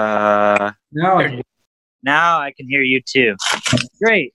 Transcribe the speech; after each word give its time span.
Uh, 0.00 0.72
Now 0.92 1.16
I 1.18 1.22
can 1.28 1.42
now 2.02 2.38
I 2.38 2.52
can 2.54 2.68
hear 2.68 2.82
you 2.82 3.00
too. 3.00 3.34
Great. 4.02 4.34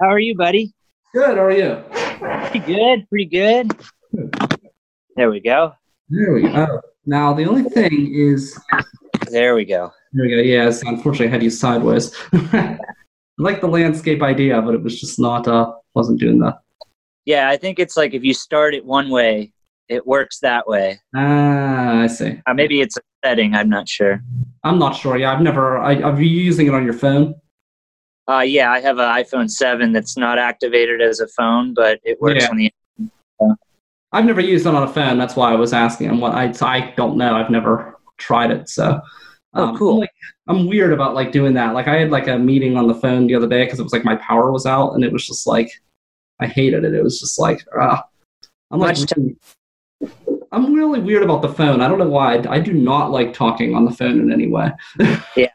How 0.00 0.08
are 0.08 0.20
you, 0.20 0.36
buddy? 0.36 0.72
Good. 1.12 1.36
How 1.36 1.44
are 1.44 1.50
you? 1.50 1.82
Pretty 2.50 2.60
good. 2.60 3.08
Pretty 3.08 3.24
good. 3.26 3.72
There 5.16 5.28
we 5.30 5.40
go. 5.40 5.72
There 6.08 6.32
we 6.34 6.42
go. 6.42 6.80
Now 7.04 7.34
the 7.34 7.46
only 7.46 7.64
thing 7.68 8.14
is, 8.14 8.56
There 9.30 9.56
we 9.56 9.64
go. 9.64 9.90
there 10.12 10.24
we 10.26 10.30
go. 10.36 10.40
Yes, 10.40 10.82
unfortunately, 10.82 11.26
I 11.28 11.30
had 11.30 11.42
you 11.42 11.50
sideways. 11.50 12.14
I 12.32 12.78
like 13.38 13.60
the 13.60 13.66
landscape 13.68 14.22
idea, 14.22 14.62
but 14.62 14.74
it 14.74 14.82
was 14.82 15.00
just 15.00 15.18
not. 15.18 15.48
Uh, 15.48 15.72
wasn't 15.94 16.20
doing 16.20 16.38
that. 16.40 16.60
Yeah, 17.24 17.48
I 17.48 17.56
think 17.56 17.80
it's 17.80 17.96
like 17.96 18.14
if 18.14 18.22
you 18.22 18.34
start 18.34 18.74
it 18.74 18.84
one 18.84 19.10
way, 19.10 19.52
it 19.90 20.06
works 20.06 20.38
that 20.38 20.66
way. 20.66 20.98
Ah, 21.14 22.02
I 22.02 22.06
see. 22.06 22.40
Uh, 22.46 22.54
maybe 22.54 22.80
it's 22.80 22.96
a 22.96 23.00
setting. 23.24 23.54
I'm 23.54 23.68
not 23.68 23.88
sure. 23.88 24.22
I'm 24.64 24.78
not 24.78 24.92
sure. 24.96 25.16
Yeah, 25.16 25.32
I've 25.32 25.42
never. 25.42 25.78
I, 25.78 26.00
are 26.00 26.18
you 26.20 26.28
using 26.28 26.68
it 26.68 26.74
on 26.74 26.84
your 26.84 26.94
phone? 26.94 27.34
Uh, 28.28 28.40
yeah, 28.40 28.70
I 28.70 28.80
have 28.80 28.98
an 28.98 29.08
iPhone 29.12 29.50
7 29.50 29.92
that's 29.92 30.16
not 30.16 30.38
activated 30.38 31.02
as 31.02 31.18
a 31.18 31.26
phone, 31.28 31.74
but 31.74 31.98
it 32.04 32.20
works 32.20 32.44
Yeah. 32.44 32.50
on 32.50 32.56
the. 32.56 32.72
I've 34.12 34.24
never 34.24 34.40
used 34.40 34.66
it 34.66 34.74
on 34.74 34.82
a 34.84 34.92
phone. 34.92 35.18
That's 35.18 35.34
why 35.36 35.52
I 35.52 35.56
was 35.56 35.72
asking. 35.72 36.08
And 36.08 36.20
what 36.20 36.32
I 36.34 36.52
I 36.62 36.94
don't 36.96 37.16
know. 37.16 37.34
I've 37.34 37.50
never 37.50 37.98
tried 38.18 38.50
it. 38.52 38.68
So. 38.68 39.00
Oh, 39.54 39.64
um, 39.64 39.76
cool. 39.76 39.94
I'm, 39.94 39.98
like, 39.98 40.10
I'm 40.46 40.66
weird 40.68 40.92
about 40.92 41.14
like 41.14 41.32
doing 41.32 41.54
that. 41.54 41.74
Like 41.74 41.88
I 41.88 41.96
had 41.98 42.12
like 42.12 42.28
a 42.28 42.38
meeting 42.38 42.76
on 42.76 42.86
the 42.86 42.94
phone 42.94 43.26
the 43.26 43.34
other 43.34 43.48
day 43.48 43.64
because 43.64 43.80
it 43.80 43.82
was 43.82 43.92
like 43.92 44.04
my 44.04 44.14
power 44.16 44.52
was 44.52 44.64
out 44.64 44.92
and 44.92 45.02
it 45.02 45.12
was 45.12 45.26
just 45.26 45.44
like 45.48 45.68
I 46.38 46.46
hated 46.46 46.84
it. 46.84 46.94
It 46.94 47.02
was 47.02 47.18
just 47.18 47.36
like 47.40 47.64
ah. 47.76 48.04
I'm 48.70 48.78
like 48.78 48.96
Much 48.96 49.12
really- 49.16 49.36
I'm 50.52 50.74
really 50.74 51.00
weird 51.00 51.22
about 51.22 51.42
the 51.42 51.48
phone. 51.48 51.80
I 51.80 51.88
don't 51.88 51.98
know 51.98 52.08
why. 52.08 52.36
I, 52.36 52.54
I 52.54 52.60
do 52.60 52.72
not 52.72 53.10
like 53.10 53.32
talking 53.32 53.74
on 53.74 53.84
the 53.84 53.92
phone 53.92 54.18
in 54.20 54.32
any 54.32 54.48
way. 54.48 54.70
Yeah, 55.36 55.50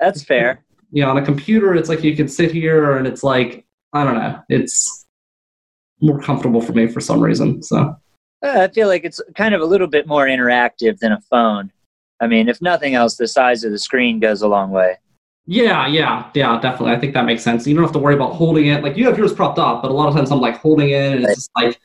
that's 0.00 0.22
fair. 0.22 0.62
you 0.90 1.02
know, 1.02 1.10
on 1.10 1.18
a 1.18 1.24
computer, 1.24 1.74
it's 1.74 1.88
like 1.88 2.04
you 2.04 2.14
can 2.14 2.28
sit 2.28 2.52
here 2.52 2.96
and 2.96 3.06
it's 3.06 3.22
like 3.22 3.64
I 3.92 4.04
don't 4.04 4.14
know. 4.14 4.40
It's 4.48 5.06
more 6.00 6.20
comfortable 6.20 6.60
for 6.60 6.72
me 6.72 6.86
for 6.86 7.00
some 7.00 7.20
reason. 7.20 7.62
So 7.62 7.96
I 8.42 8.68
feel 8.68 8.88
like 8.88 9.04
it's 9.04 9.20
kind 9.34 9.54
of 9.54 9.62
a 9.62 9.64
little 9.64 9.86
bit 9.86 10.06
more 10.06 10.26
interactive 10.26 10.98
than 10.98 11.12
a 11.12 11.20
phone. 11.30 11.72
I 12.20 12.26
mean, 12.26 12.48
if 12.48 12.60
nothing 12.60 12.94
else, 12.94 13.16
the 13.16 13.26
size 13.28 13.64
of 13.64 13.72
the 13.72 13.78
screen 13.78 14.20
goes 14.20 14.42
a 14.42 14.48
long 14.48 14.70
way. 14.70 14.96
yeah, 15.46 15.86
yeah, 15.86 16.30
yeah, 16.34 16.60
definitely. 16.60 16.94
I 16.94 16.98
think 17.00 17.14
that 17.14 17.24
makes 17.24 17.42
sense. 17.42 17.66
You 17.66 17.74
don't 17.74 17.84
have 17.84 17.92
to 17.92 17.98
worry 17.98 18.14
about 18.14 18.34
holding 18.34 18.66
it. 18.66 18.82
Like 18.82 18.96
you 18.96 19.06
have 19.06 19.16
yours 19.16 19.32
propped 19.32 19.58
up, 19.58 19.80
but 19.82 19.90
a 19.90 19.94
lot 19.94 20.08
of 20.08 20.14
times 20.14 20.30
I'm 20.30 20.40
like 20.40 20.58
holding 20.58 20.90
it 20.90 21.12
and 21.14 21.24
it's 21.24 21.34
just 21.36 21.50
like 21.56 21.80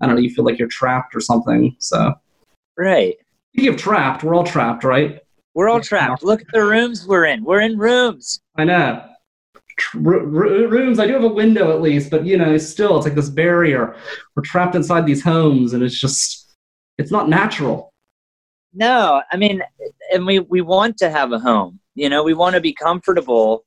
I 0.00 0.06
don't 0.06 0.14
know. 0.16 0.20
You 0.20 0.30
feel 0.30 0.44
like 0.44 0.58
you're 0.58 0.68
trapped 0.68 1.14
or 1.14 1.20
something. 1.20 1.74
So 1.78 2.12
Right. 2.76 3.16
speaking 3.54 3.72
of 3.74 3.80
trapped, 3.80 4.22
we're 4.22 4.34
all 4.34 4.44
trapped, 4.44 4.84
right? 4.84 5.20
We're 5.54 5.68
all 5.70 5.80
trapped. 5.80 6.22
Look 6.22 6.42
at 6.42 6.48
the 6.52 6.62
rooms 6.64 7.06
we're 7.06 7.24
in. 7.24 7.42
We're 7.42 7.60
in 7.60 7.78
rooms. 7.78 8.40
I 8.56 8.64
know. 8.64 9.02
R- 9.94 10.14
r- 10.14 10.20
rooms. 10.68 10.98
I 10.98 11.06
do 11.06 11.14
have 11.14 11.24
a 11.24 11.28
window 11.28 11.70
at 11.74 11.80
least, 11.80 12.10
but 12.10 12.24
you 12.26 12.36
know, 12.36 12.56
still, 12.58 12.96
it's 12.96 13.06
like 13.06 13.14
this 13.14 13.30
barrier. 13.30 13.96
We're 14.34 14.42
trapped 14.42 14.74
inside 14.74 15.06
these 15.06 15.22
homes, 15.22 15.72
and 15.72 15.82
it's 15.82 15.98
just, 15.98 16.54
it's 16.98 17.10
not 17.10 17.28
natural. 17.28 17.92
No, 18.74 19.22
I 19.32 19.36
mean, 19.38 19.62
and 20.12 20.26
we, 20.26 20.40
we 20.40 20.60
want 20.60 20.98
to 20.98 21.08
have 21.10 21.32
a 21.32 21.38
home. 21.38 21.80
You 21.94 22.10
know, 22.10 22.22
we 22.22 22.34
want 22.34 22.54
to 22.54 22.60
be 22.60 22.74
comfortable 22.74 23.64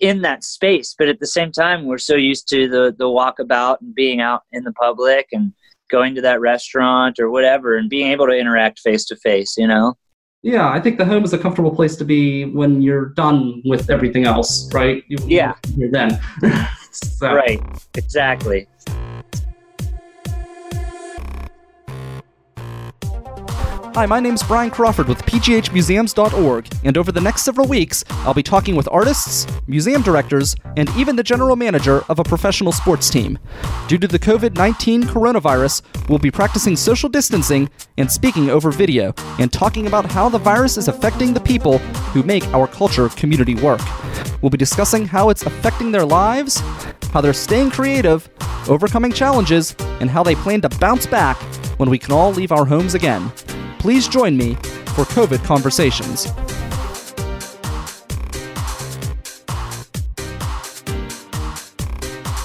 in 0.00 0.22
that 0.22 0.44
space, 0.44 0.94
but 0.98 1.08
at 1.08 1.20
the 1.20 1.26
same 1.26 1.52
time, 1.52 1.86
we're 1.86 1.98
so 1.98 2.14
used 2.14 2.48
to 2.48 2.68
the 2.68 2.94
the 2.96 3.04
walkabout 3.04 3.80
and 3.80 3.94
being 3.94 4.20
out 4.20 4.42
in 4.52 4.64
the 4.64 4.72
public 4.72 5.28
and 5.32 5.52
going 5.90 6.14
to 6.14 6.20
that 6.20 6.40
restaurant 6.40 7.18
or 7.18 7.30
whatever 7.30 7.76
and 7.76 7.88
being 7.88 8.10
able 8.10 8.26
to 8.26 8.32
interact 8.32 8.80
face 8.80 9.04
to 9.06 9.16
face. 9.16 9.56
You 9.56 9.66
know. 9.66 9.94
Yeah, 10.42 10.70
I 10.70 10.80
think 10.80 10.98
the 10.98 11.04
home 11.04 11.24
is 11.24 11.32
a 11.32 11.38
comfortable 11.38 11.74
place 11.74 11.96
to 11.96 12.04
be 12.04 12.44
when 12.44 12.80
you're 12.80 13.06
done 13.06 13.62
with 13.64 13.90
everything 13.90 14.26
else, 14.26 14.72
right? 14.72 15.02
You, 15.08 15.18
Yeah. 15.26 15.54
You're 15.76 15.90
then. 15.90 16.20
so, 16.92 17.34
Right. 17.34 17.60
Exactly. 17.96 18.68
Hi, 23.96 24.04
my 24.04 24.20
name's 24.20 24.42
Brian 24.42 24.70
Crawford 24.70 25.08
with 25.08 25.22
pghmuseums.org, 25.22 26.68
and 26.84 26.98
over 26.98 27.10
the 27.10 27.20
next 27.22 27.44
several 27.44 27.66
weeks, 27.66 28.04
I'll 28.10 28.34
be 28.34 28.42
talking 28.42 28.76
with 28.76 28.86
artists, 28.92 29.46
museum 29.66 30.02
directors, 30.02 30.54
and 30.76 30.90
even 30.98 31.16
the 31.16 31.22
general 31.22 31.56
manager 31.56 32.04
of 32.10 32.18
a 32.18 32.22
professional 32.22 32.72
sports 32.72 33.08
team. 33.08 33.38
Due 33.88 33.96
to 33.96 34.06
the 34.06 34.18
COVID 34.18 34.54
19 34.54 35.04
coronavirus, 35.04 35.80
we'll 36.10 36.18
be 36.18 36.30
practicing 36.30 36.76
social 36.76 37.08
distancing 37.08 37.70
and 37.96 38.12
speaking 38.12 38.50
over 38.50 38.70
video, 38.70 39.14
and 39.38 39.50
talking 39.50 39.86
about 39.86 40.04
how 40.04 40.28
the 40.28 40.36
virus 40.36 40.76
is 40.76 40.88
affecting 40.88 41.32
the 41.32 41.40
people 41.40 41.78
who 42.12 42.22
make 42.22 42.46
our 42.48 42.66
culture 42.66 43.08
community 43.08 43.54
work. 43.54 43.80
We'll 44.42 44.50
be 44.50 44.58
discussing 44.58 45.06
how 45.06 45.30
it's 45.30 45.46
affecting 45.46 45.90
their 45.90 46.04
lives, 46.04 46.60
how 47.14 47.22
they're 47.22 47.32
staying 47.32 47.70
creative, 47.70 48.28
overcoming 48.68 49.12
challenges, 49.12 49.74
and 50.00 50.10
how 50.10 50.22
they 50.22 50.34
plan 50.34 50.60
to 50.60 50.68
bounce 50.68 51.06
back 51.06 51.38
when 51.78 51.88
we 51.88 51.98
can 51.98 52.12
all 52.12 52.32
leave 52.32 52.52
our 52.52 52.66
homes 52.66 52.94
again. 52.94 53.32
Please 53.86 54.08
join 54.08 54.36
me 54.36 54.54
for 54.96 55.04
COVID 55.04 55.44
Conversations. 55.44 56.26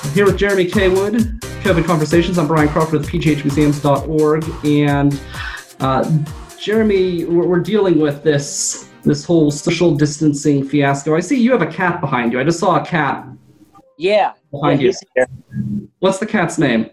I'm 0.04 0.12
here 0.14 0.26
with 0.26 0.38
Jeremy 0.38 0.66
Kaywood, 0.68 1.40
COVID 1.64 1.86
Conversations. 1.86 2.38
I'm 2.38 2.46
Brian 2.46 2.70
Crawford 2.70 3.00
with 3.02 3.10
pghmuseums.org. 3.10 4.46
And 4.64 5.20
uh, 5.80 6.56
Jeremy, 6.60 7.26
we're, 7.26 7.48
we're 7.48 7.60
dealing 7.60 8.00
with 8.00 8.22
this 8.22 8.88
this 9.02 9.26
whole 9.26 9.50
social 9.50 9.96
distancing 9.96 10.64
fiasco. 10.64 11.16
I 11.16 11.22
see 11.22 11.42
you 11.42 11.52
have 11.54 11.64
a 11.64 11.72
cat 11.72 12.02
behind 12.02 12.34
you. 12.34 12.40
I 12.40 12.44
just 12.44 12.60
saw 12.60 12.80
a 12.80 12.86
cat 12.86 13.26
Yeah. 13.98 14.34
behind 14.52 14.80
Yeah, 14.80 14.90
you. 14.90 14.94
here. 15.16 15.26
What's 15.98 16.20
the 16.20 16.28
cat's 16.28 16.60
name? 16.60 16.88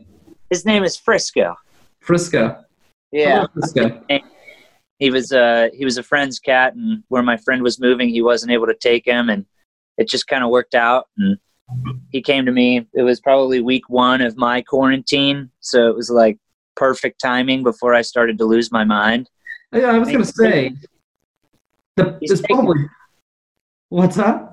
His 0.49 0.65
name 0.65 0.85
is 0.85 0.97
Frisco. 0.97 1.55
Frisco. 2.01 2.65
Yeah. 3.13 3.47
Hello, 3.47 3.47
Frisco. 3.53 4.03
He 4.99 5.11
was 5.11 5.33
uh 5.33 5.69
he 5.73 5.85
was 5.85 5.97
a 5.99 6.03
friend's 6.03 6.39
cat 6.39 6.75
and 6.75 7.03
where 7.09 7.23
my 7.23 7.37
friend 7.37 7.63
was 7.63 7.81
moving 7.81 8.09
he 8.09 8.23
wasn't 8.23 8.51
able 8.53 8.67
to 8.67 8.75
take 8.75 9.05
him 9.07 9.29
and 9.29 9.47
it 9.97 10.09
just 10.09 10.27
kind 10.27 10.45
of 10.45 10.51
worked 10.51 10.75
out 10.75 11.07
and 11.17 11.37
he 12.11 12.23
came 12.23 12.47
to 12.47 12.53
me 12.53 12.87
it 12.95 13.03
was 13.03 13.21
probably 13.21 13.61
week 13.61 13.89
one 13.89 14.21
of 14.21 14.37
my 14.37 14.61
quarantine 14.63 15.51
so 15.61 15.89
it 15.89 15.95
was 15.97 16.11
like 16.11 16.39
perfect 16.77 17.21
timing 17.21 17.63
before 17.63 17.95
i 17.95 18.03
started 18.03 18.39
to 18.39 18.45
lose 18.45 18.71
my 18.73 18.85
mind 18.85 19.29
Yeah, 19.73 19.91
I 19.91 19.99
was 19.99 20.09
going 20.09 20.25
to 20.25 20.33
say, 20.33 20.73
the, 21.97 22.17
it's 22.23 22.41
taking- 22.41 22.57
probably. 22.57 22.85
What's 23.91 24.17
that? 24.17 24.51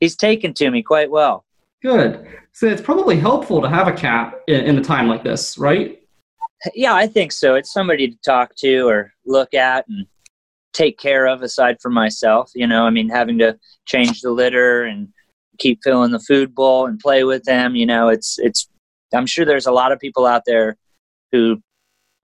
he's 0.00 0.16
taken 0.16 0.52
to 0.54 0.70
me 0.70 0.82
quite 0.82 1.10
well 1.10 1.44
Good. 1.82 2.26
So 2.52 2.66
it's 2.66 2.82
probably 2.82 3.16
helpful 3.16 3.62
to 3.62 3.68
have 3.68 3.88
a 3.88 3.92
cat 3.92 4.34
in, 4.48 4.60
in 4.66 4.76
a 4.78 4.82
time 4.82 5.08
like 5.08 5.24
this, 5.24 5.56
right? 5.56 5.99
Yeah 6.74 6.94
i 6.94 7.06
think 7.06 7.32
so. 7.32 7.54
It's 7.54 7.72
somebody 7.72 8.08
to 8.08 8.16
talk 8.24 8.54
to 8.56 8.88
or 8.88 9.12
look 9.26 9.54
at 9.54 9.86
and 9.88 10.06
take 10.72 10.98
care 10.98 11.26
of 11.26 11.42
aside 11.42 11.76
from 11.80 11.94
myself 11.94 12.50
you 12.54 12.66
know? 12.66 12.84
I 12.84 12.90
mean 12.90 13.08
having 13.08 13.38
to 13.38 13.58
change 13.86 14.20
the 14.20 14.30
litter 14.30 14.84
and 14.84 15.08
keep 15.58 15.80
filling 15.82 16.12
the 16.12 16.20
food 16.20 16.54
bowl 16.54 16.86
and 16.86 16.98
play 16.98 17.24
with 17.24 17.44
them 17.44 17.76
you 17.76 17.86
know? 17.86 18.08
It's 18.08 18.38
it's 18.38 18.68
i'm 19.14 19.26
sure 19.26 19.44
there's 19.44 19.66
a 19.66 19.72
lot 19.72 19.92
of 19.92 19.98
people 19.98 20.26
out 20.26 20.42
there 20.46 20.76
who 21.32 21.60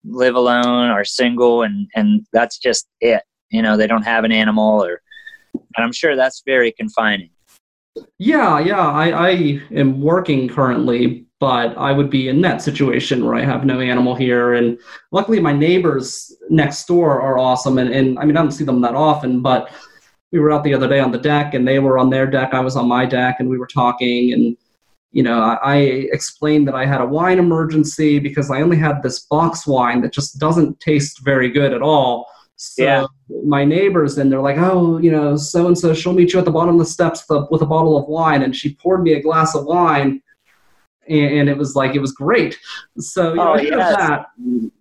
live 0.04 0.36
alone 0.36 0.90
or 0.90 1.04
single 1.04 1.62
and 1.62 1.88
and 1.94 2.26
that's 2.32 2.58
just 2.58 2.86
it 3.00 3.22
you 3.50 3.62
know? 3.62 3.76
They 3.76 3.86
don't 3.86 4.02
have 4.02 4.24
an 4.24 4.32
animal 4.32 4.84
or 4.84 5.00
and 5.54 5.84
i'm 5.84 5.92
sure 5.92 6.16
that's 6.16 6.42
very 6.46 6.72
confining. 6.72 7.30
Yeah, 8.18 8.58
yeah. 8.60 8.86
I, 8.86 9.28
I 9.28 9.30
am 9.72 10.00
working 10.00 10.48
currently, 10.48 11.25
but 11.38 11.76
I 11.76 11.92
would 11.92 12.08
be 12.10 12.28
in 12.28 12.40
that 12.42 12.62
situation 12.62 13.24
where 13.24 13.34
I 13.34 13.44
have 13.44 13.64
no 13.64 13.80
animal 13.80 14.14
here. 14.14 14.54
And 14.54 14.78
luckily, 15.12 15.40
my 15.40 15.52
neighbors 15.52 16.34
next 16.48 16.86
door 16.86 17.20
are 17.20 17.38
awesome. 17.38 17.78
And, 17.78 17.90
and 17.90 18.18
I 18.18 18.24
mean, 18.24 18.36
I 18.36 18.42
don't 18.42 18.52
see 18.52 18.64
them 18.64 18.80
that 18.80 18.94
often, 18.94 19.42
but 19.42 19.70
we 20.32 20.38
were 20.38 20.50
out 20.50 20.64
the 20.64 20.74
other 20.74 20.88
day 20.88 20.98
on 21.00 21.12
the 21.12 21.18
deck 21.18 21.54
and 21.54 21.68
they 21.68 21.78
were 21.78 21.98
on 21.98 22.10
their 22.10 22.26
deck. 22.26 22.54
I 22.54 22.60
was 22.60 22.76
on 22.76 22.88
my 22.88 23.04
deck 23.06 23.36
and 23.38 23.48
we 23.48 23.58
were 23.58 23.66
talking. 23.66 24.32
And, 24.32 24.56
you 25.12 25.22
know, 25.22 25.40
I, 25.40 25.58
I 25.62 25.76
explained 26.12 26.66
that 26.68 26.74
I 26.74 26.86
had 26.86 27.00
a 27.00 27.06
wine 27.06 27.38
emergency 27.38 28.18
because 28.18 28.50
I 28.50 28.62
only 28.62 28.76
had 28.78 29.02
this 29.02 29.20
box 29.20 29.66
wine 29.66 30.00
that 30.02 30.12
just 30.12 30.38
doesn't 30.38 30.80
taste 30.80 31.22
very 31.22 31.50
good 31.50 31.72
at 31.74 31.82
all. 31.82 32.26
So 32.56 32.82
Yeah. 32.82 33.06
my 33.44 33.64
neighbors 33.64 34.16
and 34.16 34.32
they're 34.32 34.40
like, 34.40 34.56
oh, 34.56 34.96
you 34.98 35.10
know, 35.10 35.36
so 35.36 35.66
and 35.66 35.78
so, 35.78 35.92
she'll 35.92 36.14
meet 36.14 36.32
you 36.32 36.38
at 36.38 36.46
the 36.46 36.50
bottom 36.50 36.74
of 36.74 36.78
the 36.78 36.86
steps 36.90 37.22
with 37.28 37.38
a, 37.38 37.46
with 37.50 37.60
a 37.60 37.66
bottle 37.66 37.98
of 37.98 38.08
wine, 38.08 38.42
and 38.42 38.56
she 38.56 38.74
poured 38.76 39.02
me 39.02 39.12
a 39.12 39.20
glass 39.20 39.54
of 39.54 39.66
wine, 39.66 40.22
and, 41.08 41.38
and 41.38 41.48
it 41.48 41.56
was 41.56 41.74
like 41.74 41.94
it 41.94 42.00
was 42.00 42.12
great. 42.12 42.58
So 42.98 43.30
you 43.30 43.36
know, 43.36 43.48
Oh, 43.48 43.52
I 43.52 43.62
do 43.62 43.70
have 43.78 43.96
that. 43.96 44.26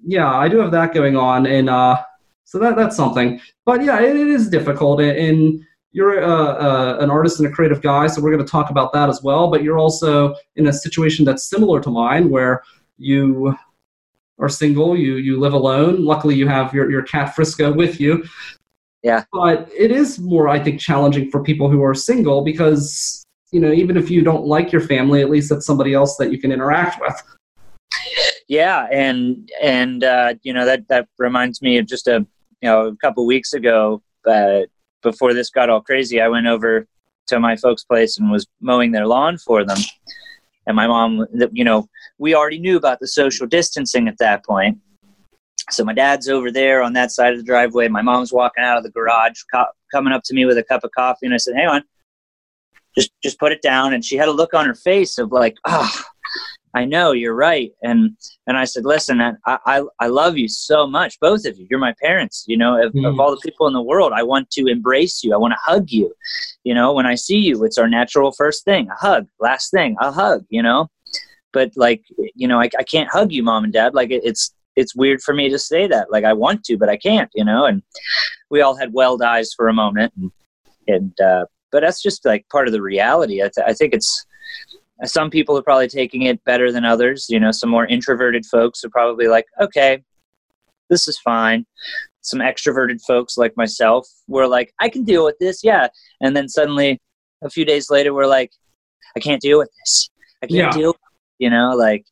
Yeah, 0.06 0.32
I 0.32 0.48
do 0.48 0.58
have 0.60 0.72
that 0.72 0.94
going 0.94 1.16
on, 1.16 1.46
and 1.46 1.70
uh, 1.70 2.02
so 2.44 2.60
that 2.60 2.76
that's 2.76 2.96
something. 2.96 3.40
But 3.66 3.84
yeah, 3.84 4.00
it, 4.02 4.16
it 4.16 4.28
is 4.28 4.50
difficult, 4.50 5.02
and, 5.02 5.18
and 5.18 5.64
you're 5.92 6.24
uh, 6.24 6.54
uh, 6.54 6.98
an 7.00 7.10
artist 7.10 7.40
and 7.40 7.48
a 7.48 7.52
creative 7.52 7.82
guy, 7.82 8.08
so 8.08 8.22
we're 8.22 8.32
going 8.32 8.46
to 8.46 8.52
talk 8.52 8.70
about 8.70 8.92
that 8.94 9.10
as 9.10 9.24
well. 9.24 9.50
But 9.50 9.64
you're 9.64 9.80
also 9.80 10.36
in 10.56 10.68
a 10.68 10.74
situation 10.74 11.26
that's 11.26 11.50
similar 11.50 11.80
to 11.82 11.90
mine, 11.90 12.30
where 12.30 12.64
you 12.98 13.56
are 14.40 14.50
single, 14.50 14.98
you 14.98 15.16
you 15.16 15.40
live 15.40 15.54
alone. 15.54 16.04
Luckily, 16.04 16.36
you 16.36 16.48
have 16.48 16.74
your, 16.74 16.92
your 16.92 17.04
cat 17.04 17.34
Frisco 17.36 17.72
with 17.72 18.00
you. 18.00 18.26
Yeah. 19.04 19.24
But 19.32 19.70
it 19.78 19.92
is 19.92 20.18
more, 20.18 20.50
I 20.50 20.60
think, 20.60 20.80
challenging 20.80 21.30
for 21.30 21.44
people 21.44 21.70
who 21.70 21.84
are 21.84 21.94
single 21.94 22.44
because, 22.44 23.25
you 23.52 23.60
know, 23.60 23.72
even 23.72 23.98
if 23.98 24.10
you 24.10 24.22
don't 24.22 24.46
like 24.46 24.72
your 24.72 24.82
family, 24.82 25.22
at 25.22 25.30
least 25.30 25.52
it's 25.52 25.66
somebody 25.66 25.94
else 25.94 26.18
that 26.18 26.32
you 26.32 26.40
can 26.40 26.52
interact 26.52 27.00
with. 27.00 27.22
Yeah, 28.48 28.88
and 28.92 29.50
and 29.62 30.04
uh, 30.04 30.36
you 30.44 30.54
know 30.54 30.66
that 30.66 30.88
that 30.90 31.08
reminds 31.18 31.62
me 31.62 31.78
of 31.78 31.86
just 31.86 32.08
a 32.08 32.26
you 32.62 32.70
know 32.70 32.88
a 32.88 32.96
couple 32.98 33.26
weeks 33.26 33.54
ago, 33.54 34.02
uh, 34.28 34.62
before 35.02 35.34
this 35.34 35.50
got 35.50 35.70
all 35.70 35.82
crazy, 35.82 36.22
I 36.22 36.28
went 36.28 36.48
over 36.48 36.88
to 37.28 37.40
my 37.40 37.56
folks' 37.56 37.84
place 37.84 38.18
and 38.18 38.32
was 38.32 38.46
mowing 38.62 38.92
their 38.92 39.08
lawn 39.08 39.38
for 39.38 39.64
them. 39.64 39.78
And 40.68 40.76
my 40.76 40.88
mom, 40.88 41.26
you 41.52 41.64
know, 41.64 41.88
we 42.18 42.36
already 42.36 42.60
knew 42.60 42.78
about 42.78 43.00
the 43.00 43.08
social 43.08 43.48
distancing 43.48 44.08
at 44.08 44.18
that 44.20 44.44
point. 44.46 44.80
So 45.70 45.84
my 45.84 45.94
dad's 45.94 46.28
over 46.28 46.52
there 46.52 46.84
on 46.84 46.94
that 46.94 47.12
side 47.12 47.34
of 47.34 47.40
the 47.40 47.46
driveway. 47.46 47.88
My 47.88 48.02
mom's 48.02 48.32
walking 48.34 48.64
out 48.64 48.78
of 48.78 48.84
the 48.84 48.92
garage, 48.92 49.42
co- 49.52 49.66
coming 49.92 50.14
up 50.14 50.22
to 50.26 50.36
me 50.36 50.46
with 50.46 50.58
a 50.58 50.64
cup 50.64 50.84
of 50.84 50.92
coffee, 50.92 51.26
and 51.26 51.34
I 51.34 51.38
said, 51.38 51.56
"Hang 51.56 51.68
on, 51.68 51.84
just 52.98 53.12
just 53.24 53.40
put 53.40 53.52
it 53.52 53.62
down." 53.62 53.94
And 53.94 54.04
she 54.04 54.18
had 54.18 54.28
a 54.28 54.34
look 54.34 54.54
on 54.54 54.66
her 54.66 54.76
face 54.76 55.18
of 55.18 55.32
like, 55.32 55.56
"Ah, 55.66 55.92
oh, 55.94 56.04
I 56.76 56.84
know 56.84 57.14
you're 57.14 57.36
right. 57.36 57.72
And 57.84 58.18
and 58.48 58.58
I 58.58 58.66
said, 58.66 58.86
listen, 58.86 59.22
I 59.22 59.34
I, 59.46 59.82
I 60.00 60.08
love 60.08 60.38
you 60.38 60.50
so 60.50 60.86
much, 60.86 61.18
both 61.22 61.46
of 61.46 61.58
you. 61.58 61.66
You're 61.70 61.80
my 61.80 61.96
parents. 62.02 62.44
You 62.48 62.58
know, 62.58 62.86
of, 62.86 62.92
mm. 62.92 63.08
of 63.08 63.20
all 63.20 63.32
the 63.32 63.42
people 63.42 63.66
in 63.68 63.74
the 63.74 63.82
world, 63.82 64.12
I 64.14 64.24
want 64.24 64.52
to 64.52 64.68
embrace 64.68 65.24
you. 65.24 65.34
I 65.34 65.38
want 65.38 65.54
to 65.54 65.60
hug 65.64 65.90
you. 65.90 66.14
You 66.66 66.74
know, 66.74 66.94
when 66.94 67.06
I 67.06 67.16
see 67.16 67.38
you, 67.38 67.64
it's 67.64 67.78
our 67.78 67.88
natural 67.88 68.34
first 68.34 68.66
thing, 68.66 68.90
a 68.90 68.96
hug. 68.96 69.26
Last 69.40 69.72
thing, 69.72 69.96
a 70.02 70.12
hug. 70.12 70.46
You 70.50 70.62
know, 70.62 70.90
but 71.54 71.72
like 71.78 72.04
you 72.36 72.48
know, 72.48 72.60
I, 72.60 72.70
I 72.78 72.84
can't 72.84 73.10
hug 73.10 73.32
you, 73.32 73.42
mom 73.42 73.64
and 73.64 73.74
dad. 73.74 73.96
Like 73.96 74.12
it, 74.12 74.24
it's 74.26 74.54
it's 74.76 74.96
weird 74.96 75.22
for 75.22 75.34
me 75.34 75.50
to 75.50 75.58
say 75.58 75.88
that. 75.88 76.12
Like 76.12 76.26
I 76.26 76.34
want 76.34 76.66
to, 76.66 76.78
but 76.78 76.90
I 76.90 76.98
can't. 76.98 77.32
You 77.36 77.46
know, 77.46 77.66
and 77.66 77.82
we 78.50 78.60
all 78.60 78.76
had 78.76 78.92
welled 78.92 79.22
eyes 79.22 79.54
for 79.56 79.70
a 79.70 79.74
moment, 79.74 80.12
and, 80.18 80.32
and 80.90 81.22
uh, 81.22 81.46
but 81.76 81.82
that's 81.82 82.02
just 82.02 82.24
like 82.24 82.48
part 82.48 82.70
of 82.70 82.72
the 82.72 82.82
reality. 82.82 83.44
I, 83.44 83.50
th- 83.54 83.68
I 83.68 83.74
think 83.74 83.94
it's 83.94 84.26
some 85.04 85.30
people 85.30 85.58
are 85.58 85.62
probably 85.62 85.90
taking 85.90 86.22
it 86.22 86.42
better 86.46 86.72
than 86.72 86.86
others. 86.86 87.26
You 87.28 87.38
know, 87.38 87.52
some 87.52 87.70
more 87.70 87.86
introverted 87.86 88.46
folks 88.46 88.82
are 88.86 88.90
probably 88.90 89.28
like, 89.28 89.44
okay, 89.60 90.02
this 90.90 91.10
is 91.10 91.20
fine. 91.20 91.66
Some 92.22 92.40
extroverted 92.40 93.02
folks 93.06 93.38
like 93.38 93.58
myself 93.58 94.08
were 94.30 94.48
like, 94.48 94.74
I 94.80 94.88
can 94.88 95.04
deal 95.04 95.26
with 95.26 95.38
this, 95.38 95.66
yeah. 95.66 95.90
And 96.22 96.34
then 96.34 96.48
suddenly, 96.48 96.98
a 97.44 97.50
few 97.50 97.66
days 97.66 97.90
later, 97.90 98.14
we're 98.14 98.26
like, 98.26 98.52
I 99.18 99.20
can't 99.20 99.42
deal 99.42 99.58
with 99.58 99.70
this. 99.78 100.10
I 100.42 100.48
can't 100.48 100.58
yeah. 100.58 100.72
deal. 100.72 100.96
You 101.40 101.50
know, 101.50 101.76
like 101.76 102.06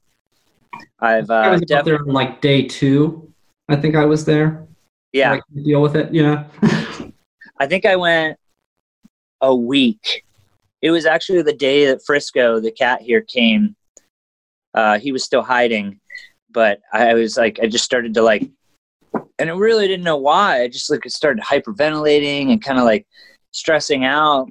I've. 1.00 1.30
Uh, 1.30 1.36
I 1.36 1.52
was 1.52 1.62
def- 1.62 1.86
there 1.86 2.00
on 2.00 2.08
like 2.08 2.42
day 2.42 2.68
two. 2.68 3.32
I 3.70 3.78
think 3.78 3.96
I 3.96 4.04
was 4.04 4.26
there. 4.26 4.68
Yeah. 5.14 5.40
deal 5.64 5.82
with 5.82 5.96
it. 5.96 6.12
Know. 6.12 6.46
I 7.62 7.66
think 7.66 7.86
I 7.86 7.96
went 7.96 8.38
a 9.44 9.56
week 9.56 10.24
it 10.84 10.92
was 10.92 11.06
actually 11.06 11.42
the 11.42 11.54
day 11.54 11.86
that 11.88 12.06
Frisco, 12.06 12.60
the 12.60 12.70
cat 12.70 13.02
here, 13.02 13.22
came. 13.22 13.74
Uh, 14.74 15.00
he 15.00 15.14
was 15.14 15.24
still 15.24 15.42
hiding, 15.42 16.02
but 16.52 16.82
I 16.92 17.14
was 17.14 17.38
like, 17.38 17.58
I 17.64 17.68
just 17.68 17.86
started 17.86 18.14
to 18.16 18.22
like, 18.22 18.50
and 19.40 19.50
I 19.50 19.54
really 19.54 19.88
didn't 19.88 20.04
know 20.04 20.18
why. 20.18 20.62
I 20.62 20.68
just 20.68 20.92
like 20.92 21.06
started 21.08 21.42
hyperventilating 21.42 22.52
and 22.52 22.62
kind 22.62 22.78
of 22.78 22.84
like 22.84 23.08
stressing 23.52 24.04
out. 24.04 24.50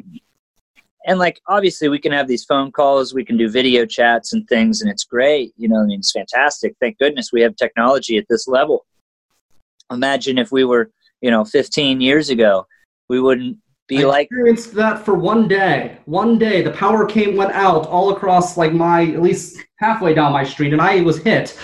And 1.06 1.19
like, 1.19 1.39
obviously, 1.49 1.91
we 1.91 1.99
can 1.99 2.12
have 2.12 2.29
these 2.29 2.47
phone 2.47 2.73
calls, 2.73 3.12
we 3.12 3.27
can 3.27 3.37
do 3.37 3.50
video 3.50 3.85
chats 3.85 4.33
and 4.33 4.49
things, 4.49 4.81
and 4.81 4.91
it's 4.91 5.05
great. 5.05 5.53
You 5.59 5.69
know, 5.69 5.83
I 5.83 5.85
mean, 5.85 5.99
it's 5.99 6.12
fantastic. 6.12 6.75
Thank 6.81 6.99
goodness 6.99 7.31
we 7.31 7.43
have 7.43 7.56
technology 7.56 8.17
at 8.17 8.25
this 8.31 8.49
level. 8.49 8.87
Imagine 9.91 10.39
if 10.39 10.50
we 10.50 10.65
were, 10.65 10.91
you 11.21 11.31
know, 11.31 11.44
15 11.44 12.00
years 12.00 12.31
ago, 12.31 12.67
we 13.11 13.21
wouldn't 13.21 13.59
be 13.88 14.05
I 14.05 14.06
like 14.06 14.26
experienced 14.26 14.75
that 14.75 15.05
for 15.05 15.14
one 15.14 15.49
day. 15.49 15.99
One 16.05 16.38
day, 16.38 16.62
the 16.62 16.70
power 16.70 17.05
came 17.05 17.37
went 17.37 17.52
out 17.52 17.87
all 17.87 18.11
across 18.11 18.56
like 18.56 18.73
my 18.73 19.02
at 19.02 19.23
least 19.23 19.58
halfway 19.76 20.14
down 20.14 20.32
my 20.32 20.44
street, 20.44 20.73
and 20.73 20.81
I 20.81 21.00
was 21.02 21.19
hit. 21.19 21.58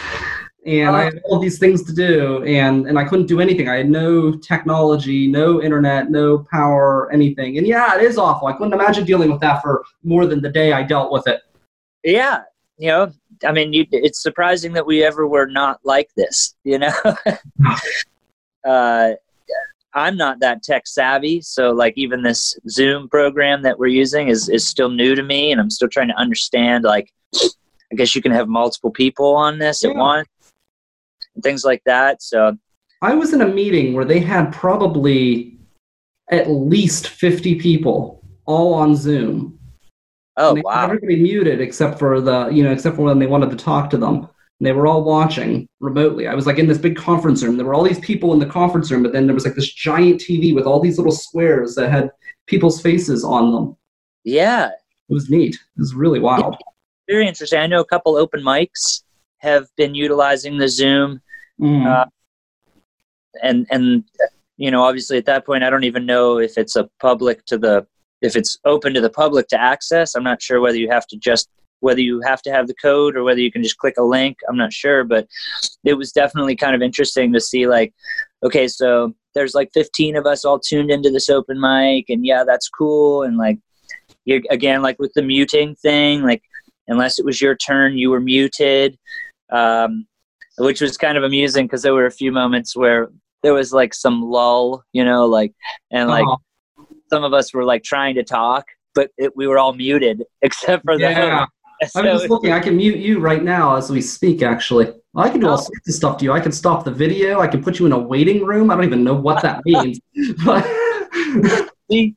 And 0.66 0.94
I 0.94 1.04
had 1.04 1.20
all 1.24 1.38
these 1.38 1.58
things 1.58 1.82
to 1.84 1.94
do, 1.94 2.42
and 2.44 2.86
and 2.86 2.98
I 2.98 3.04
couldn't 3.04 3.26
do 3.26 3.40
anything. 3.40 3.68
I 3.68 3.76
had 3.76 3.88
no 3.88 4.32
technology, 4.32 5.26
no 5.26 5.62
internet, 5.62 6.10
no 6.10 6.46
power, 6.50 7.10
anything. 7.12 7.56
And 7.56 7.66
yeah, 7.66 7.96
it 7.96 8.02
is 8.02 8.18
awful. 8.18 8.48
I 8.48 8.52
couldn't 8.52 8.74
imagine 8.74 9.04
dealing 9.04 9.30
with 9.30 9.40
that 9.40 9.62
for 9.62 9.84
more 10.02 10.26
than 10.26 10.42
the 10.42 10.50
day 10.50 10.72
I 10.72 10.82
dealt 10.82 11.10
with 11.10 11.26
it. 11.26 11.40
Yeah, 12.04 12.42
you 12.76 12.88
know, 12.88 13.12
I 13.46 13.52
mean, 13.52 13.72
you, 13.72 13.86
it's 13.92 14.20
surprising 14.22 14.72
that 14.74 14.84
we 14.84 15.02
ever 15.04 15.26
were 15.26 15.46
not 15.46 15.80
like 15.84 16.10
this. 16.16 16.56
You 16.64 16.80
know. 16.80 16.92
uh, 18.66 19.12
I'm 19.98 20.16
not 20.16 20.40
that 20.40 20.62
tech 20.62 20.86
savvy, 20.86 21.40
so 21.40 21.70
like 21.70 21.94
even 21.96 22.22
this 22.22 22.58
Zoom 22.68 23.08
program 23.08 23.62
that 23.62 23.78
we're 23.78 23.88
using 23.88 24.28
is 24.28 24.48
is 24.48 24.66
still 24.66 24.88
new 24.88 25.14
to 25.14 25.22
me, 25.22 25.52
and 25.52 25.60
I'm 25.60 25.70
still 25.70 25.88
trying 25.88 26.08
to 26.08 26.16
understand. 26.16 26.84
Like, 26.84 27.12
I 27.34 27.96
guess 27.96 28.14
you 28.14 28.22
can 28.22 28.32
have 28.32 28.48
multiple 28.48 28.90
people 28.90 29.34
on 29.34 29.58
this 29.58 29.82
yeah. 29.82 29.90
at 29.90 29.96
once, 29.96 30.28
and 31.34 31.42
things 31.42 31.64
like 31.64 31.82
that. 31.84 32.22
So, 32.22 32.56
I 33.02 33.14
was 33.14 33.32
in 33.32 33.42
a 33.42 33.48
meeting 33.48 33.94
where 33.94 34.04
they 34.04 34.20
had 34.20 34.52
probably 34.52 35.58
at 36.30 36.48
least 36.48 37.08
50 37.08 37.56
people 37.56 38.22
all 38.44 38.74
on 38.74 38.94
Zoom. 38.94 39.58
Oh 40.36 40.56
wow! 40.62 40.84
Everybody 40.84 41.16
muted 41.20 41.60
except 41.60 41.98
for 41.98 42.20
the 42.20 42.48
you 42.48 42.62
know 42.62 42.72
except 42.72 42.96
for 42.96 43.02
when 43.02 43.18
they 43.18 43.26
wanted 43.26 43.50
to 43.50 43.56
talk 43.56 43.90
to 43.90 43.96
them 43.96 44.28
and 44.58 44.66
they 44.66 44.72
were 44.72 44.86
all 44.86 45.04
watching 45.04 45.68
remotely. 45.78 46.26
I 46.26 46.34
was 46.34 46.46
like 46.46 46.58
in 46.58 46.66
this 46.66 46.78
big 46.78 46.96
conference 46.96 47.42
room. 47.42 47.56
There 47.56 47.66
were 47.66 47.74
all 47.74 47.84
these 47.84 48.00
people 48.00 48.32
in 48.32 48.40
the 48.40 48.46
conference 48.46 48.90
room, 48.90 49.02
but 49.02 49.12
then 49.12 49.26
there 49.26 49.34
was 49.34 49.44
like 49.44 49.54
this 49.54 49.72
giant 49.72 50.20
TV 50.20 50.54
with 50.54 50.66
all 50.66 50.80
these 50.80 50.98
little 50.98 51.12
squares 51.12 51.74
that 51.76 51.90
had 51.90 52.10
people's 52.46 52.80
faces 52.80 53.24
on 53.24 53.52
them. 53.52 53.76
Yeah. 54.24 54.70
It 55.08 55.14
was 55.14 55.30
neat. 55.30 55.54
It 55.54 55.80
was 55.80 55.94
really 55.94 56.18
wild. 56.18 56.56
Very 57.08 57.28
interesting. 57.28 57.60
I 57.60 57.68
know 57.68 57.80
a 57.80 57.84
couple 57.84 58.16
open 58.16 58.42
mics 58.42 59.02
have 59.38 59.68
been 59.76 59.94
utilizing 59.94 60.58
the 60.58 60.68
Zoom. 60.68 61.20
Mm. 61.60 61.86
Uh, 61.86 62.06
and 63.42 63.66
and 63.70 64.04
you 64.56 64.72
know, 64.72 64.82
obviously 64.82 65.18
at 65.18 65.26
that 65.26 65.46
point 65.46 65.62
I 65.62 65.70
don't 65.70 65.84
even 65.84 66.04
know 66.04 66.38
if 66.38 66.58
it's 66.58 66.74
a 66.74 66.90
public 67.00 67.44
to 67.46 67.58
the 67.58 67.86
if 68.20 68.34
it's 68.34 68.58
open 68.64 68.92
to 68.94 69.00
the 69.00 69.10
public 69.10 69.46
to 69.48 69.60
access. 69.60 70.16
I'm 70.16 70.24
not 70.24 70.42
sure 70.42 70.60
whether 70.60 70.76
you 70.76 70.90
have 70.90 71.06
to 71.06 71.16
just 71.16 71.48
whether 71.80 72.00
you 72.00 72.20
have 72.20 72.42
to 72.42 72.50
have 72.50 72.66
the 72.66 72.74
code 72.74 73.16
or 73.16 73.22
whether 73.22 73.40
you 73.40 73.52
can 73.52 73.62
just 73.62 73.78
click 73.78 73.94
a 73.98 74.02
link 74.02 74.38
i'm 74.48 74.56
not 74.56 74.72
sure 74.72 75.04
but 75.04 75.26
it 75.84 75.94
was 75.94 76.12
definitely 76.12 76.56
kind 76.56 76.74
of 76.74 76.82
interesting 76.82 77.32
to 77.32 77.40
see 77.40 77.66
like 77.66 77.92
okay 78.44 78.68
so 78.68 79.14
there's 79.34 79.54
like 79.54 79.70
15 79.72 80.16
of 80.16 80.26
us 80.26 80.44
all 80.44 80.58
tuned 80.58 80.90
into 80.90 81.10
this 81.10 81.28
open 81.28 81.60
mic 81.60 82.06
and 82.08 82.24
yeah 82.26 82.44
that's 82.44 82.68
cool 82.68 83.22
and 83.22 83.36
like 83.36 83.58
you 84.24 84.42
again 84.50 84.82
like 84.82 84.98
with 84.98 85.12
the 85.14 85.22
muting 85.22 85.74
thing 85.76 86.22
like 86.22 86.42
unless 86.88 87.18
it 87.18 87.24
was 87.24 87.40
your 87.40 87.56
turn 87.56 87.96
you 87.96 88.10
were 88.10 88.20
muted 88.20 88.98
um, 89.50 90.06
which 90.58 90.80
was 90.80 90.98
kind 90.98 91.16
of 91.16 91.24
amusing 91.24 91.66
because 91.66 91.82
there 91.82 91.94
were 91.94 92.06
a 92.06 92.10
few 92.10 92.32
moments 92.32 92.76
where 92.76 93.08
there 93.42 93.54
was 93.54 93.72
like 93.72 93.94
some 93.94 94.22
lull 94.22 94.82
you 94.92 95.04
know 95.04 95.26
like 95.26 95.52
and 95.90 96.08
like 96.08 96.24
uh-huh. 96.24 96.84
some 97.10 97.24
of 97.24 97.32
us 97.32 97.54
were 97.54 97.64
like 97.64 97.82
trying 97.82 98.14
to 98.14 98.24
talk 98.24 98.66
but 98.94 99.10
it, 99.16 99.36
we 99.36 99.46
were 99.46 99.58
all 99.58 99.72
muted 99.72 100.24
except 100.42 100.84
for 100.84 100.98
the 100.98 101.46
yeah. 101.80 101.88
I'm 101.96 102.04
just 102.04 102.28
looking. 102.30 102.52
I 102.52 102.60
can 102.60 102.76
mute 102.76 102.98
you 102.98 103.20
right 103.20 103.42
now 103.42 103.76
as 103.76 103.90
we 103.90 104.00
speak. 104.00 104.42
Actually, 104.42 104.92
I 105.14 105.28
can 105.28 105.40
do 105.40 105.48
all 105.48 105.54
oh. 105.54 105.56
sorts 105.56 105.88
of 105.88 105.94
stuff 105.94 106.18
to 106.18 106.24
you. 106.24 106.32
I 106.32 106.40
can 106.40 106.52
stop 106.52 106.84
the 106.84 106.90
video. 106.90 107.40
I 107.40 107.46
can 107.46 107.62
put 107.62 107.78
you 107.78 107.86
in 107.86 107.92
a 107.92 107.98
waiting 107.98 108.44
room. 108.44 108.70
I 108.70 108.76
don't 108.76 108.84
even 108.84 109.04
know 109.04 109.14
what 109.14 109.42
that 109.42 109.62
means. 109.66 110.00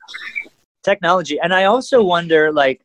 technology, 0.82 1.38
and 1.40 1.54
I 1.54 1.64
also 1.64 2.02
wonder, 2.02 2.52
like, 2.52 2.80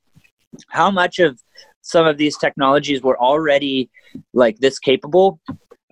how 0.70 0.92
much 0.92 1.20
of 1.20 1.42
some 1.82 2.06
of 2.06 2.18
these 2.18 2.38
technologies 2.38 3.02
were 3.02 3.20
already 3.20 3.90
like 4.34 4.58
this 4.60 4.78
capable 4.78 5.40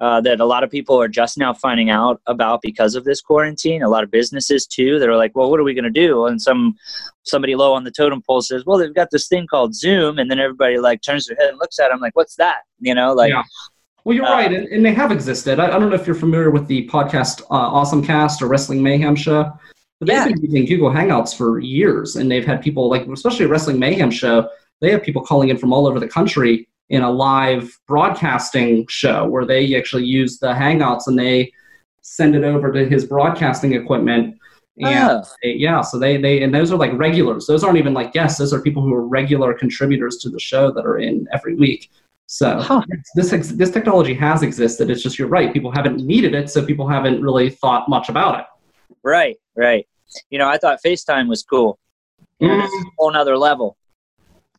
uh, 0.01 0.19
that 0.21 0.39
a 0.39 0.45
lot 0.45 0.63
of 0.63 0.69
people 0.69 0.99
are 0.99 1.07
just 1.07 1.37
now 1.37 1.53
finding 1.53 1.89
out 1.89 2.21
about 2.27 2.61
because 2.61 2.95
of 2.95 3.05
this 3.05 3.21
quarantine. 3.21 3.81
A 3.81 3.89
lot 3.89 4.03
of 4.03 4.11
businesses 4.11 4.67
too 4.67 4.99
that 4.99 5.07
are 5.07 5.15
like, 5.15 5.35
well, 5.35 5.49
what 5.49 5.59
are 5.59 5.63
we 5.63 5.73
going 5.73 5.85
to 5.85 5.89
do? 5.89 6.25
And 6.25 6.41
some 6.41 6.75
somebody 7.23 7.55
low 7.55 7.73
on 7.73 7.83
the 7.83 7.91
totem 7.91 8.21
pole 8.21 8.41
says, 8.41 8.65
well, 8.65 8.77
they've 8.77 8.93
got 8.93 9.09
this 9.11 9.27
thing 9.27 9.47
called 9.47 9.73
Zoom, 9.73 10.19
and 10.19 10.29
then 10.29 10.39
everybody 10.39 10.77
like 10.77 11.01
turns 11.01 11.27
their 11.27 11.37
head 11.37 11.49
and 11.49 11.59
looks 11.59 11.79
at 11.79 11.89
them 11.89 11.99
like, 11.99 12.15
what's 12.15 12.35
that? 12.35 12.59
You 12.79 12.93
know, 12.95 13.13
like. 13.13 13.31
Yeah. 13.31 13.43
Well, 14.03 14.15
you're 14.15 14.25
uh, 14.25 14.33
right, 14.33 14.53
and, 14.53 14.67
and, 14.67 14.85
they 14.85 14.93
have 14.93 15.11
existed. 15.11 15.59
I, 15.59 15.65
I, 15.65 15.79
don't 15.79 15.89
know 15.89 15.95
if 15.95 16.05
you're 16.05 16.15
familiar 16.15 16.51
with 16.51 16.67
the 16.67 16.87
podcast 16.89 17.41
uh, 17.49 17.55
Awesome 17.55 18.05
Cast 18.05 18.39
or 18.39 18.47
Wrestling 18.47 18.83
Mayhem 18.83 19.15
Show. 19.15 19.51
But 19.99 20.07
they've 20.07 20.15
yeah. 20.15 20.27
been 20.27 20.43
using 20.43 20.65
Google 20.65 20.91
Hangouts 20.91 21.35
for 21.35 21.59
years, 21.59 22.15
and 22.15 22.29
they've 22.29 22.45
had 22.45 22.61
people 22.61 22.87
like, 22.87 23.07
especially 23.07 23.47
Wrestling 23.47 23.79
Mayhem 23.79 24.11
Show. 24.11 24.47
They 24.79 24.91
have 24.91 25.01
people 25.01 25.23
calling 25.23 25.49
in 25.49 25.57
from 25.57 25.73
all 25.73 25.87
over 25.87 25.99
the 25.99 26.07
country 26.07 26.67
in 26.89 27.01
a 27.01 27.11
live 27.11 27.77
broadcasting 27.87 28.85
show 28.87 29.25
where 29.27 29.45
they 29.45 29.75
actually 29.75 30.05
use 30.05 30.37
the 30.39 30.53
Hangouts 30.53 31.07
and 31.07 31.17
they 31.17 31.51
send 32.01 32.35
it 32.35 32.43
over 32.43 32.71
to 32.71 32.87
his 32.87 33.05
broadcasting 33.05 33.73
equipment. 33.73 34.37
And 34.77 35.09
oh. 35.09 35.23
they, 35.41 35.53
yeah, 35.53 35.81
so 35.81 35.97
they 35.97 36.17
they 36.17 36.43
and 36.43 36.53
those 36.53 36.71
are 36.71 36.77
like 36.77 36.91
regulars. 36.93 37.47
Those 37.47 37.63
aren't 37.63 37.77
even 37.77 37.93
like 37.93 38.11
guests. 38.11 38.37
Those 38.37 38.53
are 38.53 38.61
people 38.61 38.81
who 38.83 38.93
are 38.93 39.07
regular 39.07 39.53
contributors 39.53 40.17
to 40.17 40.29
the 40.29 40.39
show 40.39 40.71
that 40.71 40.85
are 40.85 40.97
in 40.97 41.27
every 41.31 41.55
week. 41.55 41.89
So 42.27 42.59
huh. 42.59 42.81
this 43.15 43.29
this 43.29 43.71
technology 43.71 44.13
has 44.15 44.43
existed. 44.43 44.89
It's 44.89 45.01
just 45.01 45.17
you're 45.17 45.29
right. 45.29 45.53
People 45.53 45.71
haven't 45.71 46.05
needed 46.05 46.35
it, 46.35 46.49
so 46.49 46.65
people 46.65 46.87
haven't 46.87 47.21
really 47.21 47.49
thought 47.49 47.87
much 47.87 48.09
about 48.09 48.41
it. 48.41 48.45
Right, 49.03 49.37
right. 49.55 49.87
You 50.29 50.39
know, 50.39 50.49
I 50.49 50.57
thought 50.57 50.79
FaceTime 50.83 51.29
was 51.29 51.43
cool. 51.43 51.79
You 52.39 52.49
know, 52.49 52.57
this 52.57 52.71
is 52.71 52.83
a 52.83 52.89
whole 52.97 53.11
nother 53.11 53.37
level. 53.37 53.77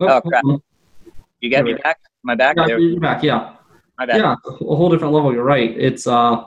Oh, 0.00 0.06
oh 0.09 0.21
crap. 0.23 0.45
Mm-hmm. 0.45 1.11
You 1.40 1.50
got 1.50 1.64
me 1.64 1.75
back? 1.75 1.99
Am 2.26 2.30
I 2.30 2.35
back? 2.35 2.56
Yeah, 2.56 2.66
There- 2.66 2.78
you're 2.80 2.99
back. 2.99 3.23
Yeah. 3.23 3.52
My 3.99 4.04
bad. 4.04 4.16
Yeah, 4.16 4.35
a 4.45 4.75
whole 4.75 4.90
different 4.90 5.14
level. 5.14 5.33
You're 5.33 5.45
right. 5.45 5.71
It's 5.78 6.09
uh, 6.09 6.42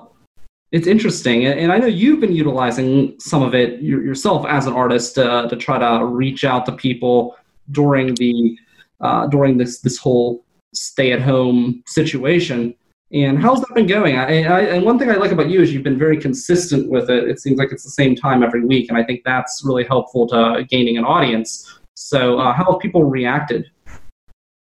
it's 0.74 0.88
interesting, 0.88 1.46
and, 1.48 1.72
I 1.72 1.80
know 1.80 1.88
you've 1.88 2.20
been 2.20 2.34
utilizing 2.34 3.16
some 3.20 3.42
of 3.42 3.56
it 3.56 3.82
yourself 3.82 4.46
as 4.46 4.68
an 4.68 4.74
artist 4.74 5.18
uh, 5.18 5.48
to 5.48 5.56
try 5.56 5.80
to 5.80 6.06
reach 6.06 6.44
out 6.44 6.66
to 6.68 6.74
people 6.74 7.36
during 7.72 8.14
the 8.16 8.56
uh, 9.00 9.26
during 9.28 9.58
this 9.58 9.80
this 9.80 9.98
whole 9.98 10.44
stay 10.76 11.12
at 11.14 11.22
home 11.22 11.82
situation. 11.88 12.76
And 13.12 13.40
how's 13.40 13.62
that 13.62 13.74
been 13.74 13.88
going? 13.88 14.20
I, 14.20 14.44
I, 14.44 14.62
and 14.74 14.86
one 14.86 15.00
thing 15.00 15.10
I 15.10 15.16
like 15.16 15.32
about 15.32 15.50
you 15.50 15.62
is 15.62 15.74
you've 15.74 15.82
been 15.82 15.98
very 15.98 16.18
consistent 16.18 16.92
with 16.92 17.10
it. 17.10 17.28
It 17.28 17.40
seems 17.40 17.58
like 17.58 17.72
it's 17.72 17.84
the 17.84 17.90
same 17.90 18.16
time 18.16 18.44
every 18.44 18.64
week, 18.64 18.90
and 18.90 18.98
I 18.98 19.04
think 19.04 19.22
that's 19.24 19.64
really 19.64 19.86
helpful 19.86 20.28
to 20.28 20.66
gaining 20.70 20.98
an 20.98 21.06
audience. 21.06 21.80
So, 21.96 22.38
uh, 22.38 22.54
how 22.54 22.74
have 22.74 22.80
people 22.80 23.06
reacted? 23.06 23.72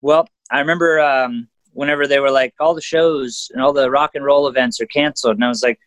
Well, 0.01 0.27
I 0.51 0.59
remember 0.59 0.99
um, 0.99 1.47
whenever 1.73 2.07
they 2.07 2.19
were 2.19 2.31
like, 2.31 2.53
all 2.59 2.73
the 2.73 2.81
shows 2.81 3.51
and 3.53 3.61
all 3.61 3.73
the 3.73 3.89
rock 3.89 4.11
and 4.15 4.23
roll 4.23 4.47
events 4.47 4.79
are 4.81 4.85
canceled, 4.87 5.35
and 5.35 5.45
I 5.45 5.49
was 5.49 5.63
like, 5.63 5.79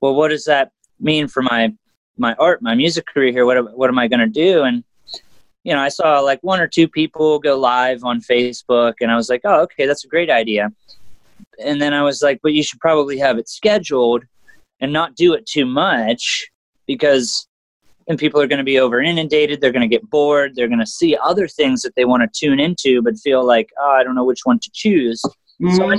well, 0.00 0.14
what 0.14 0.28
does 0.28 0.44
that 0.44 0.72
mean 1.00 1.28
for 1.28 1.42
my 1.42 1.72
my 2.18 2.34
art, 2.34 2.62
my 2.62 2.74
music 2.74 3.06
career 3.06 3.32
here? 3.32 3.46
What 3.46 3.76
what 3.76 3.88
am 3.88 3.98
I 3.98 4.08
going 4.08 4.20
to 4.20 4.26
do? 4.26 4.62
And 4.62 4.84
you 5.64 5.72
know, 5.72 5.80
I 5.80 5.88
saw 5.88 6.20
like 6.20 6.40
one 6.42 6.60
or 6.60 6.66
two 6.66 6.88
people 6.88 7.38
go 7.38 7.56
live 7.56 8.04
on 8.04 8.20
Facebook, 8.20 8.94
and 9.00 9.10
I 9.10 9.16
was 9.16 9.28
like, 9.28 9.42
oh, 9.44 9.62
okay, 9.62 9.86
that's 9.86 10.04
a 10.04 10.08
great 10.08 10.30
idea. 10.30 10.72
And 11.64 11.80
then 11.80 11.94
I 11.94 12.02
was 12.02 12.22
like, 12.22 12.40
but 12.42 12.52
you 12.52 12.62
should 12.62 12.80
probably 12.80 13.18
have 13.18 13.38
it 13.38 13.48
scheduled 13.48 14.24
and 14.80 14.92
not 14.92 15.14
do 15.14 15.32
it 15.34 15.46
too 15.46 15.66
much 15.66 16.50
because 16.86 17.46
then 18.06 18.16
people 18.16 18.40
are 18.40 18.46
going 18.46 18.58
to 18.58 18.64
be 18.64 18.78
over 18.78 19.00
inundated. 19.00 19.60
They're 19.60 19.72
going 19.72 19.88
to 19.88 19.88
get 19.88 20.08
bored. 20.10 20.54
They're 20.54 20.68
going 20.68 20.80
to 20.80 20.86
see 20.86 21.16
other 21.16 21.48
things 21.48 21.82
that 21.82 21.94
they 21.94 22.04
want 22.04 22.22
to 22.22 22.28
tune 22.38 22.60
into, 22.60 23.02
but 23.02 23.16
feel 23.18 23.44
like, 23.44 23.70
oh, 23.80 23.96
I 23.98 24.02
don't 24.02 24.14
know 24.14 24.24
which 24.24 24.40
one 24.44 24.58
to 24.58 24.70
choose. 24.72 25.22
So 25.76 25.92
I 25.92 25.98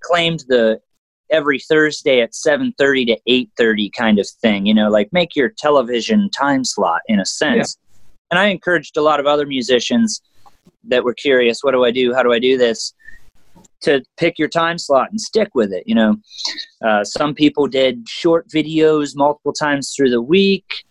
claimed 0.00 0.44
the 0.48 0.80
every 1.30 1.58
Thursday 1.58 2.20
at 2.20 2.32
7:30 2.34 3.06
to 3.06 3.18
8:30 3.26 3.90
kind 3.92 4.18
of 4.18 4.28
thing, 4.28 4.66
you 4.66 4.74
know, 4.74 4.88
like 4.88 5.12
make 5.12 5.34
your 5.34 5.48
television 5.48 6.30
time 6.30 6.64
slot 6.64 7.00
in 7.08 7.18
a 7.20 7.26
sense. 7.26 7.76
And 8.30 8.38
I 8.38 8.46
encouraged 8.46 8.96
a 8.96 9.02
lot 9.02 9.20
of 9.20 9.26
other 9.26 9.46
musicians 9.46 10.20
that 10.84 11.04
were 11.04 11.14
curious, 11.14 11.62
what 11.62 11.72
do 11.72 11.84
I 11.84 11.90
do? 11.90 12.14
How 12.14 12.22
do 12.22 12.32
I 12.32 12.38
do 12.38 12.56
this? 12.56 12.94
To 13.82 14.02
pick 14.16 14.38
your 14.38 14.48
time 14.48 14.78
slot 14.78 15.10
and 15.10 15.20
stick 15.20 15.48
with 15.54 15.72
it. 15.72 15.84
You 15.86 15.94
know, 15.94 16.16
uh, 16.84 17.04
some 17.04 17.34
people 17.34 17.66
did 17.66 18.08
short 18.08 18.48
videos 18.48 19.14
multiple 19.14 19.52
times 19.52 19.92
through 19.94 20.10
the 20.10 20.22
week. 20.22 20.85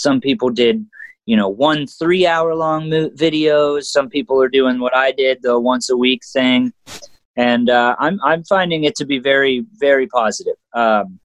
Some 0.00 0.20
people 0.20 0.50
did, 0.50 0.86
you 1.26 1.36
know, 1.36 1.48
one 1.48 1.86
three 1.86 2.26
hour 2.26 2.54
long 2.54 2.90
mo- 2.90 3.10
videos. 3.10 3.84
Some 3.84 4.08
people 4.08 4.40
are 4.42 4.48
doing 4.48 4.80
what 4.80 4.96
I 4.96 5.12
did, 5.12 5.42
the 5.42 5.58
once 5.58 5.90
a 5.90 5.96
week 5.96 6.22
thing 6.32 6.72
and 7.36 7.70
uh, 7.70 7.96
I'm 7.98 8.18
I'm 8.22 8.44
finding 8.44 8.84
it 8.84 8.94
to 8.96 9.06
be 9.06 9.18
very 9.18 9.64
very 9.78 10.06
positive. 10.06 10.56
Um, 10.74 11.18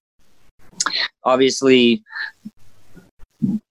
obviously, 1.24 2.02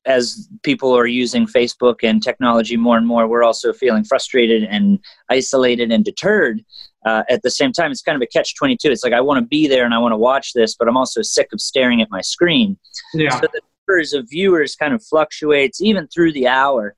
as 0.06 0.48
people 0.64 0.96
are 0.96 1.08
using 1.08 1.48
Facebook 1.48 1.98
and 2.04 2.22
technology 2.22 2.78
more 2.78 2.98
and 2.98 3.08
more, 3.08 3.28
we're 3.28 3.44
also 3.44 3.74
feeling 3.74 4.04
frustrated 4.04 4.64
and 4.64 5.00
isolated 5.30 5.92
and 5.92 6.06
deterred. 6.06 6.64
Uh, 7.06 7.24
at 7.30 7.42
the 7.44 7.52
same 7.52 7.72
time, 7.72 7.92
it's 7.92 8.02
kind 8.02 8.16
of 8.16 8.22
a 8.22 8.28
catch 8.28 8.56
twenty 8.56 8.78
two. 8.78 8.92
It's 8.92 9.04
like 9.04 9.14
I 9.14 9.22
want 9.22 9.40
to 9.40 9.48
be 9.48 9.68
there 9.68 9.86
and 9.86 9.94
I 9.94 9.98
want 9.98 10.12
to 10.12 10.18
watch 10.18 10.54
this, 10.54 10.76
but 10.76 10.88
I'm 10.88 10.98
also 10.98 11.22
sick 11.24 11.48
of 11.52 11.60
staring 11.62 12.02
at 12.02 12.10
my 12.12 12.22
screen. 12.22 12.78
Yeah. 13.14 13.40
So 13.40 13.48
the 13.54 13.62
of 14.14 14.30
viewers 14.30 14.76
kind 14.76 14.94
of 14.94 15.04
fluctuates 15.04 15.82
even 15.82 16.08
through 16.08 16.34
the 16.34 16.48
hour. 16.48 16.96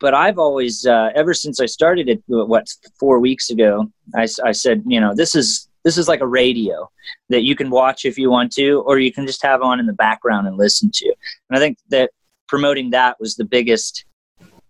But 0.00 0.14
I've 0.14 0.38
always, 0.38 0.86
uh, 0.86 1.10
ever 1.14 1.34
since 1.34 1.60
I 1.60 1.66
started 1.66 2.08
it, 2.08 2.22
what 2.26 2.66
four 2.98 3.20
weeks 3.20 3.50
ago, 3.50 3.90
I 4.14 4.52
said, 4.52 4.82
you 4.86 5.00
know, 5.00 5.14
this 5.14 5.34
is 5.34 5.68
this 5.84 5.96
is 5.96 6.08
like 6.08 6.20
a 6.20 6.26
radio 6.26 6.90
that 7.30 7.42
you 7.42 7.56
can 7.56 7.70
watch 7.70 8.04
if 8.04 8.18
you 8.18 8.30
want 8.30 8.52
to, 8.52 8.80
or 8.86 8.98
you 8.98 9.12
can 9.12 9.26
just 9.26 9.42
have 9.42 9.62
on 9.62 9.80
in 9.80 9.86
the 9.86 9.92
background 9.94 10.46
and 10.46 10.56
listen 10.56 10.90
to. 10.92 11.06
And 11.48 11.56
I 11.56 11.58
think 11.58 11.78
that 11.88 12.10
promoting 12.48 12.90
that 12.90 13.18
was 13.20 13.36
the 13.36 13.44
biggest 13.44 14.04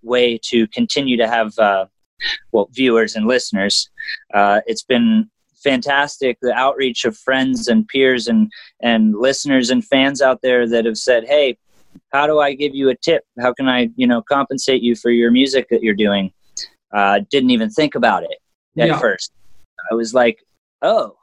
way 0.03 0.39
to 0.45 0.67
continue 0.69 1.17
to 1.17 1.29
have 1.29 1.59
uh, 1.59 1.87
well 2.53 2.69
viewers 2.73 3.17
and 3.17 3.27
listeners. 3.27 3.91
Uh, 4.33 4.61
it's 4.67 4.83
been 4.83 5.31
fantastic 5.63 6.39
the 6.43 6.53
outreach 6.53 7.05
of 7.05 7.17
friends 7.17 7.69
and 7.69 7.87
peers 7.89 8.29
and 8.29 8.51
and 8.83 9.15
listeners 9.17 9.71
and 9.71 9.85
fans 9.85 10.21
out 10.23 10.41
there 10.43 10.69
that 10.69 10.85
have 10.85 10.99
said, 10.99 11.25
hey 11.27 11.57
how 12.13 12.27
do 12.27 12.39
I 12.39 12.55
give 12.55 12.75
you 12.75 12.89
a 12.91 12.95
tip? 12.95 13.25
How 13.41 13.53
can 13.53 13.69
I, 13.69 13.91
you 13.97 14.07
know, 14.07 14.23
compensate 14.23 14.81
you 14.83 14.95
for 14.95 15.11
your 15.11 15.31
music 15.33 15.67
that 15.71 15.83
you're 15.83 15.95
doing? 15.95 16.33
Uh, 16.93 17.21
didn't 17.31 17.51
even 17.51 17.71
think 17.71 17.95
about 17.97 18.23
it 18.23 18.39
at 18.79 18.89
Yeah. 18.89 18.99
first. 18.99 19.33
I 19.91 19.95
was 19.95 20.15
like, 20.15 20.39
oh, 20.83 21.17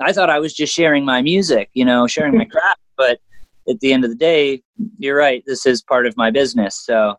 I 0.00 0.12
thought 0.12 0.30
I 0.30 0.40
was 0.40 0.52
just 0.54 0.74
sharing 0.74 1.04
my 1.04 1.22
music, 1.22 1.70
you 1.74 1.84
know, 1.84 2.06
sharing 2.06 2.36
my 2.36 2.44
craft. 2.54 2.80
But 2.96 3.20
at 3.68 3.78
the 3.80 3.92
end 3.92 4.04
of 4.04 4.10
the 4.10 4.16
day, 4.16 4.62
you're 4.98 5.16
right. 5.16 5.44
This 5.46 5.64
is 5.66 5.82
part 5.82 6.06
of 6.06 6.16
my 6.16 6.30
business. 6.30 6.76
So, 6.84 7.14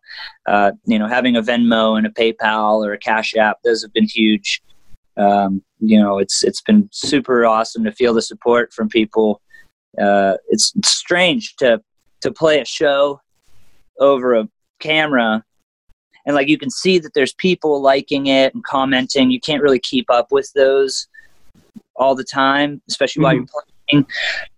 uh, 0.46 0.72
you 0.86 1.00
know, 1.00 1.08
having 1.08 1.38
a 1.38 1.42
Venmo 1.42 1.98
and 1.98 2.06
a 2.06 2.10
PayPal 2.10 2.86
or 2.86 2.92
a 2.94 2.98
Cash 2.98 3.36
App, 3.36 3.58
those 3.64 3.82
have 3.84 3.94
been 3.94 4.08
huge. 4.08 4.62
Um, 5.18 5.64
you 5.80 6.00
know, 6.00 6.18
it's 6.18 6.44
it's 6.44 6.62
been 6.62 6.90
super 6.92 7.46
awesome 7.46 7.84
to 7.84 7.92
feel 7.92 8.14
the 8.14 8.22
support 8.22 8.74
from 8.74 8.90
people. 8.90 9.42
Uh, 10.02 10.36
it's, 10.50 10.74
it's 10.76 10.90
strange 10.90 11.56
to 11.58 11.82
to 12.22 12.32
play 12.32 12.60
a 12.60 12.66
show 12.66 13.20
over 14.00 14.34
a 14.34 14.48
camera 14.80 15.44
and 16.26 16.36
like 16.36 16.48
you 16.48 16.58
can 16.58 16.70
see 16.70 17.00
that 17.00 17.14
there's 17.14 17.34
people 17.34 17.82
liking 17.82 18.28
it 18.28 18.54
and 18.54 18.64
commenting. 18.64 19.32
You 19.32 19.40
can't 19.40 19.62
really 19.62 19.80
keep 19.80 20.10
up 20.10 20.32
with 20.32 20.52
those 20.54 21.08
all 21.96 22.16
the 22.16 22.24
time 22.24 22.82
especially 22.90 23.24
while 23.24 23.34
you're 23.36 23.46
playing. 23.92 24.06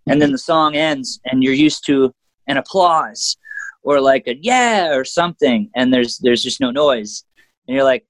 And 0.08 0.22
then 0.22 0.32
the 0.32 0.38
song 0.38 0.76
ends 0.76 1.20
and 1.26 1.44
you're 1.44 1.54
used 1.54 1.86
to 1.88 2.14
an 2.48 2.58
applause 2.58 3.38
or 3.84 4.00
like 4.00 4.28
a 4.28 4.36
yeah 4.38 4.96
or 4.96 5.04
something 5.04 5.70
and 5.76 5.94
there's 5.94 6.20
there's 6.20 6.44
just 6.44 6.62
no 6.62 6.72
noise. 6.72 7.24
And 7.68 7.76
you're 7.76 7.84
like 7.84 8.06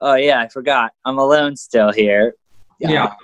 oh 0.00 0.14
yeah 0.14 0.40
i 0.40 0.48
forgot 0.48 0.92
i'm 1.04 1.18
alone 1.18 1.56
still 1.56 1.92
here 1.92 2.34
Yeah. 2.78 3.14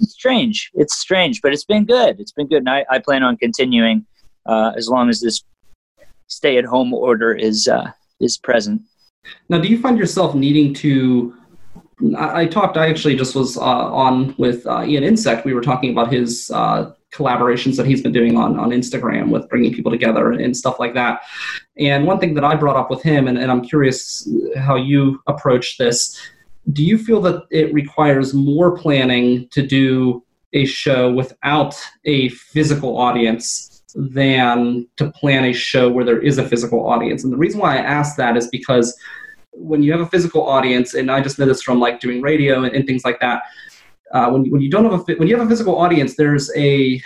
it's 0.00 0.12
strange. 0.12 0.70
It's 0.74 0.96
strange, 0.98 1.40
but 1.42 1.52
it's 1.52 1.64
been 1.64 1.84
good. 1.84 2.20
It's 2.20 2.32
been 2.32 2.48
good, 2.48 2.58
and 2.58 2.68
I, 2.70 2.84
I 2.90 2.98
plan 2.98 3.22
on 3.22 3.36
continuing 3.36 4.04
uh, 4.46 4.72
as 4.76 4.88
long 4.88 5.08
as 5.08 5.20
this 5.20 5.42
stay-at-home 6.28 6.92
order 6.92 7.32
is 7.32 7.68
uh, 7.68 7.90
is 8.20 8.36
present. 8.38 8.82
Now, 9.48 9.58
do 9.58 9.68
you 9.68 9.78
find 9.80 9.98
yourself 9.98 10.34
needing 10.34 10.74
to? 10.74 11.34
I, 12.16 12.42
I 12.42 12.46
talked. 12.46 12.76
I 12.76 12.88
actually 12.88 13.16
just 13.16 13.34
was 13.34 13.56
uh, 13.56 13.60
on 13.60 14.34
with 14.36 14.66
uh, 14.66 14.84
Ian 14.84 15.04
Insect. 15.04 15.44
We 15.44 15.54
were 15.54 15.62
talking 15.62 15.90
about 15.90 16.12
his 16.12 16.50
uh, 16.52 16.92
collaborations 17.14 17.76
that 17.76 17.86
he's 17.86 18.02
been 18.02 18.12
doing 18.12 18.36
on 18.36 18.58
on 18.58 18.70
Instagram 18.70 19.30
with 19.30 19.48
bringing 19.48 19.72
people 19.72 19.90
together 19.90 20.32
and 20.32 20.56
stuff 20.56 20.78
like 20.78 20.94
that. 20.94 21.22
And 21.78 22.06
one 22.06 22.18
thing 22.18 22.34
that 22.34 22.44
I 22.44 22.54
brought 22.54 22.76
up 22.76 22.90
with 22.90 23.02
him, 23.02 23.28
and, 23.28 23.38
and 23.38 23.50
I'm 23.50 23.62
curious 23.62 24.28
how 24.56 24.76
you 24.76 25.20
approach 25.26 25.78
this. 25.78 26.18
Do 26.72 26.82
you 26.84 26.96
feel 26.96 27.20
that 27.22 27.44
it 27.50 27.72
requires 27.74 28.32
more 28.32 28.76
planning 28.76 29.48
to 29.50 29.66
do 29.66 30.24
a 30.54 30.64
show 30.64 31.12
without 31.12 31.74
a 32.04 32.28
physical 32.30 32.96
audience 32.96 33.82
than 33.94 34.86
to 34.96 35.10
plan 35.10 35.44
a 35.44 35.52
show 35.52 35.90
where 35.90 36.04
there 36.04 36.20
is 36.20 36.38
a 36.38 36.48
physical 36.48 36.86
audience. 36.86 37.22
And 37.22 37.32
the 37.32 37.36
reason 37.36 37.60
why 37.60 37.76
I 37.76 37.80
ask 37.80 38.16
that 38.16 38.36
is 38.36 38.48
because 38.48 38.96
when 39.52 39.82
you 39.82 39.92
have 39.92 40.00
a 40.00 40.06
physical 40.06 40.42
audience, 40.46 40.94
and 40.94 41.10
I 41.10 41.20
just 41.20 41.38
know 41.38 41.46
this 41.46 41.62
from 41.62 41.78
like 41.78 42.00
doing 42.00 42.20
radio 42.20 42.64
and, 42.64 42.74
and 42.74 42.86
things 42.86 43.04
like 43.04 43.20
that, 43.20 43.42
uh, 44.14 44.30
when, 44.30 44.48
when 44.50 44.62
you 44.62 44.70
don't 44.70 44.84
have 44.84 44.94
a 44.94 45.14
when 45.16 45.28
you 45.28 45.36
have 45.36 45.46
a 45.46 45.48
physical 45.48 45.76
audience, 45.76 46.16
there's 46.16 46.50
a 46.56 47.00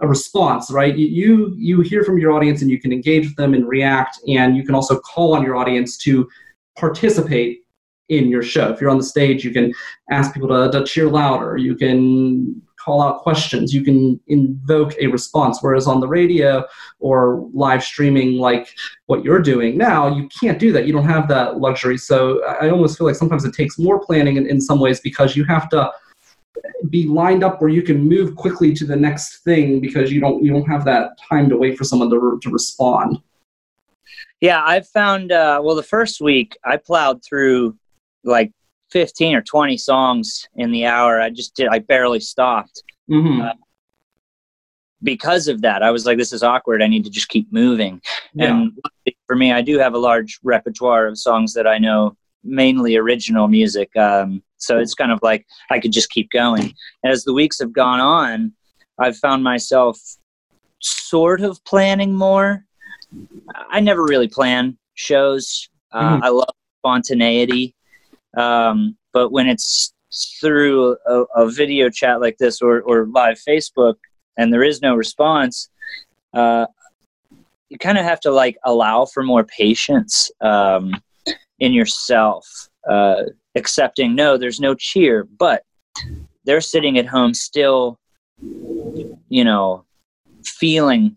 a 0.00 0.08
response, 0.08 0.70
right? 0.70 0.96
You, 0.96 1.54
you 1.56 1.80
hear 1.80 2.02
from 2.02 2.18
your 2.18 2.32
audience 2.32 2.62
and 2.62 2.70
you 2.70 2.80
can 2.80 2.92
engage 2.92 3.26
with 3.26 3.36
them 3.36 3.54
and 3.54 3.68
react, 3.68 4.18
and 4.26 4.56
you 4.56 4.64
can 4.64 4.74
also 4.74 4.98
call 4.98 5.34
on 5.36 5.44
your 5.44 5.56
audience 5.56 5.96
to 5.98 6.28
participate 6.76 7.60
in 8.08 8.28
your 8.28 8.42
show. 8.42 8.68
If 8.70 8.80
you're 8.80 8.90
on 8.90 8.98
the 8.98 9.04
stage, 9.04 9.44
you 9.44 9.52
can 9.52 9.72
ask 10.10 10.34
people 10.34 10.48
to, 10.48 10.70
to 10.76 10.84
cheer 10.84 11.08
louder. 11.08 11.56
You 11.56 11.76
can 11.76 12.60
call 12.84 13.00
out 13.00 13.22
questions. 13.22 13.72
You 13.72 13.82
can 13.82 14.20
invoke 14.26 14.94
a 15.00 15.06
response. 15.06 15.62
Whereas 15.62 15.86
on 15.86 16.00
the 16.00 16.08
radio 16.08 16.64
or 16.98 17.48
live 17.54 17.82
streaming, 17.82 18.36
like 18.36 18.68
what 19.06 19.24
you're 19.24 19.40
doing 19.40 19.78
now, 19.78 20.14
you 20.14 20.28
can't 20.40 20.58
do 20.58 20.70
that. 20.72 20.86
You 20.86 20.92
don't 20.92 21.06
have 21.06 21.28
that 21.28 21.58
luxury. 21.58 21.96
So 21.96 22.44
I 22.44 22.66
I 22.66 22.70
almost 22.70 22.98
feel 22.98 23.06
like 23.06 23.16
sometimes 23.16 23.44
it 23.44 23.54
takes 23.54 23.78
more 23.78 24.04
planning 24.04 24.36
in, 24.36 24.46
in 24.46 24.60
some 24.60 24.80
ways 24.80 25.00
because 25.00 25.36
you 25.36 25.44
have 25.44 25.68
to 25.70 25.90
be 26.90 27.06
lined 27.06 27.42
up 27.42 27.60
where 27.60 27.70
you 27.70 27.82
can 27.82 28.08
move 28.08 28.36
quickly 28.36 28.74
to 28.74 28.84
the 28.84 28.96
next 28.96 29.38
thing 29.38 29.80
because 29.80 30.12
you 30.12 30.20
don't 30.20 30.42
you 30.44 30.52
don't 30.52 30.68
have 30.68 30.84
that 30.84 31.18
time 31.28 31.48
to 31.48 31.56
wait 31.56 31.76
for 31.76 31.84
someone 31.84 32.10
to, 32.10 32.38
to 32.42 32.50
respond. 32.50 33.18
Yeah, 34.40 34.62
I've 34.64 34.88
found. 34.88 35.32
Uh, 35.32 35.60
well, 35.62 35.74
the 35.74 35.82
first 35.82 36.20
week 36.20 36.56
I 36.64 36.76
plowed 36.76 37.24
through 37.24 37.76
like 38.24 38.52
15 38.90 39.34
or 39.34 39.42
20 39.42 39.76
songs 39.76 40.48
in 40.56 40.70
the 40.70 40.86
hour. 40.86 41.20
I 41.20 41.30
just 41.30 41.54
did. 41.56 41.68
I 41.68 41.78
barely 41.80 42.20
stopped. 42.20 42.82
hmm 43.08 43.40
Uh, 43.40 43.52
because 45.02 45.48
of 45.48 45.60
that, 45.60 45.82
I 45.82 45.90
was 45.90 46.06
like, 46.06 46.16
this 46.16 46.32
is 46.32 46.42
awkward. 46.42 46.82
I 46.82 46.86
need 46.86 47.04
to 47.04 47.10
just 47.10 47.28
keep 47.28 47.52
moving. 47.52 48.00
Yeah. 48.32 48.46
And 48.46 48.72
for 49.26 49.36
me, 49.36 49.52
I 49.52 49.60
do 49.60 49.78
have 49.78 49.92
a 49.92 49.98
large 49.98 50.38
repertoire 50.42 51.06
of 51.06 51.18
songs 51.18 51.52
that 51.54 51.66
I 51.66 51.76
know, 51.76 52.16
mainly 52.44 52.96
original 52.96 53.48
music. 53.48 53.94
Um, 53.96 54.42
so 54.58 54.78
it's 54.78 54.94
kind 54.94 55.12
of 55.12 55.18
like 55.22 55.46
I 55.70 55.80
could 55.80 55.92
just 55.92 56.10
keep 56.10 56.30
going. 56.30 56.74
As 57.04 57.24
the 57.24 57.34
weeks 57.34 57.58
have 57.60 57.72
gone 57.72 58.00
on, 58.00 58.52
I've 58.98 59.16
found 59.16 59.42
myself 59.42 59.98
sort 60.80 61.40
of 61.40 61.62
planning 61.64 62.14
more. 62.14 62.64
I 63.70 63.80
never 63.80 64.04
really 64.04 64.28
plan 64.28 64.76
shows. 64.94 65.68
Uh, 65.92 66.18
Mhm. 66.18 66.22
I 66.22 66.28
love 66.28 66.54
spontaneity. 66.80 67.74
Um, 68.36 68.96
but 69.12 69.30
when 69.30 69.48
it's 69.48 69.92
through 70.40 70.96
a, 71.06 71.22
a 71.36 71.50
video 71.50 71.88
chat 71.88 72.20
like 72.20 72.38
this 72.38 72.60
or, 72.60 72.82
or 72.82 73.06
live 73.06 73.38
Facebook 73.46 73.94
and 74.36 74.52
there 74.52 74.62
is 74.62 74.82
no 74.82 74.94
response, 74.94 75.68
uh, 76.34 76.66
you 77.68 77.78
kind 77.78 77.98
of 77.98 78.04
have 78.04 78.20
to 78.20 78.30
like 78.30 78.56
allow 78.64 79.04
for 79.04 79.22
more 79.22 79.44
patience 79.44 80.30
um, 80.40 80.94
in 81.64 81.72
yourself, 81.72 82.46
uh, 82.88 83.22
accepting 83.54 84.14
no, 84.14 84.36
there's 84.36 84.60
no 84.60 84.74
cheer, 84.74 85.26
but 85.38 85.62
they're 86.44 86.60
sitting 86.60 86.98
at 86.98 87.06
home 87.06 87.32
still, 87.32 87.98
you 89.28 89.44
know, 89.44 89.84
feeling 90.44 91.16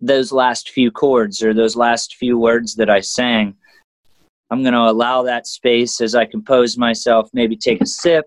those 0.00 0.30
last 0.30 0.70
few 0.70 0.90
chords 0.90 1.42
or 1.42 1.54
those 1.54 1.74
last 1.74 2.16
few 2.16 2.38
words 2.38 2.74
that 2.76 2.90
I 2.90 3.00
sang. 3.00 3.54
I'm 4.50 4.62
going 4.62 4.74
to 4.74 4.90
allow 4.90 5.22
that 5.22 5.46
space 5.46 6.00
as 6.00 6.14
I 6.14 6.24
compose 6.26 6.76
myself, 6.76 7.30
maybe 7.32 7.56
take 7.56 7.80
a 7.80 7.86
sip 7.86 8.26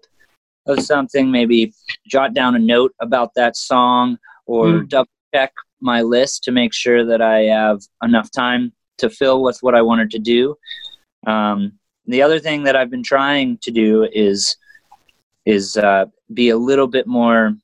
of 0.66 0.80
something, 0.82 1.32
maybe 1.32 1.74
jot 2.08 2.34
down 2.34 2.56
a 2.56 2.60
note 2.60 2.94
about 3.00 3.34
that 3.36 3.56
song 3.56 4.18
or 4.48 4.66
Mm. 4.68 4.90
double 4.90 5.10
check 5.34 5.54
my 5.80 6.02
list 6.02 6.44
to 6.44 6.52
make 6.52 6.74
sure 6.74 7.06
that 7.06 7.22
I 7.22 7.44
have 7.44 7.80
enough 8.04 8.30
time 8.32 8.74
to 8.98 9.10
fill 9.10 9.42
with 9.42 9.58
what 9.62 9.76
I 9.76 9.82
wanted 9.82 10.12
to 10.12 10.20
do. 10.20 10.56
Um, 11.28 11.74
the 12.06 12.22
other 12.22 12.40
thing 12.40 12.64
that 12.64 12.76
I've 12.76 12.90
been 12.90 13.04
trying 13.04 13.58
to 13.60 13.72
do 13.72 14.08
is 14.12 14.56
is 15.46 15.78
uh, 15.78 16.06
be 16.34 16.50
a 16.50 16.58
little 16.58 16.88
bit 16.88 17.08
more 17.08 17.56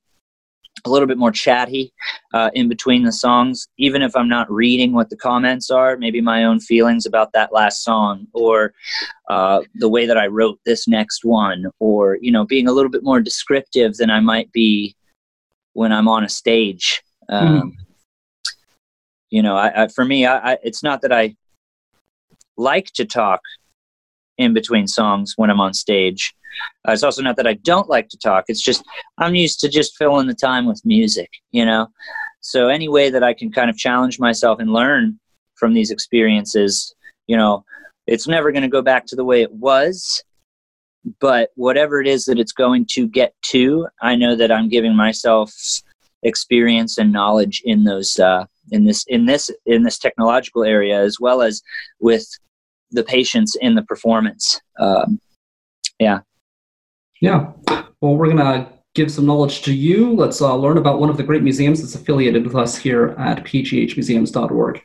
a 0.85 0.89
little 0.89 1.07
bit 1.07 1.17
more 1.17 1.31
chatty 1.31 1.91
uh, 2.33 2.49
in 2.53 2.69
between 2.69 3.03
the 3.03 3.11
songs, 3.11 3.67
even 3.77 4.01
if 4.01 4.15
I'm 4.15 4.29
not 4.29 4.49
reading 4.49 4.93
what 4.93 5.09
the 5.09 5.17
comments 5.17 5.69
are, 5.71 5.97
maybe 5.97 6.21
my 6.21 6.45
own 6.45 6.59
feelings 6.59 7.05
about 7.05 7.33
that 7.33 7.51
last 7.51 7.83
song 7.83 8.27
or 8.33 8.73
uh, 9.27 9.61
the 9.75 9.89
way 9.89 10.05
that 10.05 10.17
I 10.17 10.27
wrote 10.27 10.59
this 10.65 10.87
next 10.87 11.25
one, 11.25 11.65
or, 11.79 12.17
you 12.21 12.31
know, 12.31 12.45
being 12.45 12.67
a 12.67 12.71
little 12.71 12.91
bit 12.91 13.03
more 13.03 13.19
descriptive 13.19 13.97
than 13.97 14.11
I 14.11 14.19
might 14.19 14.51
be 14.51 14.95
when 15.73 15.91
I'm 15.91 16.07
on 16.07 16.23
a 16.23 16.29
stage. 16.29 17.01
Um, 17.27 17.75
You 19.29 19.41
know, 19.41 19.57
I, 19.57 19.83
I, 19.83 19.87
for 19.89 20.05
me, 20.05 20.25
I, 20.25 20.53
I, 20.53 20.57
it's 20.63 20.83
not 20.83 21.01
that 21.01 21.11
I 21.11 21.35
like 22.57 22.91
to 22.93 23.05
talk 23.05 23.41
in 24.37 24.53
between 24.53 24.87
songs 24.87 25.33
when 25.35 25.49
I'm 25.49 25.59
on 25.59 25.73
stage. 25.73 26.33
Uh, 26.87 26.91
it's 26.91 27.03
also 27.03 27.21
not 27.21 27.35
that 27.37 27.47
I 27.47 27.53
don't 27.53 27.89
like 27.89 28.09
to 28.09 28.17
talk. 28.17 28.45
It's 28.47 28.61
just 28.61 28.83
I'm 29.17 29.35
used 29.35 29.59
to 29.61 29.69
just 29.69 29.97
filling 29.97 30.27
the 30.27 30.33
time 30.33 30.65
with 30.65 30.81
music, 30.85 31.29
you 31.51 31.65
know? 31.65 31.87
So 32.41 32.69
any 32.69 32.87
way 32.87 33.09
that 33.09 33.23
I 33.23 33.33
can 33.33 33.51
kind 33.51 33.69
of 33.69 33.77
challenge 33.77 34.19
myself 34.19 34.59
and 34.59 34.71
learn 34.71 35.19
from 35.55 35.73
these 35.73 35.91
experiences, 35.91 36.93
you 37.27 37.35
know, 37.37 37.63
it's 38.05 38.27
never 38.27 38.51
going 38.51 38.63
to 38.63 38.69
go 38.69 38.81
back 38.81 39.05
to 39.07 39.15
the 39.15 39.25
way 39.25 39.41
it 39.41 39.51
was. 39.51 40.23
But 41.19 41.49
whatever 41.55 42.01
it 42.01 42.07
is 42.07 42.25
that 42.25 42.39
it's 42.39 42.51
going 42.51 42.85
to 42.91 43.07
get 43.07 43.33
to, 43.47 43.87
I 44.01 44.15
know 44.15 44.35
that 44.35 44.51
I'm 44.51 44.69
giving 44.69 44.95
myself 44.95 45.53
experience 46.23 46.97
and 46.97 47.11
knowledge 47.11 47.61
in 47.63 47.83
those 47.83 48.19
uh, 48.19 48.45
in 48.71 48.85
this 48.85 49.05
in 49.07 49.25
this 49.25 49.49
in 49.65 49.83
this 49.83 49.97
technological 49.97 50.63
area 50.63 51.01
as 51.01 51.19
well 51.19 51.41
as 51.41 51.61
with 51.99 52.27
the 52.91 53.03
patience 53.03 53.55
in 53.55 53.75
the 53.75 53.83
performance. 53.83 54.61
Um, 54.79 55.20
yeah. 56.00 56.20
Yeah. 57.22 57.51
Well, 58.01 58.16
we're 58.16 58.31
going 58.31 58.38
to 58.38 58.68
give 58.94 59.11
some 59.11 59.25
knowledge 59.25 59.61
to 59.64 59.74
you. 59.74 60.14
Let's 60.14 60.42
uh, 60.42 60.55
learn 60.55 60.77
about 60.77 61.00
one 61.00 61.09
of 61.09 61.18
the 61.18 61.24
great 61.24 61.44
museums 61.44 61.81
that's 61.81 61.96
affiliated 61.96 62.46
with 62.46 62.55
us 62.55 62.77
here 62.77 63.16
at 63.18 63.44
pghmuseums.org. 63.44 64.81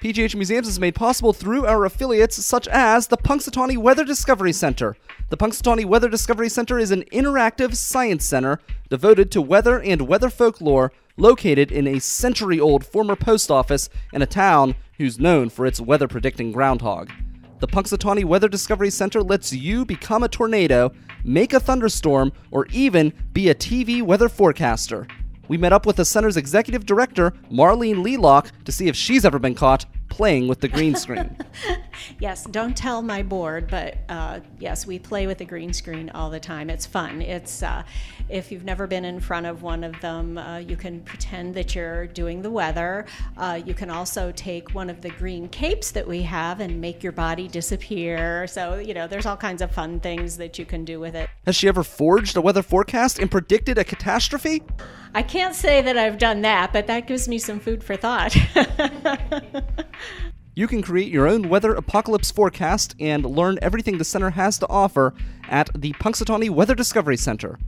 PGH 0.00 0.34
Museums 0.34 0.68
is 0.68 0.78
made 0.78 0.94
possible 0.94 1.32
through 1.32 1.64
our 1.64 1.86
affiliates 1.86 2.44
such 2.44 2.68
as 2.68 3.06
the 3.06 3.16
Punxsutawney 3.16 3.78
Weather 3.78 4.04
Discovery 4.04 4.52
Center. 4.52 4.94
The 5.30 5.38
Punxsutawney 5.38 5.86
Weather 5.86 6.10
Discovery 6.10 6.50
Center 6.50 6.78
is 6.78 6.90
an 6.90 7.04
interactive 7.12 7.74
science 7.74 8.26
center 8.26 8.60
devoted 8.90 9.30
to 9.32 9.40
weather 9.40 9.80
and 9.80 10.02
weather 10.02 10.28
folklore 10.28 10.92
located 11.16 11.72
in 11.72 11.86
a 11.86 11.98
century 11.98 12.60
old 12.60 12.84
former 12.84 13.16
post 13.16 13.50
office 13.50 13.88
in 14.12 14.20
a 14.20 14.26
town 14.26 14.74
who's 14.98 15.18
known 15.18 15.48
for 15.48 15.64
its 15.64 15.80
weather 15.80 16.06
predicting 16.06 16.52
groundhog. 16.52 17.10
The 17.58 17.66
Punxsutawney 17.66 18.26
Weather 18.26 18.48
Discovery 18.48 18.90
Center 18.90 19.22
lets 19.22 19.50
you 19.50 19.86
become 19.86 20.22
a 20.22 20.28
tornado, 20.28 20.92
make 21.24 21.54
a 21.54 21.60
thunderstorm, 21.60 22.30
or 22.50 22.66
even 22.66 23.14
be 23.32 23.48
a 23.48 23.54
TV 23.54 24.02
weather 24.02 24.28
forecaster. 24.28 25.06
We 25.48 25.56
met 25.56 25.72
up 25.72 25.86
with 25.86 25.96
the 25.96 26.04
center's 26.04 26.36
executive 26.36 26.84
director, 26.84 27.32
Marlene 27.50 28.04
Lealock, 28.04 28.50
to 28.66 28.72
see 28.72 28.88
if 28.88 28.96
she's 28.96 29.24
ever 29.24 29.38
been 29.38 29.54
caught 29.54 29.86
playing 30.08 30.48
with 30.48 30.60
the 30.60 30.68
green 30.68 30.94
screen. 30.94 31.36
Yes, 32.18 32.44
don't 32.44 32.76
tell 32.76 33.02
my 33.02 33.22
board, 33.22 33.68
but 33.68 33.96
uh, 34.08 34.40
yes, 34.58 34.86
we 34.86 34.98
play 34.98 35.26
with 35.26 35.38
the 35.38 35.44
green 35.44 35.72
screen 35.72 36.10
all 36.10 36.30
the 36.30 36.40
time. 36.40 36.70
It's 36.70 36.86
fun. 36.86 37.22
It's 37.22 37.62
uh, 37.62 37.82
if 38.28 38.52
you've 38.52 38.64
never 38.64 38.86
been 38.86 39.04
in 39.04 39.20
front 39.20 39.46
of 39.46 39.62
one 39.62 39.82
of 39.82 39.98
them, 40.00 40.38
uh, 40.38 40.58
you 40.58 40.76
can 40.76 41.00
pretend 41.00 41.54
that 41.54 41.74
you're 41.74 42.06
doing 42.06 42.42
the 42.42 42.50
weather. 42.50 43.06
Uh, 43.36 43.60
you 43.64 43.74
can 43.74 43.90
also 43.90 44.32
take 44.32 44.74
one 44.74 44.90
of 44.90 45.00
the 45.00 45.10
green 45.10 45.48
capes 45.48 45.90
that 45.92 46.06
we 46.06 46.22
have 46.22 46.60
and 46.60 46.80
make 46.80 47.02
your 47.02 47.12
body 47.12 47.48
disappear. 47.48 48.46
So 48.46 48.76
you 48.76 48.94
know, 48.94 49.06
there's 49.06 49.26
all 49.26 49.36
kinds 49.36 49.62
of 49.62 49.70
fun 49.70 50.00
things 50.00 50.36
that 50.36 50.58
you 50.58 50.66
can 50.66 50.84
do 50.84 51.00
with 51.00 51.14
it. 51.14 51.28
Has 51.46 51.56
she 51.56 51.68
ever 51.68 51.82
forged 51.82 52.36
a 52.36 52.40
weather 52.40 52.62
forecast 52.62 53.18
and 53.18 53.30
predicted 53.30 53.78
a 53.78 53.84
catastrophe? 53.84 54.62
I 55.16 55.22
can't 55.22 55.54
say 55.54 55.80
that 55.80 55.96
I've 55.96 56.18
done 56.18 56.42
that, 56.42 56.74
but 56.74 56.88
that 56.88 57.06
gives 57.06 57.26
me 57.26 57.38
some 57.38 57.58
food 57.58 57.82
for 57.82 57.96
thought. 57.96 58.36
You 60.58 60.66
can 60.66 60.80
create 60.80 61.12
your 61.12 61.28
own 61.28 61.50
weather 61.50 61.74
apocalypse 61.74 62.30
forecast 62.30 62.94
and 62.98 63.26
learn 63.26 63.58
everything 63.60 63.98
the 63.98 64.06
center 64.06 64.30
has 64.30 64.58
to 64.60 64.68
offer 64.70 65.12
at 65.50 65.68
the 65.74 65.92
Punxsutawney 65.92 66.48
Weather 66.48 66.74
Discovery 66.74 67.18
Center. 67.18 67.58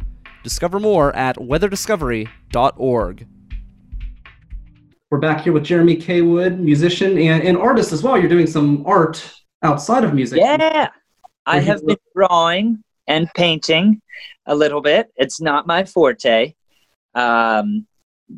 Discover 0.42 0.80
more 0.80 1.14
at 1.14 1.36
weatherdiscovery.org. 1.36 3.26
We're 5.10 5.18
back 5.18 5.42
here 5.42 5.52
with 5.52 5.64
Jeremy 5.64 5.98
Kaywood, 5.98 6.58
musician 6.58 7.18
and, 7.18 7.42
and 7.42 7.58
artist 7.58 7.92
as 7.92 8.02
well. 8.02 8.18
You're 8.18 8.30
doing 8.30 8.46
some 8.46 8.86
art 8.86 9.34
outside 9.62 10.04
of 10.04 10.14
music. 10.14 10.38
Yeah. 10.38 10.88
I 11.44 11.56
Where 11.56 11.62
you 11.62 11.68
have 11.68 11.86
been 11.86 11.96
drawing 12.16 12.82
and 13.06 13.28
painting 13.34 14.00
a 14.46 14.54
little 14.54 14.80
bit. 14.80 15.12
It's 15.16 15.42
not 15.42 15.66
my 15.66 15.84
forte. 15.84 16.54
Um, 17.18 17.86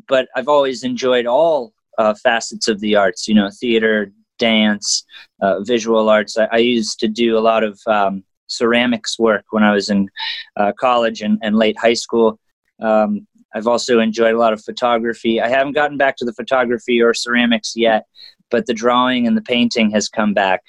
but 0.07 0.27
I've 0.35 0.47
always 0.47 0.83
enjoyed 0.83 1.25
all 1.25 1.73
uh, 1.97 2.13
facets 2.15 2.67
of 2.67 2.79
the 2.79 2.95
arts, 2.95 3.27
you 3.27 3.35
know, 3.35 3.49
theater, 3.59 4.11
dance, 4.39 5.05
uh, 5.41 5.61
visual 5.61 6.09
arts. 6.09 6.37
I, 6.37 6.47
I 6.51 6.57
used 6.57 6.99
to 6.99 7.07
do 7.07 7.37
a 7.37 7.45
lot 7.51 7.63
of 7.63 7.79
um, 7.87 8.23
ceramics 8.47 9.19
work 9.19 9.45
when 9.51 9.63
I 9.63 9.71
was 9.71 9.89
in 9.89 10.09
uh, 10.55 10.71
college 10.79 11.21
and, 11.21 11.37
and 11.41 11.55
late 11.55 11.77
high 11.77 11.93
school. 12.05 12.39
Um, 12.81 13.27
I've 13.53 13.67
also 13.67 13.99
enjoyed 13.99 14.33
a 14.33 14.39
lot 14.39 14.53
of 14.53 14.63
photography. 14.63 15.41
I 15.41 15.49
haven't 15.49 15.73
gotten 15.73 15.97
back 15.97 16.15
to 16.17 16.25
the 16.25 16.33
photography 16.33 17.01
or 17.01 17.13
ceramics 17.13 17.73
yet, 17.75 18.05
but 18.49 18.65
the 18.65 18.73
drawing 18.73 19.27
and 19.27 19.35
the 19.35 19.41
painting 19.41 19.91
has 19.91 20.09
come 20.09 20.33
back. 20.33 20.61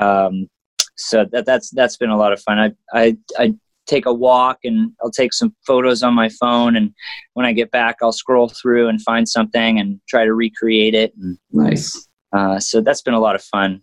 Um, 0.00 0.48
so 0.96 1.26
that, 1.32 1.44
that's 1.44 1.70
that's 1.70 1.96
been 1.96 2.10
a 2.10 2.16
lot 2.16 2.32
of 2.32 2.40
fun. 2.40 2.58
I, 2.58 2.72
I 2.92 3.16
I 3.38 3.54
take 3.86 4.06
a 4.06 4.12
walk 4.12 4.58
and 4.64 4.92
I'll 5.02 5.10
take 5.10 5.32
some 5.32 5.54
photos 5.66 6.02
on 6.02 6.14
my 6.14 6.28
phone, 6.28 6.76
and 6.76 6.92
when 7.34 7.46
I 7.46 7.52
get 7.52 7.70
back, 7.70 7.96
I'll 8.02 8.12
scroll 8.12 8.48
through 8.48 8.88
and 8.88 9.00
find 9.02 9.28
something 9.28 9.78
and 9.78 10.00
try 10.08 10.24
to 10.24 10.34
recreate 10.34 10.94
it. 10.94 11.14
And 11.16 11.38
Nice. 11.52 12.08
uh, 12.32 12.58
so 12.58 12.80
that's 12.80 13.02
been 13.02 13.14
a 13.14 13.20
lot 13.20 13.34
of 13.34 13.42
fun. 13.42 13.82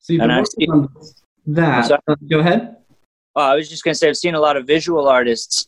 So 0.00 0.12
you've 0.12 0.20
been 0.20 0.30
And 0.30 0.40
I've 0.40 0.46
working 0.58 0.70
on 0.70 0.88
that. 1.46 1.90
Uh, 1.90 2.14
go 2.28 2.40
ahead. 2.40 2.76
Oh, 3.36 3.42
I 3.42 3.56
was 3.56 3.68
just 3.68 3.82
going 3.82 3.94
to 3.94 3.98
say, 3.98 4.08
I've 4.08 4.16
seen 4.16 4.36
a 4.36 4.40
lot 4.40 4.56
of 4.56 4.66
visual 4.66 5.08
artists 5.08 5.64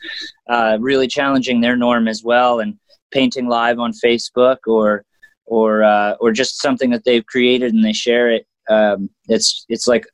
uh, 0.48 0.78
really 0.80 1.08
challenging 1.08 1.60
their 1.60 1.76
norm 1.76 2.06
as 2.06 2.22
well, 2.22 2.60
and 2.60 2.78
painting 3.10 3.48
live 3.48 3.78
on 3.78 3.92
Facebook 3.92 4.58
or 4.66 5.04
or 5.46 5.82
uh, 5.82 6.12
or 6.20 6.32
just 6.32 6.60
something 6.60 6.90
that 6.90 7.04
they've 7.04 7.26
created 7.26 7.72
and 7.74 7.84
they 7.84 7.92
share 7.92 8.30
it. 8.30 8.46
Um, 8.70 9.10
it's 9.28 9.64
it's 9.68 9.88
like 9.88 10.06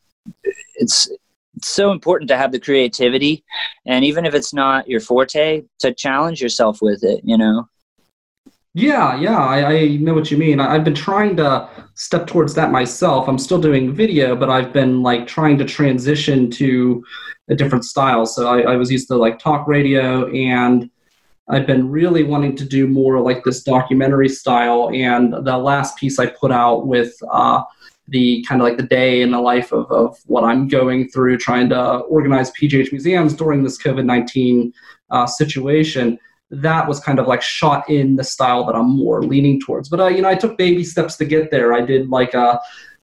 it's 0.76 1.10
it's 1.56 1.68
so 1.68 1.90
important 1.90 2.28
to 2.28 2.36
have 2.36 2.52
the 2.52 2.60
creativity, 2.60 3.44
and 3.86 4.04
even 4.04 4.24
if 4.26 4.34
it's 4.34 4.54
not 4.54 4.88
your 4.88 5.00
forte, 5.00 5.62
to 5.80 5.94
challenge 5.94 6.40
yourself 6.40 6.78
with 6.82 7.04
it. 7.04 7.20
You 7.24 7.38
know. 7.38 7.68
Yeah, 8.74 9.20
yeah, 9.20 9.36
I, 9.36 9.66
I 9.66 9.86
know 9.96 10.14
what 10.14 10.30
you 10.30 10.38
mean. 10.38 10.58
I, 10.58 10.74
I've 10.74 10.84
been 10.84 10.94
trying 10.94 11.36
to 11.36 11.68
step 11.94 12.26
towards 12.26 12.54
that 12.54 12.70
myself. 12.70 13.28
I'm 13.28 13.38
still 13.38 13.60
doing 13.60 13.92
video, 13.92 14.34
but 14.34 14.48
I've 14.48 14.72
been 14.72 15.02
like 15.02 15.26
trying 15.26 15.58
to 15.58 15.64
transition 15.66 16.50
to 16.52 17.04
a 17.50 17.54
different 17.54 17.84
style. 17.84 18.24
So 18.24 18.48
I, 18.48 18.72
I 18.72 18.76
was 18.76 18.90
used 18.90 19.08
to 19.08 19.16
like 19.16 19.38
talk 19.38 19.68
radio 19.68 20.30
and 20.30 20.90
I've 21.48 21.66
been 21.66 21.90
really 21.90 22.22
wanting 22.22 22.56
to 22.56 22.64
do 22.64 22.86
more 22.86 23.20
like 23.20 23.44
this 23.44 23.62
documentary 23.62 24.28
style. 24.28 24.90
And 24.94 25.34
the 25.44 25.58
last 25.58 25.98
piece 25.98 26.18
I 26.18 26.26
put 26.26 26.50
out 26.50 26.86
with 26.86 27.14
uh, 27.30 27.62
the 28.08 28.44
kind 28.48 28.60
of 28.60 28.66
like 28.66 28.76
the 28.76 28.82
day 28.82 29.22
in 29.22 29.30
the 29.30 29.40
life 29.40 29.72
of, 29.72 29.90
of 29.90 30.18
what 30.26 30.44
I'm 30.44 30.68
going 30.68 31.08
through 31.08 31.38
trying 31.38 31.68
to 31.70 31.98
organize 32.00 32.50
PGH 32.52 32.92
museums 32.92 33.34
during 33.34 33.62
this 33.62 33.80
COVID 33.80 34.04
19 34.04 34.72
uh, 35.10 35.26
situation. 35.26 36.18
That 36.50 36.86
was 36.86 37.00
kind 37.00 37.18
of 37.18 37.26
like 37.26 37.40
shot 37.40 37.88
in 37.88 38.16
the 38.16 38.24
style 38.24 38.64
that 38.66 38.74
I'm 38.74 38.96
more 38.96 39.22
leaning 39.22 39.60
towards. 39.60 39.88
But, 39.88 40.00
uh, 40.00 40.08
you 40.08 40.20
know, 40.20 40.28
I 40.28 40.34
took 40.34 40.58
baby 40.58 40.84
steps 40.84 41.16
to 41.16 41.24
get 41.24 41.50
there. 41.50 41.72
I 41.72 41.80
did 41.80 42.10
like 42.10 42.34
a, 42.34 42.40
uh, 42.40 42.58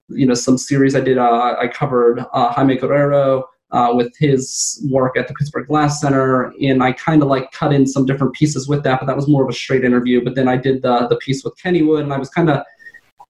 you 0.09 0.25
know, 0.25 0.33
some 0.33 0.57
series 0.57 0.95
I 0.95 1.01
did, 1.01 1.17
uh, 1.17 1.55
I 1.59 1.67
covered 1.67 2.25
uh, 2.33 2.51
Jaime 2.53 2.77
Guerrero, 2.77 3.45
uh, 3.71 3.91
with 3.93 4.15
his 4.17 4.83
work 4.89 5.15
at 5.17 5.27
the 5.27 5.33
Pittsburgh 5.35 5.67
Glass 5.67 6.01
Center, 6.01 6.53
and 6.61 6.81
I 6.81 6.91
kind 6.93 7.21
of 7.21 7.27
like 7.27 7.51
cut 7.51 7.71
in 7.71 7.85
some 7.85 8.05
different 8.05 8.33
pieces 8.33 8.67
with 8.67 8.83
that, 8.83 8.99
but 8.99 9.05
that 9.05 9.15
was 9.15 9.27
more 9.27 9.43
of 9.43 9.49
a 9.49 9.53
straight 9.53 9.83
interview. 9.83 10.23
But 10.23 10.35
then 10.35 10.47
I 10.47 10.57
did 10.57 10.81
the 10.81 11.07
the 11.07 11.17
piece 11.17 11.43
with 11.43 11.55
Kennywood, 11.57 12.03
and 12.03 12.13
I 12.13 12.17
was 12.17 12.29
kind 12.29 12.49
of 12.49 12.63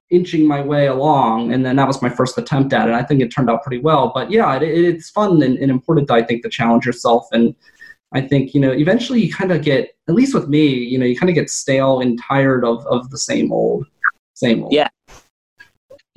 inching 0.10 0.48
my 0.48 0.62
way 0.62 0.88
along, 0.88 1.54
and 1.54 1.66
then 1.66 1.76
that 1.76 1.88
was 1.88 2.02
my 2.02 2.10
first 2.10 2.38
attempt 2.38 2.74
at 2.74 2.88
it. 2.88 2.94
I 2.94 3.04
think 3.04 3.22
it 3.22 3.30
turned 3.30 3.50
out 3.50 3.64
pretty 3.64 3.82
well. 3.82 4.12
But 4.14 4.32
yeah, 4.32 4.56
it, 4.58 4.64
it's 4.64 5.10
fun 5.10 5.42
and, 5.42 5.58
and 5.58 5.72
important, 5.72 6.10
I 6.12 6.24
think, 6.24 6.44
to 6.44 6.50
challenge 6.50 6.86
yourself 6.86 7.28
and. 7.32 7.56
I 8.12 8.22
think 8.22 8.56
you 8.56 8.60
know 8.60 8.72
eventually 8.72 9.22
you 9.22 9.32
kind 9.32 9.52
of 9.52 9.62
get 9.62 9.96
at 10.08 10.16
least 10.16 10.34
with 10.34 10.50
me 10.50 10.66
you 10.66 10.98
know 10.98 11.06
you 11.06 11.16
kind 11.16 11.30
of 11.30 11.36
get 11.36 11.48
stale 11.48 12.00
and 12.00 12.20
tired 12.20 12.66
of 12.66 12.84
of 12.88 13.08
the 13.12 13.20
same 13.20 13.52
old 13.52 13.86
same 14.34 14.64
old 14.64 14.74
yeah 14.74 14.88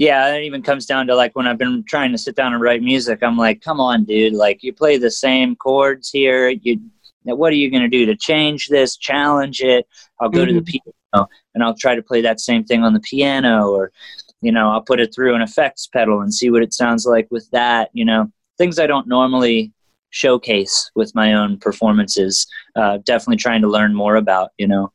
yeah, 0.02 0.34
it 0.34 0.42
even 0.42 0.62
comes 0.62 0.86
down 0.86 1.06
to 1.06 1.14
like 1.14 1.36
when 1.36 1.46
I've 1.46 1.58
been 1.58 1.84
trying 1.86 2.10
to 2.10 2.18
sit 2.18 2.34
down 2.34 2.52
and 2.52 2.60
write 2.60 2.82
music, 2.82 3.20
I'm 3.22 3.36
like, 3.36 3.60
come 3.60 3.78
on, 3.78 4.04
dude, 4.04 4.34
like 4.34 4.62
you 4.62 4.72
play 4.72 4.96
the 4.96 5.10
same 5.10 5.54
chords 5.54 6.10
here. 6.10 6.48
You, 6.48 6.80
what 7.22 7.52
are 7.52 7.56
you 7.56 7.70
going 7.70 7.82
to 7.82 7.88
do 7.88 8.06
to 8.06 8.16
change 8.16 8.68
this? 8.68 8.96
Challenge 8.96 9.60
it. 9.60 9.86
I'll 10.20 10.28
go 10.28 10.40
mm-hmm. 10.40 10.48
to 10.48 10.54
the 10.54 10.60
mm-hmm. 10.60 10.90
And 11.12 11.62
I'll 11.62 11.76
try 11.76 11.94
to 11.94 12.02
play 12.02 12.20
that 12.22 12.40
same 12.40 12.64
thing 12.64 12.82
on 12.82 12.94
the 12.94 13.00
piano, 13.00 13.68
or 13.68 13.92
you 14.40 14.52
know, 14.52 14.70
I'll 14.70 14.82
put 14.82 15.00
it 15.00 15.14
through 15.14 15.34
an 15.34 15.42
effects 15.42 15.86
pedal 15.86 16.20
and 16.20 16.32
see 16.32 16.50
what 16.50 16.62
it 16.62 16.74
sounds 16.74 17.06
like 17.06 17.28
with 17.30 17.48
that. 17.50 17.90
You 17.92 18.04
know, 18.04 18.30
things 18.58 18.78
I 18.78 18.86
don't 18.86 19.06
normally 19.06 19.72
showcase 20.10 20.90
with 20.94 21.14
my 21.14 21.34
own 21.34 21.58
performances. 21.58 22.46
Uh, 22.76 22.98
definitely 23.04 23.36
trying 23.36 23.62
to 23.62 23.68
learn 23.68 23.94
more 23.94 24.16
about. 24.16 24.50
You 24.58 24.68
know. 24.68 24.92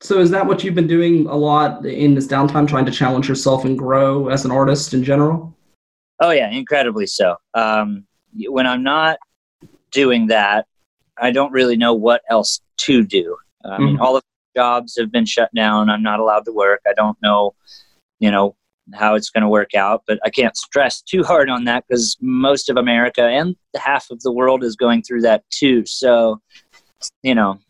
So 0.00 0.20
is 0.20 0.30
that 0.30 0.46
what 0.46 0.62
you've 0.62 0.76
been 0.76 0.86
doing 0.86 1.26
a 1.26 1.34
lot 1.34 1.84
in 1.84 2.14
this 2.14 2.26
downtime, 2.26 2.68
trying 2.68 2.86
to 2.86 2.92
challenge 2.92 3.28
yourself 3.28 3.64
and 3.64 3.76
grow 3.76 4.28
as 4.28 4.44
an 4.44 4.52
artist 4.52 4.94
in 4.94 5.02
general? 5.02 5.56
Oh 6.20 6.30
yeah, 6.30 6.50
incredibly 6.50 7.06
so. 7.06 7.36
Um, 7.54 8.06
when 8.48 8.66
I'm 8.66 8.82
not 8.82 9.18
doing 9.90 10.28
that, 10.28 10.66
I 11.20 11.30
don't 11.30 11.52
really 11.52 11.76
know 11.76 11.94
what 11.94 12.22
else 12.30 12.60
to 12.78 13.04
do. 13.04 13.36
I 13.64 13.68
mm-hmm. 13.68 13.84
mean, 13.84 13.98
all 14.00 14.16
of 14.16 14.22
jobs 14.58 14.96
have 14.98 15.12
been 15.12 15.24
shut 15.24 15.50
down. 15.54 15.88
I'm 15.88 16.02
not 16.02 16.18
allowed 16.18 16.44
to 16.46 16.52
work. 16.52 16.80
I 16.84 16.92
don't 16.94 17.16
know, 17.22 17.54
you 18.18 18.30
know, 18.30 18.56
how 18.92 19.14
it's 19.14 19.30
going 19.30 19.42
to 19.42 19.48
work 19.48 19.74
out. 19.74 20.02
But 20.08 20.18
I 20.24 20.30
can't 20.30 20.56
stress 20.56 21.00
too 21.00 21.22
hard 21.22 21.48
on 21.48 21.64
that 21.64 21.84
because 21.86 22.16
most 22.20 22.68
of 22.68 22.76
America 22.76 23.22
and 23.22 23.54
half 23.76 24.10
of 24.10 24.20
the 24.22 24.32
world 24.32 24.64
is 24.64 24.74
going 24.74 25.02
through 25.02 25.22
that 25.22 25.44
too. 25.50 25.84
So, 25.86 26.40
you 27.22 27.34
know, 27.34 27.60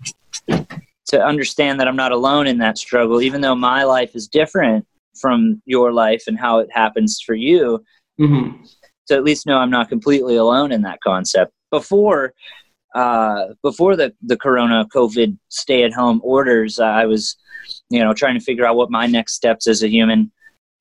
to 0.49 1.23
understand 1.23 1.79
that 1.79 1.89
I'm 1.89 1.97
not 1.97 2.13
alone 2.13 2.47
in 2.47 2.59
that 2.59 2.79
struggle, 2.79 3.21
even 3.21 3.43
though 3.43 3.55
my 3.55 3.85
life 3.85 4.13
is 4.15 4.29
different 4.29 4.87
from 5.21 5.61
your 5.67 5.93
life 5.93 6.25
and 6.27 6.39
how 6.39 6.59
it 6.59 6.69
happens 6.73 7.21
for 7.25 7.35
you. 7.35 7.85
Mm-hmm. 8.19 8.65
To 9.09 9.15
at 9.15 9.25
least 9.25 9.47
know 9.47 9.59
I'm 9.59 9.71
not 9.71 9.89
completely 9.89 10.37
alone 10.37 10.73
in 10.73 10.83
that 10.83 11.01
concept. 11.01 11.53
Before, 11.71 12.33
uh, 12.95 13.47
before 13.63 13.97
the 13.97 14.15
the 14.23 14.37
Corona 14.37 14.87
COVID 14.95 15.37
stay 15.49 15.83
at 15.85 15.93
home 15.93 16.21
orders, 16.25 16.79
I 16.79 17.05
was, 17.05 17.37
you 17.91 18.01
know, 18.01 18.15
trying 18.15 18.39
to 18.39 18.45
figure 18.45 18.67
out 18.67 18.77
what 18.77 18.91
my 18.91 19.07
next 19.07 19.35
steps 19.35 19.67
as 19.67 19.83
a 19.83 19.89
human 19.89 20.33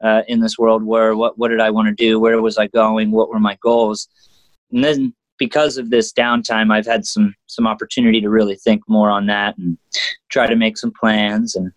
uh, 0.03 0.21
in 0.27 0.39
this 0.39 0.57
world 0.57 0.83
were. 0.83 1.15
What 1.15 1.37
what 1.37 1.49
did 1.49 1.59
I 1.59 1.69
want 1.69 1.87
to 1.89 1.93
do? 1.93 2.19
Where 2.19 2.41
was 2.41 2.57
I 2.57 2.67
going? 2.67 3.11
What 3.11 3.29
were 3.29 3.39
my 3.39 3.57
goals? 3.61 4.07
And 4.71 4.83
then 4.83 5.13
because 5.37 5.77
of 5.77 5.89
this 5.89 6.13
downtime, 6.13 6.71
I've 6.71 6.85
had 6.85 7.05
some 7.05 7.35
some 7.47 7.67
opportunity 7.67 8.21
to 8.21 8.29
really 8.29 8.55
think 8.55 8.83
more 8.87 9.09
on 9.09 9.25
that 9.27 9.57
and 9.57 9.77
try 10.29 10.47
to 10.47 10.55
make 10.55 10.77
some 10.77 10.93
plans 10.99 11.55
and 11.55 11.71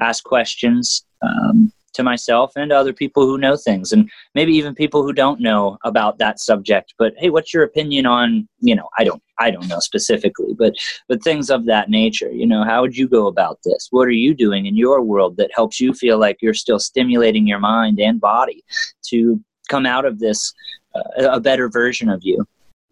ask 0.00 0.24
questions 0.24 1.04
um, 1.22 1.72
to 1.96 2.02
myself 2.02 2.52
and 2.56 2.72
other 2.72 2.92
people 2.92 3.26
who 3.26 3.38
know 3.38 3.56
things, 3.56 3.92
and 3.92 4.10
maybe 4.34 4.54
even 4.54 4.74
people 4.74 5.02
who 5.02 5.12
don't 5.12 5.40
know 5.40 5.78
about 5.84 6.18
that 6.18 6.40
subject. 6.40 6.94
But 6.98 7.14
hey, 7.18 7.30
what's 7.30 7.52
your 7.52 7.64
opinion 7.64 8.06
on 8.06 8.48
you 8.60 8.74
know 8.74 8.88
I 8.98 9.04
don't 9.04 9.22
I 9.38 9.50
don't 9.50 9.68
know 9.68 9.80
specifically, 9.80 10.54
but 10.56 10.74
but 11.08 11.22
things 11.22 11.50
of 11.50 11.66
that 11.66 11.90
nature. 11.90 12.30
You 12.30 12.46
know, 12.46 12.64
how 12.64 12.80
would 12.82 12.96
you 12.96 13.08
go 13.08 13.26
about 13.26 13.58
this? 13.64 13.88
What 13.90 14.08
are 14.08 14.20
you 14.26 14.34
doing 14.34 14.66
in 14.66 14.76
your 14.76 15.02
world 15.02 15.36
that 15.36 15.50
helps 15.54 15.80
you 15.80 15.92
feel 15.92 16.18
like 16.18 16.38
you're 16.40 16.54
still 16.54 16.78
stimulating 16.78 17.46
your 17.46 17.60
mind 17.60 17.98
and 18.00 18.20
body 18.20 18.64
to 19.08 19.42
come 19.68 19.84
out 19.84 20.04
of 20.04 20.20
this 20.20 20.54
uh, 20.94 21.30
a 21.30 21.40
better 21.40 21.68
version 21.68 22.08
of 22.08 22.20
you? 22.22 22.46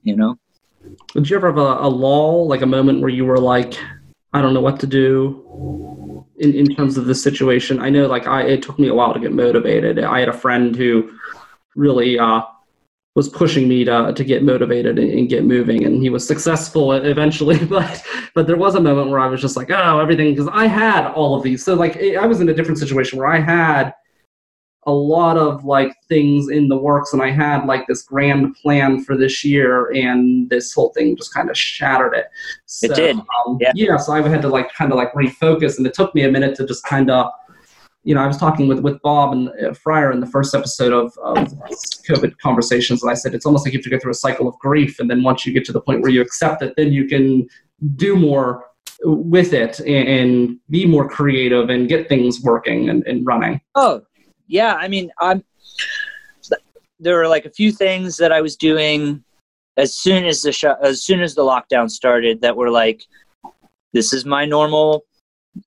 you 0.04 0.14
know. 0.14 0.38
Did 1.14 1.28
you 1.28 1.36
ever 1.36 1.48
have 1.48 1.58
a, 1.58 1.86
a 1.86 1.88
lull, 1.88 2.46
like 2.46 2.62
a 2.62 2.66
moment 2.66 3.00
where 3.00 3.10
you 3.10 3.24
were 3.24 3.38
like, 3.38 3.74
I 4.32 4.42
don't 4.42 4.54
know 4.54 4.60
what 4.60 4.78
to 4.80 4.86
do 4.86 5.42
in, 6.38 6.54
in 6.54 6.74
terms 6.74 6.96
of 6.96 7.06
the 7.06 7.14
situation? 7.14 7.80
I 7.80 7.90
know, 7.90 8.06
like, 8.06 8.26
I 8.26 8.42
it 8.42 8.62
took 8.62 8.78
me 8.78 8.88
a 8.88 8.94
while 8.94 9.14
to 9.14 9.20
get 9.20 9.32
motivated. 9.32 9.98
I 9.98 10.20
had 10.20 10.28
a 10.28 10.32
friend 10.32 10.74
who 10.74 11.12
really 11.76 12.18
uh, 12.18 12.42
was 13.14 13.28
pushing 13.28 13.68
me 13.68 13.84
to 13.84 14.12
to 14.14 14.24
get 14.24 14.42
motivated 14.42 14.98
and, 14.98 15.10
and, 15.10 15.28
get 15.28 15.44
moving, 15.44 15.84
and 15.84 16.02
he 16.02 16.10
was 16.10 16.26
successful 16.26 16.92
eventually. 17.14 17.58
But 17.66 18.02
but 18.34 18.46
there 18.46 18.56
was 18.56 18.74
a 18.74 18.80
moment 18.80 19.10
where 19.10 19.20
I 19.20 19.26
was 19.26 19.40
just 19.40 19.56
like, 19.56 19.70
oh, 19.70 19.98
everything 20.00 20.30
because 20.30 20.48
I 20.52 20.66
had 20.66 21.06
all 21.12 21.34
of 21.34 21.42
these. 21.42 21.64
So 21.64 21.74
like, 21.74 21.96
I 21.96 22.26
was 22.26 22.40
in 22.40 22.48
a 22.48 22.54
different 22.54 22.78
situation 22.78 23.18
where 23.18 23.28
I 23.28 23.40
had 23.40 23.94
a 24.86 24.92
lot 24.92 25.36
of 25.36 25.64
like 25.64 25.94
things 26.08 26.48
in 26.50 26.68
the 26.68 26.76
works 26.76 27.12
and 27.12 27.22
i 27.22 27.30
had 27.30 27.64
like 27.66 27.86
this 27.86 28.02
grand 28.02 28.54
plan 28.56 29.02
for 29.02 29.16
this 29.16 29.44
year 29.44 29.90
and 29.92 30.48
this 30.50 30.72
whole 30.72 30.90
thing 30.90 31.16
just 31.16 31.32
kind 31.32 31.50
of 31.50 31.56
shattered 31.56 32.14
it. 32.14 32.26
So, 32.66 32.86
it 32.86 32.94
did. 32.94 33.16
um, 33.16 33.58
yeah. 33.60 33.72
yeah 33.74 33.96
so 33.96 34.12
i 34.12 34.26
had 34.26 34.42
to 34.42 34.48
like 34.48 34.72
kind 34.72 34.92
of 34.92 34.96
like 34.96 35.12
refocus 35.14 35.78
and 35.78 35.86
it 35.86 35.94
took 35.94 36.14
me 36.14 36.22
a 36.22 36.30
minute 36.30 36.54
to 36.56 36.66
just 36.66 36.84
kind 36.84 37.10
of 37.10 37.30
you 38.02 38.14
know 38.14 38.22
i 38.22 38.26
was 38.26 38.36
talking 38.36 38.68
with 38.68 38.80
with 38.80 39.00
bob 39.02 39.32
and 39.32 39.48
uh, 39.64 39.72
fryer 39.72 40.12
in 40.12 40.20
the 40.20 40.26
first 40.26 40.54
episode 40.54 40.92
of, 40.92 41.16
of 41.22 41.48
covid 42.06 42.36
conversations 42.38 43.02
and 43.02 43.10
i 43.10 43.14
said 43.14 43.34
it's 43.34 43.46
almost 43.46 43.66
like 43.66 43.72
you 43.72 43.78
have 43.78 43.84
to 43.84 43.90
go 43.90 43.98
through 43.98 44.12
a 44.12 44.14
cycle 44.14 44.46
of 44.46 44.58
grief 44.58 44.98
and 45.00 45.10
then 45.10 45.22
once 45.22 45.46
you 45.46 45.52
get 45.52 45.64
to 45.64 45.72
the 45.72 45.80
point 45.80 46.02
where 46.02 46.10
you 46.10 46.20
accept 46.20 46.62
it 46.62 46.74
then 46.76 46.92
you 46.92 47.06
can 47.06 47.46
do 47.96 48.16
more 48.16 48.66
with 49.04 49.52
it 49.52 49.80
and, 49.80 50.08
and 50.08 50.58
be 50.70 50.86
more 50.86 51.08
creative 51.08 51.68
and 51.68 51.88
get 51.88 52.08
things 52.08 52.40
working 52.42 52.88
and, 52.88 53.06
and 53.06 53.26
running. 53.26 53.60
Oh 53.74 54.02
yeah, 54.46 54.74
I 54.74 54.88
mean, 54.88 55.10
I'm. 55.20 55.44
There 57.00 57.16
were 57.16 57.28
like 57.28 57.44
a 57.44 57.50
few 57.50 57.72
things 57.72 58.16
that 58.18 58.32
I 58.32 58.40
was 58.40 58.56
doing 58.56 59.24
as 59.76 59.96
soon 59.96 60.24
as 60.24 60.42
the 60.42 60.52
sh- 60.52 60.64
as 60.82 61.04
soon 61.04 61.20
as 61.20 61.34
the 61.34 61.42
lockdown 61.42 61.90
started 61.90 62.40
that 62.42 62.56
were 62.56 62.70
like, 62.70 63.04
this 63.92 64.12
is 64.12 64.24
my 64.24 64.44
normal 64.44 65.04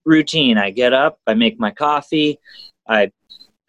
routine. 0.05 0.57
I 0.57 0.71
get 0.71 0.93
up, 0.93 1.19
I 1.27 1.33
make 1.33 1.59
my 1.59 1.71
coffee, 1.71 2.39
I 2.87 3.11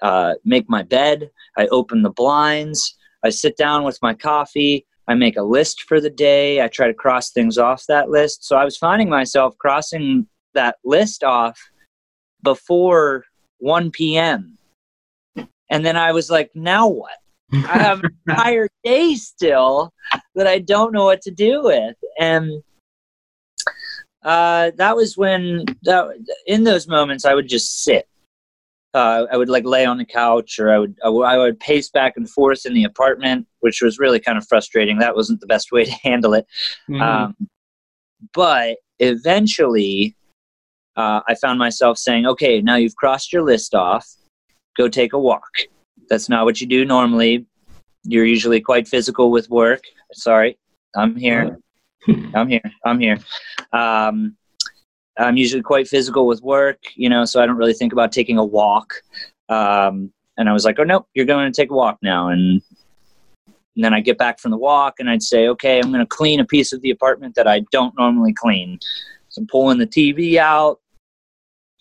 uh, 0.02 0.34
make 0.44 0.68
my 0.68 0.82
bed, 0.82 1.30
I 1.56 1.66
open 1.68 2.02
the 2.02 2.10
blinds, 2.10 2.96
I 3.24 3.30
sit 3.30 3.56
down 3.56 3.84
with 3.84 3.98
my 4.02 4.14
coffee, 4.14 4.86
I 5.08 5.14
make 5.14 5.36
a 5.36 5.42
list 5.42 5.82
for 5.82 6.00
the 6.00 6.10
day, 6.10 6.62
I 6.62 6.68
try 6.68 6.86
to 6.86 6.94
cross 6.94 7.30
things 7.30 7.58
off 7.58 7.84
that 7.88 8.10
list. 8.10 8.44
So 8.44 8.56
I 8.56 8.64
was 8.64 8.76
finding 8.76 9.08
myself 9.08 9.56
crossing 9.58 10.26
that 10.54 10.76
list 10.84 11.24
off 11.24 11.58
before 12.42 13.24
1 13.58 13.90
p.m. 13.90 14.57
And 15.70 15.84
then 15.84 15.96
I 15.96 16.12
was 16.12 16.30
like, 16.30 16.50
now 16.54 16.88
what? 16.88 17.18
I 17.52 17.78
have 17.78 18.04
an 18.04 18.10
entire 18.28 18.68
day 18.84 19.14
still 19.14 19.92
that 20.34 20.46
I 20.46 20.58
don't 20.58 20.92
know 20.92 21.04
what 21.04 21.22
to 21.22 21.30
do 21.30 21.62
with. 21.64 21.96
And 22.18 22.62
uh, 24.22 24.72
that 24.76 24.96
was 24.96 25.16
when, 25.16 25.64
that, 25.82 26.08
in 26.46 26.64
those 26.64 26.88
moments, 26.88 27.24
I 27.24 27.34
would 27.34 27.48
just 27.48 27.84
sit. 27.84 28.06
Uh, 28.94 29.26
I 29.30 29.36
would 29.36 29.48
like 29.48 29.64
lay 29.64 29.84
on 29.84 29.98
the 29.98 30.04
couch, 30.04 30.58
or 30.58 30.72
I 30.72 30.78
would 30.78 30.96
I, 31.04 31.08
w- 31.08 31.24
I 31.24 31.36
would 31.36 31.60
pace 31.60 31.90
back 31.90 32.14
and 32.16 32.28
forth 32.28 32.64
in 32.64 32.72
the 32.72 32.84
apartment, 32.84 33.46
which 33.60 33.82
was 33.82 33.98
really 33.98 34.18
kind 34.18 34.38
of 34.38 34.48
frustrating. 34.48 34.98
That 34.98 35.14
wasn't 35.14 35.40
the 35.40 35.46
best 35.46 35.72
way 35.72 35.84
to 35.84 35.90
handle 36.02 36.32
it. 36.32 36.46
Mm-hmm. 36.88 37.02
Um, 37.02 37.36
but 38.32 38.78
eventually, 38.98 40.16
uh, 40.96 41.20
I 41.28 41.34
found 41.34 41.58
myself 41.58 41.98
saying, 41.98 42.26
"Okay, 42.26 42.62
now 42.62 42.76
you've 42.76 42.96
crossed 42.96 43.30
your 43.30 43.42
list 43.42 43.74
off 43.74 44.08
go 44.78 44.88
take 44.88 45.12
a 45.12 45.18
walk. 45.18 45.50
That's 46.08 46.28
not 46.28 46.46
what 46.46 46.60
you 46.60 46.66
do 46.66 46.84
normally. 46.84 47.44
You're 48.04 48.24
usually 48.24 48.60
quite 48.60 48.88
physical 48.88 49.30
with 49.30 49.50
work. 49.50 49.82
Sorry, 50.14 50.56
I'm 50.96 51.16
here. 51.16 51.58
I'm 52.34 52.48
here. 52.48 52.62
I'm 52.86 52.98
here. 52.98 53.18
Um, 53.72 54.36
I'm 55.18 55.36
usually 55.36 55.62
quite 55.62 55.88
physical 55.88 56.26
with 56.26 56.40
work, 56.42 56.78
you 56.94 57.08
know, 57.08 57.24
so 57.24 57.42
I 57.42 57.46
don't 57.46 57.56
really 57.56 57.74
think 57.74 57.92
about 57.92 58.12
taking 58.12 58.38
a 58.38 58.44
walk. 58.44 58.94
Um, 59.48 60.12
and 60.36 60.48
I 60.48 60.52
was 60.52 60.64
like, 60.64 60.78
oh, 60.78 60.84
no, 60.84 61.06
you're 61.14 61.26
going 61.26 61.52
to 61.52 61.56
take 61.60 61.70
a 61.70 61.74
walk 61.74 61.98
now. 62.00 62.28
And, 62.28 62.62
and 63.74 63.84
then 63.84 63.92
I 63.92 64.00
get 64.00 64.16
back 64.16 64.38
from 64.38 64.52
the 64.52 64.56
walk 64.56 64.94
and 65.00 65.10
I'd 65.10 65.22
say, 65.22 65.48
okay, 65.48 65.80
I'm 65.80 65.90
going 65.90 66.00
to 66.00 66.06
clean 66.06 66.38
a 66.38 66.44
piece 66.44 66.72
of 66.72 66.80
the 66.82 66.90
apartment 66.90 67.34
that 67.34 67.48
I 67.48 67.60
don't 67.72 67.96
normally 67.98 68.32
clean. 68.32 68.78
So 69.28 69.40
I'm 69.40 69.48
pulling 69.48 69.78
the 69.78 69.86
TV 69.86 70.36
out. 70.36 70.80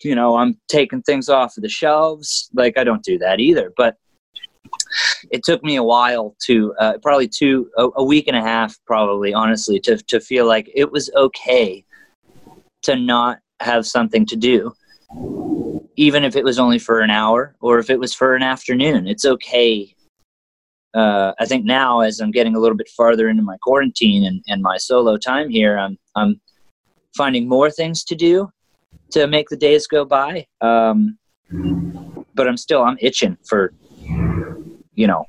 You 0.02 0.14
know, 0.14 0.36
I'm 0.36 0.58
taking 0.68 1.02
things 1.02 1.28
off 1.28 1.56
of 1.56 1.62
the 1.62 1.68
shelves. 1.68 2.50
Like 2.54 2.78
I 2.78 2.84
don't 2.84 3.02
do 3.02 3.18
that 3.18 3.40
either. 3.40 3.72
But 3.76 3.96
it 5.30 5.44
took 5.44 5.62
me 5.62 5.76
a 5.76 5.82
while 5.82 6.36
to 6.44 6.74
uh, 6.78 6.98
probably 7.02 7.28
two 7.28 7.70
a, 7.76 7.88
a 7.96 8.04
week 8.04 8.28
and 8.28 8.36
a 8.36 8.42
half 8.42 8.76
probably 8.86 9.32
honestly 9.32 9.80
to 9.80 9.96
to 9.96 10.20
feel 10.20 10.46
like 10.46 10.70
it 10.74 10.90
was 10.90 11.10
okay 11.14 11.84
to 12.82 12.96
not 12.96 13.38
have 13.60 13.86
something 13.86 14.26
to 14.26 14.36
do 14.36 14.74
even 15.96 16.22
if 16.22 16.36
it 16.36 16.44
was 16.44 16.58
only 16.58 16.78
for 16.78 17.00
an 17.00 17.10
hour 17.10 17.54
or 17.60 17.78
if 17.78 17.88
it 17.88 17.98
was 17.98 18.14
for 18.14 18.34
an 18.34 18.42
afternoon 18.42 19.06
it's 19.06 19.24
okay 19.24 19.94
uh, 20.94 21.32
I 21.38 21.44
think 21.44 21.64
now 21.64 22.00
as 22.00 22.20
I'm 22.20 22.30
getting 22.30 22.56
a 22.56 22.58
little 22.58 22.76
bit 22.76 22.88
farther 22.88 23.28
into 23.28 23.42
my 23.42 23.56
quarantine 23.62 24.24
and, 24.24 24.42
and 24.48 24.62
my 24.62 24.78
solo 24.78 25.16
time 25.16 25.50
here, 25.50 25.78
I'm 25.78 25.98
I'm 26.16 26.40
finding 27.16 27.48
more 27.48 27.70
things 27.70 28.04
to 28.04 28.14
do 28.14 28.48
to 29.10 29.26
make 29.26 29.48
the 29.48 29.56
days 29.56 29.86
go 29.86 30.04
by. 30.04 30.46
Um, 30.60 31.18
but 32.34 32.46
I'm 32.46 32.56
still 32.56 32.82
I'm 32.82 32.98
itching 33.00 33.36
for 33.46 33.72
you 34.94 35.06
know 35.06 35.26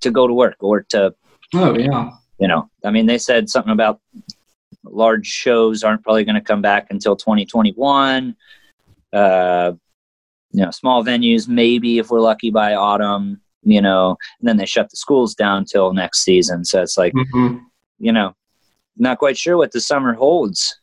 to 0.00 0.10
go 0.10 0.26
to 0.26 0.32
work 0.32 0.56
or 0.60 0.82
to 0.82 1.14
oh 1.54 1.78
yeah 1.78 2.10
you 2.38 2.48
know 2.48 2.70
I 2.84 2.90
mean 2.90 3.06
they 3.06 3.18
said 3.18 3.50
something 3.50 3.72
about 3.72 4.00
large 4.84 5.26
shows 5.26 5.82
aren't 5.82 6.02
probably 6.02 6.24
going 6.24 6.36
to 6.36 6.40
come 6.40 6.62
back 6.62 6.86
until 6.90 7.16
2021. 7.16 8.34
Uh, 9.12 9.72
you 10.52 10.64
know, 10.64 10.70
small 10.70 11.04
venues 11.04 11.48
maybe 11.48 11.98
if 11.98 12.10
we're 12.10 12.20
lucky 12.20 12.50
by 12.50 12.74
autumn 12.74 13.40
you 13.66 13.82
know, 13.82 14.16
and 14.40 14.48
then 14.48 14.56
they 14.56 14.64
shut 14.64 14.88
the 14.90 14.96
schools 14.96 15.34
down 15.34 15.64
till 15.64 15.92
next 15.92 16.22
season. 16.22 16.64
So 16.64 16.82
it's 16.82 16.96
like, 16.96 17.12
mm-hmm. 17.12 17.58
you 17.98 18.12
know, 18.12 18.34
not 18.96 19.18
quite 19.18 19.36
sure 19.36 19.56
what 19.56 19.72
the 19.72 19.80
summer 19.80 20.14
holds. 20.14 20.80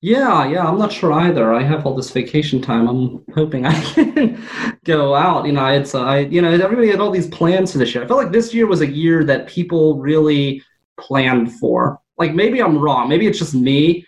Yeah, 0.00 0.48
yeah, 0.48 0.66
I'm 0.66 0.78
not 0.78 0.92
sure 0.92 1.12
either. 1.12 1.52
I 1.52 1.62
have 1.62 1.86
all 1.86 1.94
this 1.94 2.10
vacation 2.10 2.60
time. 2.60 2.88
I'm 2.88 3.24
hoping 3.34 3.66
I 3.66 3.80
can 3.94 4.42
go 4.84 5.14
out. 5.14 5.46
You 5.46 5.52
know, 5.52 5.66
it's 5.66 5.94
uh, 5.94 6.02
I, 6.02 6.18
you 6.20 6.42
know, 6.42 6.50
everybody 6.50 6.88
had 6.88 7.00
all 7.00 7.10
these 7.10 7.28
plans 7.28 7.72
for 7.72 7.78
this 7.78 7.94
year. 7.94 8.02
I 8.02 8.06
felt 8.06 8.22
like 8.22 8.32
this 8.32 8.52
year 8.52 8.66
was 8.66 8.80
a 8.80 8.86
year 8.86 9.24
that 9.24 9.46
people 9.46 10.00
really 10.00 10.62
planned 10.98 11.52
for. 11.54 12.00
Like 12.18 12.34
maybe 12.34 12.60
I'm 12.60 12.78
wrong. 12.78 13.08
Maybe 13.08 13.26
it's 13.26 13.38
just 13.38 13.54
me. 13.54 14.06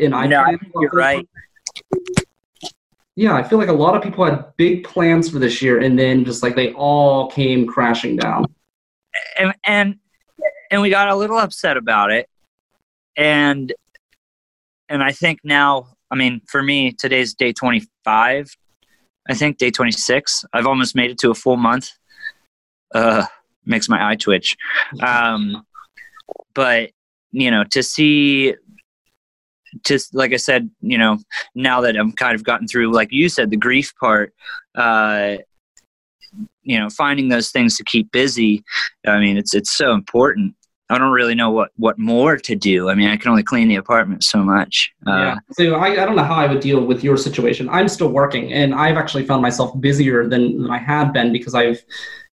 And 0.00 0.14
I, 0.14 0.26
no, 0.26 0.42
I 0.42 0.56
think 0.56 0.72
you're 0.80 0.90
right 0.90 1.28
yeah, 3.16 3.34
I 3.34 3.42
feel 3.42 3.58
like 3.58 3.68
a 3.68 3.72
lot 3.72 3.96
of 3.96 4.02
people 4.02 4.24
had 4.24 4.56
big 4.56 4.84
plans 4.84 5.30
for 5.30 5.38
this 5.38 5.62
year, 5.62 5.80
and 5.80 5.98
then 5.98 6.24
just 6.24 6.42
like 6.42 6.56
they 6.56 6.72
all 6.72 7.30
came 7.30 7.66
crashing 7.66 8.16
down. 8.16 8.46
And 9.38 9.54
and 9.64 9.96
and 10.70 10.82
we 10.82 10.90
got 10.90 11.08
a 11.08 11.14
little 11.14 11.38
upset 11.38 11.76
about 11.76 12.10
it, 12.10 12.28
and 13.16 13.72
and 14.88 15.02
I 15.02 15.12
think 15.12 15.40
now, 15.44 15.88
I 16.10 16.16
mean, 16.16 16.40
for 16.46 16.62
me, 16.62 16.92
today's 16.92 17.34
day 17.34 17.52
twenty 17.52 17.82
five. 18.04 18.48
I 19.28 19.34
think 19.34 19.58
day 19.58 19.70
twenty 19.70 19.92
six. 19.92 20.44
I've 20.52 20.66
almost 20.66 20.94
made 20.94 21.10
it 21.10 21.18
to 21.18 21.30
a 21.30 21.34
full 21.34 21.56
month. 21.56 21.90
Uh, 22.94 23.26
makes 23.66 23.88
my 23.88 24.10
eye 24.10 24.16
twitch. 24.16 24.56
Um, 25.02 25.64
but 26.54 26.90
you 27.32 27.50
know, 27.50 27.64
to 27.72 27.82
see 27.82 28.54
just 29.84 30.14
like 30.14 30.32
I 30.32 30.36
said, 30.36 30.70
you 30.80 30.98
know, 30.98 31.18
now 31.54 31.80
that 31.80 31.96
I'm 31.96 32.12
kind 32.12 32.34
of 32.34 32.44
gotten 32.44 32.68
through, 32.68 32.92
like 32.92 33.08
you 33.10 33.28
said, 33.28 33.50
the 33.50 33.56
grief 33.56 33.92
part, 33.98 34.32
uh, 34.74 35.36
you 36.62 36.78
know, 36.78 36.88
finding 36.90 37.28
those 37.28 37.50
things 37.50 37.76
to 37.76 37.84
keep 37.84 38.10
busy. 38.12 38.62
I 39.06 39.18
mean, 39.18 39.36
it's 39.36 39.54
it's 39.54 39.70
so 39.70 39.92
important. 39.92 40.54
I 40.94 40.98
don't 40.98 41.12
really 41.12 41.34
know 41.34 41.50
what 41.50 41.70
what 41.76 41.98
more 41.98 42.36
to 42.36 42.54
do. 42.54 42.88
I 42.88 42.94
mean, 42.94 43.08
I 43.08 43.16
can 43.16 43.30
only 43.30 43.42
clean 43.42 43.68
the 43.68 43.76
apartment 43.76 44.24
so 44.24 44.38
much. 44.38 44.92
Uh, 45.06 45.10
yeah. 45.10 45.36
So 45.52 45.74
I, 45.74 46.02
I 46.02 46.06
don't 46.06 46.16
know 46.16 46.24
how 46.24 46.34
I 46.34 46.46
would 46.46 46.60
deal 46.60 46.84
with 46.84 47.04
your 47.04 47.16
situation. 47.16 47.68
I'm 47.68 47.88
still 47.88 48.08
working, 48.08 48.52
and 48.52 48.74
I've 48.74 48.96
actually 48.96 49.26
found 49.26 49.42
myself 49.42 49.78
busier 49.80 50.28
than, 50.28 50.62
than 50.62 50.70
I 50.70 50.78
had 50.78 51.12
been 51.12 51.32
because 51.32 51.54
I've 51.54 51.84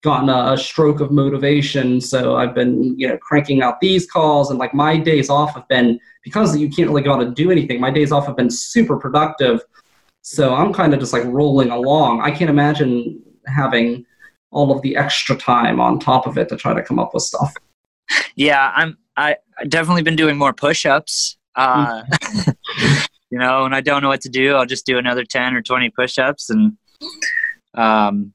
gotten 0.03 0.29
a, 0.29 0.53
a, 0.53 0.59
stroke 0.59 1.01
of 1.01 1.11
motivation. 1.11 1.99
So 1.99 2.37
I've 2.37 2.55
been, 2.55 2.97
you 2.99 3.09
know, 3.09 3.17
cranking 3.17 3.63
out 3.63 3.81
these 3.81 4.07
calls 4.07 4.51
and 4.51 4.59
like 4.59 4.75
my 4.75 4.99
days 4.99 5.31
off 5.31 5.55
have 5.55 5.67
been 5.69 5.99
because 6.23 6.57
you 6.57 6.69
can't 6.69 6.91
really 6.91 7.01
go 7.01 7.15
out 7.15 7.23
and 7.23 7.35
do 7.35 7.51
anything. 7.51 7.81
My 7.81 7.91
days 7.91 8.13
off 8.13 8.27
have 8.27 8.37
been 8.37 8.51
super 8.51 8.99
productive. 8.99 9.63
So 10.21 10.55
I'm 10.55 10.75
kind 10.75 10.93
of 10.93 11.01
just 11.01 11.15
like 11.15 11.25
rolling 11.25 11.71
along. 11.71 12.21
I 12.21 12.31
can't 12.31 12.51
imagine 12.51 13.23
having 13.47 14.05
all 14.51 14.71
of 14.71 14.83
the 14.83 14.97
extra 14.97 15.37
time 15.37 15.81
on 15.81 15.99
top 15.99 16.27
of 16.27 16.39
it 16.39 16.49
to 16.51 16.57
try 16.57 16.75
to 16.75 16.83
come 16.83 16.99
up 16.99 17.13
with 17.13 17.23
stuff. 17.23 17.53
Yeah, 18.37 18.73
I'm. 18.75 18.99
I 19.17 19.37
definitely 19.69 20.03
been 20.03 20.17
doing 20.17 20.37
more 20.37 20.53
push-ups. 20.53 21.37
Uh, 21.55 22.03
you 23.31 23.39
know, 23.39 23.65
and 23.65 23.75
I 23.75 23.81
don't 23.81 24.03
know 24.03 24.09
what 24.09 24.23
to 24.23 24.29
do. 24.29 24.55
I'll 24.55 24.67
just 24.67 24.87
do 24.87 24.99
another 24.99 25.25
ten 25.25 25.55
or 25.55 25.63
twenty 25.63 25.91
push-ups, 25.91 26.51
and 26.51 26.77
um, 27.75 28.33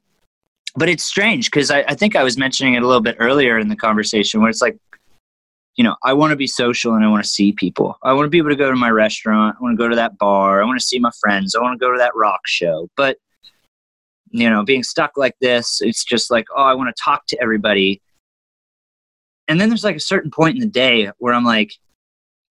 but 0.75 0.89
it's 0.89 1.03
strange 1.03 1.49
because 1.49 1.71
I, 1.71 1.79
I 1.81 1.95
think 1.95 2.15
I 2.15 2.23
was 2.23 2.37
mentioning 2.37 2.75
it 2.75 2.83
a 2.83 2.87
little 2.87 3.01
bit 3.01 3.17
earlier 3.19 3.57
in 3.57 3.69
the 3.69 3.75
conversation 3.75 4.41
where 4.41 4.49
it's 4.49 4.61
like, 4.61 4.77
you 5.75 5.83
know, 5.83 5.95
I 6.03 6.13
want 6.13 6.31
to 6.31 6.35
be 6.35 6.47
social 6.47 6.93
and 6.93 7.03
I 7.03 7.07
want 7.07 7.23
to 7.23 7.29
see 7.29 7.53
people. 7.53 7.97
I 8.03 8.13
want 8.13 8.25
to 8.25 8.29
be 8.29 8.37
able 8.37 8.49
to 8.49 8.55
go 8.55 8.69
to 8.69 8.75
my 8.75 8.89
restaurant. 8.89 9.57
I 9.59 9.63
want 9.63 9.77
to 9.77 9.83
go 9.83 9.87
to 9.87 9.95
that 9.95 10.17
bar. 10.17 10.61
I 10.61 10.65
want 10.65 10.79
to 10.79 10.85
see 10.85 10.99
my 10.99 11.11
friends. 11.19 11.55
I 11.55 11.61
want 11.61 11.79
to 11.79 11.83
go 11.83 11.91
to 11.91 11.97
that 11.97 12.15
rock 12.15 12.41
show. 12.45 12.89
But, 12.95 13.17
you 14.31 14.49
know, 14.49 14.63
being 14.63 14.83
stuck 14.83 15.17
like 15.17 15.35
this, 15.41 15.79
it's 15.81 16.03
just 16.03 16.29
like, 16.29 16.45
oh, 16.55 16.63
I 16.63 16.73
want 16.73 16.95
to 16.95 17.03
talk 17.03 17.25
to 17.27 17.41
everybody. 17.41 18.01
And 19.49 19.59
then 19.59 19.69
there's 19.69 19.83
like 19.83 19.97
a 19.97 20.01
certain 20.01 20.31
point 20.31 20.55
in 20.55 20.61
the 20.61 20.67
day 20.67 21.11
where 21.17 21.33
I'm 21.33 21.43
like, 21.43 21.73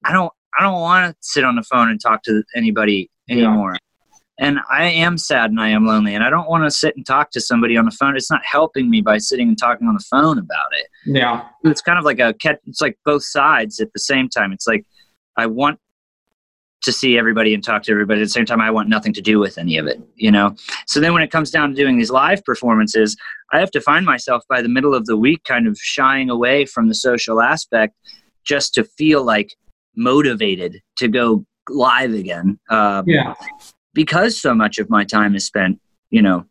I 0.04 0.12
don't, 0.12 0.32
I 0.58 0.62
don't 0.62 0.80
want 0.80 1.10
to 1.10 1.16
sit 1.20 1.44
on 1.44 1.56
the 1.56 1.62
phone 1.62 1.88
and 1.90 2.00
talk 2.00 2.22
to 2.24 2.42
anybody 2.54 3.10
anymore. 3.30 3.72
Yeah 3.72 3.78
and 4.38 4.60
I 4.70 4.84
am 4.84 5.18
sad 5.18 5.50
and 5.50 5.60
I 5.60 5.68
am 5.68 5.84
lonely 5.84 6.14
and 6.14 6.22
I 6.22 6.30
don't 6.30 6.48
want 6.48 6.64
to 6.64 6.70
sit 6.70 6.96
and 6.96 7.04
talk 7.04 7.30
to 7.32 7.40
somebody 7.40 7.76
on 7.76 7.84
the 7.84 7.90
phone. 7.90 8.16
It's 8.16 8.30
not 8.30 8.44
helping 8.44 8.88
me 8.88 9.00
by 9.00 9.18
sitting 9.18 9.48
and 9.48 9.58
talking 9.58 9.88
on 9.88 9.94
the 9.94 10.04
phone 10.08 10.38
about 10.38 10.68
it. 10.72 10.86
Yeah. 11.06 11.46
It's 11.64 11.80
kind 11.80 11.98
of 11.98 12.04
like 12.04 12.20
a 12.20 12.34
catch 12.34 12.58
it's 12.66 12.80
like 12.80 12.96
both 13.04 13.24
sides 13.24 13.80
at 13.80 13.92
the 13.92 13.98
same 13.98 14.28
time. 14.28 14.52
It's 14.52 14.66
like 14.66 14.86
I 15.36 15.46
want 15.46 15.80
to 16.82 16.92
see 16.92 17.18
everybody 17.18 17.54
and 17.54 17.62
talk 17.62 17.82
to 17.82 17.92
everybody 17.92 18.20
at 18.20 18.24
the 18.24 18.30
same 18.30 18.46
time 18.46 18.60
I 18.60 18.70
want 18.70 18.88
nothing 18.88 19.12
to 19.14 19.20
do 19.20 19.38
with 19.38 19.58
any 19.58 19.78
of 19.78 19.86
it, 19.86 20.00
you 20.16 20.30
know. 20.30 20.54
So 20.86 21.00
then 21.00 21.12
when 21.12 21.22
it 21.22 21.30
comes 21.30 21.50
down 21.50 21.70
to 21.70 21.74
doing 21.74 21.98
these 21.98 22.10
live 22.10 22.44
performances, 22.44 23.16
I 23.52 23.58
have 23.58 23.70
to 23.72 23.80
find 23.80 24.06
myself 24.06 24.44
by 24.48 24.62
the 24.62 24.68
middle 24.68 24.94
of 24.94 25.06
the 25.06 25.16
week 25.16 25.44
kind 25.44 25.66
of 25.66 25.76
shying 25.78 26.30
away 26.30 26.66
from 26.66 26.88
the 26.88 26.94
social 26.94 27.40
aspect 27.40 27.94
just 28.44 28.74
to 28.74 28.84
feel 28.84 29.24
like 29.24 29.54
motivated 29.96 30.80
to 30.98 31.08
go 31.08 31.44
live 31.68 32.12
again. 32.12 32.58
Um, 32.70 33.04
yeah 33.06 33.34
because 33.98 34.40
so 34.40 34.54
much 34.54 34.78
of 34.78 34.88
my 34.88 35.02
time 35.02 35.34
is 35.34 35.44
spent, 35.44 35.80
you 36.10 36.22
know, 36.22 36.46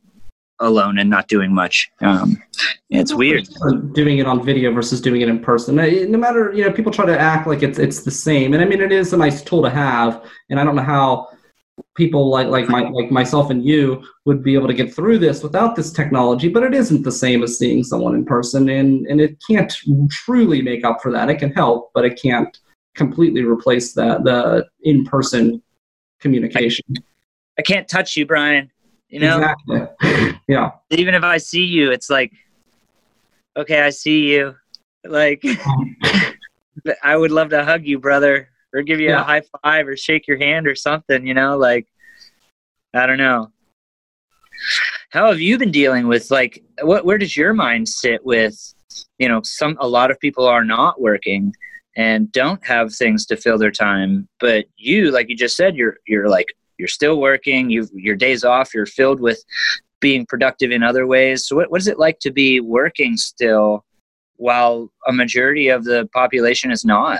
alone 0.59 0.97
and 0.99 1.09
not 1.09 1.27
doing 1.27 1.53
much. 1.53 1.91
Um, 2.01 2.41
it's 2.89 3.13
weird 3.13 3.47
doing 3.93 4.19
it 4.19 4.25
on 4.25 4.43
video 4.43 4.71
versus 4.73 5.01
doing 5.01 5.21
it 5.21 5.29
in 5.29 5.39
person. 5.39 5.75
No 5.75 6.17
matter 6.17 6.51
you 6.53 6.63
know, 6.63 6.71
people 6.71 6.91
try 6.91 7.05
to 7.05 7.17
act 7.17 7.47
like 7.47 7.63
it's 7.63 7.79
it's 7.79 8.03
the 8.03 8.11
same, 8.11 8.53
and 8.53 8.61
I 8.63 8.65
mean, 8.65 8.81
it 8.81 8.91
is 8.91 9.13
a 9.13 9.17
nice 9.17 9.41
tool 9.41 9.61
to 9.63 9.69
have. 9.69 10.23
And 10.49 10.59
I 10.59 10.63
don't 10.63 10.75
know 10.75 10.83
how 10.83 11.27
people 11.95 12.29
like 12.29 12.47
like 12.47 12.69
my 12.69 12.81
like 12.89 13.11
myself 13.11 13.49
and 13.49 13.63
you 13.63 14.03
would 14.25 14.43
be 14.43 14.55
able 14.55 14.67
to 14.67 14.73
get 14.73 14.93
through 14.93 15.19
this 15.19 15.43
without 15.43 15.75
this 15.75 15.91
technology. 15.91 16.49
But 16.49 16.63
it 16.63 16.73
isn't 16.73 17.03
the 17.03 17.11
same 17.11 17.43
as 17.43 17.57
seeing 17.57 17.83
someone 17.83 18.15
in 18.15 18.25
person, 18.25 18.69
and 18.69 19.05
and 19.07 19.21
it 19.21 19.37
can't 19.47 19.73
truly 20.09 20.61
make 20.61 20.83
up 20.83 21.01
for 21.01 21.11
that. 21.11 21.29
It 21.29 21.39
can 21.39 21.51
help, 21.51 21.91
but 21.93 22.05
it 22.05 22.19
can't 22.21 22.57
completely 22.95 23.43
replace 23.43 23.93
that 23.93 24.23
the 24.23 24.65
in 24.83 25.05
person 25.05 25.61
communication. 26.19 26.83
I 27.59 27.61
can't 27.61 27.87
touch 27.87 28.15
you, 28.17 28.25
Brian. 28.25 28.71
You 29.09 29.19
know? 29.19 29.37
Exactly. 29.37 30.39
yeah. 30.47 30.71
Even 30.91 31.15
if 31.15 31.23
I 31.23 31.37
see 31.37 31.63
you, 31.63 31.91
it's 31.91 32.09
like, 32.09 32.31
okay, 33.55 33.81
I 33.81 33.89
see 33.89 34.31
you. 34.31 34.55
Like, 35.05 35.43
I 37.03 37.15
would 37.15 37.31
love 37.31 37.49
to 37.49 37.63
hug 37.63 37.85
you, 37.85 37.99
brother, 37.99 38.49
or 38.73 38.81
give 38.81 38.99
you 38.99 39.09
yeah. 39.09 39.21
a 39.21 39.23
high 39.23 39.41
five, 39.63 39.87
or 39.87 39.95
shake 39.95 40.27
your 40.27 40.37
hand, 40.37 40.67
or 40.67 40.75
something. 40.75 41.25
You 41.25 41.33
know, 41.33 41.57
like, 41.57 41.87
I 42.93 43.05
don't 43.05 43.17
know. 43.17 43.51
How 45.09 45.27
have 45.27 45.39
you 45.39 45.57
been 45.57 45.71
dealing 45.71 46.07
with 46.07 46.29
like 46.31 46.63
what? 46.81 47.05
Where 47.05 47.17
does 47.17 47.37
your 47.37 47.53
mind 47.53 47.87
sit 47.87 48.25
with? 48.25 48.55
You 49.19 49.29
know, 49.29 49.41
some 49.43 49.77
a 49.79 49.87
lot 49.87 50.11
of 50.11 50.19
people 50.19 50.45
are 50.45 50.63
not 50.63 50.99
working 50.99 51.53
and 51.95 52.31
don't 52.31 52.63
have 52.65 52.93
things 52.93 53.25
to 53.27 53.37
fill 53.37 53.57
their 53.57 53.71
time, 53.71 54.27
but 54.39 54.65
you, 54.75 55.11
like 55.11 55.29
you 55.29 55.35
just 55.35 55.55
said, 55.55 55.75
you're 55.75 55.97
you're 56.05 56.29
like 56.29 56.47
you're 56.77 56.87
still 56.87 57.19
working 57.19 57.69
you 57.69 57.87
your 57.93 58.15
days 58.15 58.43
off 58.43 58.73
you're 58.73 58.85
filled 58.85 59.19
with 59.19 59.43
being 59.99 60.25
productive 60.25 60.71
in 60.71 60.83
other 60.83 61.07
ways. 61.07 61.47
So 61.47 61.55
what, 61.55 61.71
what 61.71 61.81
is 61.81 61.87
it 61.87 61.99
like 61.99 62.19
to 62.19 62.31
be 62.31 62.59
working 62.59 63.17
still 63.17 63.83
while 64.35 64.91
a 65.07 65.13
majority 65.13 65.69
of 65.69 65.83
the 65.83 66.07
population 66.13 66.71
is 66.71 66.85
not? 66.85 67.19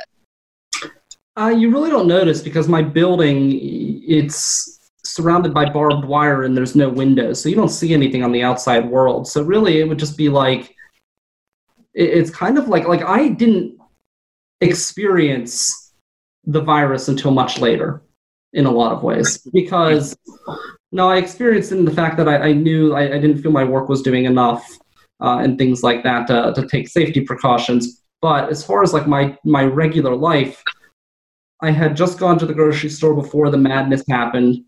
Uh, 1.35 1.49
you 1.49 1.71
really 1.71 1.89
don't 1.89 2.07
notice 2.07 2.41
because 2.41 2.67
my 2.67 2.81
building 2.81 3.59
it's 4.07 4.91
surrounded 5.03 5.53
by 5.53 5.69
barbed 5.69 6.05
wire 6.05 6.43
and 6.43 6.55
there's 6.55 6.75
no 6.75 6.89
windows. 6.89 7.41
So 7.41 7.49
you 7.49 7.55
don't 7.55 7.69
see 7.69 7.93
anything 7.93 8.23
on 8.23 8.31
the 8.31 8.43
outside 8.43 8.89
world. 8.89 9.27
So 9.27 9.41
really 9.41 9.79
it 9.79 9.87
would 9.87 9.99
just 9.99 10.17
be 10.17 10.29
like 10.29 10.75
it, 11.93 12.09
it's 12.09 12.29
kind 12.29 12.57
of 12.57 12.67
like 12.67 12.87
like 12.87 13.03
i 13.03 13.27
didn't 13.27 13.77
experience 14.61 15.93
the 16.45 16.61
virus 16.61 17.09
until 17.09 17.31
much 17.31 17.59
later 17.59 18.01
in 18.53 18.65
a 18.65 18.71
lot 18.71 18.93
of 18.93 19.03
ways 19.03 19.39
because 19.53 20.15
no, 20.91 21.09
I 21.09 21.17
experienced 21.17 21.71
it 21.71 21.77
in 21.77 21.85
the 21.85 21.91
fact 21.91 22.17
that 22.17 22.29
I, 22.29 22.37
I 22.37 22.53
knew 22.53 22.93
I, 22.93 23.03
I, 23.03 23.19
didn't 23.19 23.41
feel 23.41 23.51
my 23.51 23.63
work 23.63 23.89
was 23.89 24.01
doing 24.01 24.25
enough 24.25 24.65
uh, 25.21 25.39
and 25.39 25.57
things 25.57 25.83
like 25.83 26.03
that 26.03 26.27
to, 26.27 26.53
to 26.55 26.67
take 26.67 26.87
safety 26.87 27.21
precautions. 27.21 28.03
But 28.21 28.49
as 28.49 28.65
far 28.65 28.83
as 28.83 28.93
like 28.93 29.07
my 29.07 29.37
my 29.43 29.63
regular 29.63 30.15
life, 30.15 30.63
I 31.61 31.71
had 31.71 31.95
just 31.95 32.19
gone 32.19 32.39
to 32.39 32.45
the 32.45 32.53
grocery 32.53 32.89
store 32.89 33.13
before 33.13 33.49
the 33.51 33.57
madness 33.57 34.03
happened, 34.09 34.63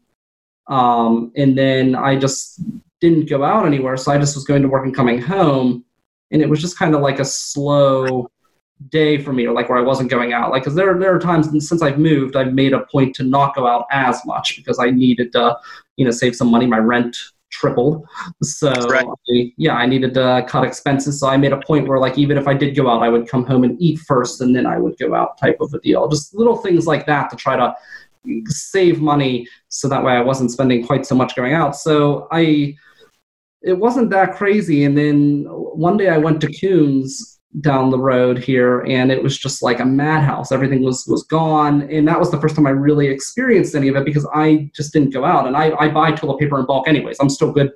um, 0.68 1.32
and 1.36 1.58
then 1.58 1.96
I 1.96 2.16
just 2.16 2.62
didn't 3.02 3.30
go 3.30 3.44
out 3.44 3.66
anywhere. 3.66 3.98
So 3.98 4.12
I 4.12 4.20
just 4.20 4.36
was 4.36 4.46
going 4.46 4.62
to 4.62 4.68
work 4.68 4.86
and 4.86 4.96
coming 4.96 5.20
home, 5.20 5.84
and 6.32 6.42
it 6.44 6.50
was 6.50 6.62
just 6.62 6.78
kind 6.78 6.94
of 6.94 7.02
like 7.02 7.20
a 7.20 7.26
slow 7.26 8.30
day 8.88 9.22
for 9.22 9.34
me, 9.34 9.46
or 9.46 9.54
like 9.54 9.68
where 9.68 9.78
I 9.78 9.82
wasn't 9.82 10.10
going 10.10 10.32
out. 10.32 10.52
Like, 10.52 10.64
because 10.64 10.76
there 10.76 10.98
there 10.98 11.14
are 11.14 11.20
times 11.20 11.50
since 11.68 11.82
I've 11.82 12.00
moved, 12.00 12.36
I've 12.36 12.54
made 12.54 12.74
a 12.74 12.86
point 12.86 13.14
to 13.16 13.24
not 13.24 13.54
go 13.56 13.68
out 13.68 13.86
as 13.92 14.26
much 14.26 14.56
because 14.56 14.80
I 14.80 14.90
needed 14.90 15.34
to, 15.34 15.58
you 15.98 16.06
know, 16.06 16.12
save 16.12 16.36
some 16.36 16.50
money. 16.50 16.66
My 16.66 16.78
rent 16.78 17.16
tripled, 17.52 18.08
so 18.42 18.72
right. 18.88 19.06
I, 19.06 19.52
yeah, 19.58 19.76
I 19.76 19.86
needed 19.86 20.14
to 20.14 20.46
cut 20.48 20.64
expenses. 20.64 21.20
So 21.20 21.28
I 21.28 21.36
made 21.36 21.52
a 21.52 21.60
point 21.62 21.88
where, 21.88 22.00
like, 22.00 22.18
even 22.18 22.38
if 22.38 22.48
I 22.48 22.54
did 22.54 22.76
go 22.76 22.90
out, 22.90 23.04
I 23.04 23.10
would 23.10 23.28
come 23.28 23.46
home 23.46 23.64
and 23.64 23.76
eat 23.82 24.00
first, 24.00 24.40
and 24.40 24.56
then 24.56 24.66
I 24.66 24.78
would 24.78 24.98
go 24.98 25.14
out, 25.14 25.38
type 25.38 25.58
of 25.60 25.74
a 25.74 25.80
deal. 25.80 26.08
Just 26.08 26.34
little 26.34 26.56
things 26.56 26.88
like 26.88 27.06
that 27.08 27.30
to 27.32 27.36
try 27.36 27.58
to 27.58 27.76
save 28.46 29.02
money, 29.02 29.48
so 29.68 29.90
that 29.90 30.04
way 30.04 30.14
I 30.14 30.22
wasn't 30.22 30.52
spending 30.52 30.86
quite 30.86 31.06
so 31.06 31.16
much 31.16 31.36
going 31.36 31.54
out. 31.54 31.76
So 31.76 32.28
I. 32.32 32.76
It 33.62 33.78
wasn't 33.78 34.10
that 34.12 34.36
crazy, 34.36 34.86
and 34.86 34.98
then 34.98 35.44
one 35.50 35.98
day 35.98 36.08
I 36.08 36.18
went 36.18 36.40
to 36.40 36.48
Kuhn's 36.48 37.39
down 37.62 37.90
the 37.90 37.98
road 37.98 38.38
here 38.38 38.82
and 38.82 39.12
it 39.12 39.22
was 39.22 39.38
just 39.38 39.64
like 39.64 39.80
a 39.80 39.86
madhouse. 39.86 40.52
Everything 40.52 40.84
was 40.84 41.08
was 41.08 41.24
gone 41.24 41.82
and 41.90 42.08
that 42.08 42.20
was 42.20 42.30
the 42.30 42.40
first 42.40 42.56
time 42.56 42.68
i 42.68 42.70
really 42.70 43.08
experienced 43.08 43.74
any 43.74 43.88
of 43.88 43.96
it 43.96 44.06
because 44.06 44.28
i 44.36 44.70
just 44.76 44.94
didn't 44.94 45.12
go 45.12 45.26
out 45.26 45.48
and 45.48 45.58
i, 45.58 45.72
I 45.78 45.90
buy 45.90 46.12
toilet 46.12 46.40
paper 46.40 46.60
in 46.60 46.66
bulk 46.66 46.88
anyways. 46.88 47.18
I'm 47.20 47.30
still 47.30 47.52
good 47.52 47.72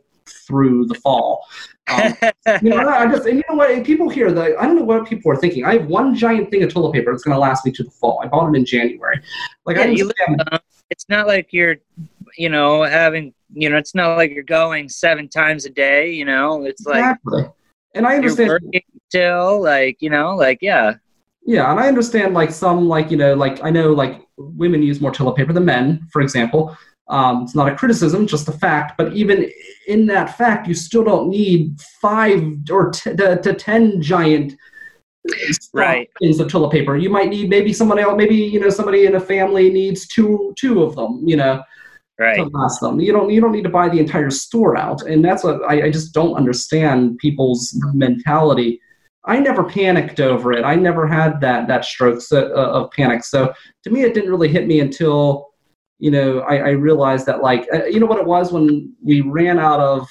through 0.47 0.86
the 0.86 0.95
fall. 0.95 1.45
Um, 1.89 2.13
you 2.62 2.69
know 2.69 2.88
i 2.88 3.07
just 3.07 3.25
and 3.25 3.38
you 3.38 3.43
know 3.49 3.55
what? 3.55 3.83
People 3.83 4.09
here 4.09 4.31
that 4.31 4.51
i 4.59 4.65
don't 4.65 4.75
know 4.75 4.83
what 4.83 5.07
people 5.07 5.31
are 5.31 5.36
thinking. 5.36 5.65
I 5.65 5.79
have 5.79 5.88
one 5.88 6.15
giant 6.15 6.51
thing 6.51 6.62
of 6.62 6.71
toilet 6.71 6.93
paper 6.93 7.12
that's 7.12 7.23
going 7.23 7.36
to 7.36 7.39
last 7.39 7.65
me 7.65 7.71
to 7.71 7.83
the 7.83 7.91
fall. 7.91 8.21
I 8.23 8.27
bought 8.27 8.53
it 8.53 8.57
in 8.57 8.65
january. 8.65 9.21
Like 9.65 9.77
yeah, 9.77 9.83
I 9.83 9.88
you, 9.88 10.12
uh, 10.51 10.59
it's 10.91 11.09
not 11.09 11.25
like 11.25 11.51
you're 11.51 11.77
you 12.38 12.49
know 12.49 12.83
having 12.83 13.33
you 13.51 13.71
know 13.71 13.77
it's 13.77 13.95
not 13.95 14.17
like 14.17 14.31
you're 14.31 14.43
going 14.43 14.88
seven 14.88 15.27
times 15.27 15.65
a 15.65 15.69
day 15.71 16.12
you 16.12 16.25
know? 16.25 16.63
It's 16.63 16.86
like 16.86 16.99
exactly 16.99 17.45
and 17.93 18.06
I 18.06 18.15
understand 18.15 18.60
still, 19.10 19.62
like 19.62 19.97
you 20.01 20.10
know, 20.10 20.36
like 20.36 20.60
yeah, 20.62 20.95
yeah, 21.45 21.69
and 21.71 21.79
I 21.79 21.88
understand 21.88 22.34
like 22.34 22.51
some 22.51 22.88
like 22.88 23.12
you 23.12 23.17
know 23.17 23.34
like 23.34 23.63
I 23.63 23.69
know 23.69 23.93
like 23.93 24.21
women 24.38 24.82
use 24.82 25.01
more 25.01 25.12
toilet 25.12 25.36
paper 25.36 25.53
than 25.53 25.65
men, 25.65 26.08
for 26.12 26.21
example. 26.21 26.75
Um, 27.10 27.43
it's 27.43 27.56
not 27.56 27.67
a 27.67 27.75
criticism, 27.75 28.27
just 28.27 28.47
a 28.47 28.53
fact. 28.53 28.93
But 28.97 29.13
even 29.13 29.51
in 29.88 30.06
that 30.08 30.38
fact, 30.38 30.67
you 30.67 30.73
still 30.73 31.03
don't 31.03 31.29
need 31.29 31.79
five 32.01 32.41
or 32.71 32.91
t- 32.91 33.15
to, 33.15 33.41
to 33.41 33.53
ten 33.53 34.01
giant 34.01 34.53
right 35.73 36.10
things 36.19 36.39
of 36.39 36.49
toilet 36.49 36.71
paper. 36.71 36.95
You 36.95 37.10
might 37.10 37.29
need 37.29 37.49
maybe 37.49 37.73
someone 37.73 37.99
else, 37.99 38.15
maybe 38.17 38.36
you 38.36 38.60
know 38.60 38.69
somebody 38.69 39.06
in 39.06 39.15
a 39.15 39.19
family 39.19 39.69
needs 39.69 40.08
two 40.08 40.53
two 40.58 40.82
of 40.82 40.95
them. 40.95 41.21
You 41.25 41.38
know, 41.38 41.63
right. 42.19 42.36
to 42.36 42.45
last 42.45 42.80
them. 42.80 42.99
You 42.99 43.12
don't 43.12 43.30
you 43.30 43.41
don't 43.41 43.52
need 43.52 43.63
to 43.63 43.69
buy 43.69 43.89
the 43.89 43.99
entire 43.99 44.30
store 44.30 44.78
out, 44.78 45.02
and 45.04 45.23
that's 45.23 45.43
what 45.43 45.62
I, 45.63 45.88
I 45.88 45.91
just 45.91 46.13
don't 46.13 46.36
understand 46.36 47.17
people's 47.17 47.78
mentality. 47.93 48.80
I 49.26 49.39
never 49.39 49.63
panicked 49.63 50.19
over 50.19 50.52
it. 50.52 50.65
I 50.65 50.76
never 50.76 51.08
had 51.08 51.39
that 51.41 51.67
that 51.67 51.86
strokes 51.86 52.32
uh, 52.32 52.49
of 52.49 52.91
panic. 52.91 53.23
So 53.23 53.54
to 53.84 53.89
me, 53.89 54.02
it 54.02 54.13
didn't 54.13 54.30
really 54.30 54.49
hit 54.49 54.67
me 54.67 54.80
until 54.80 55.49
you 55.99 56.12
know 56.12 56.39
I, 56.41 56.58
I 56.58 56.69
realized 56.71 57.26
that 57.28 57.41
like 57.41 57.67
uh, 57.73 57.86
you 57.86 57.99
know 57.99 58.06
what 58.06 58.19
it 58.19 58.26
was 58.26 58.52
when 58.52 58.93
we 59.02 59.21
ran 59.21 59.60
out 59.60 59.80
of 59.80 60.08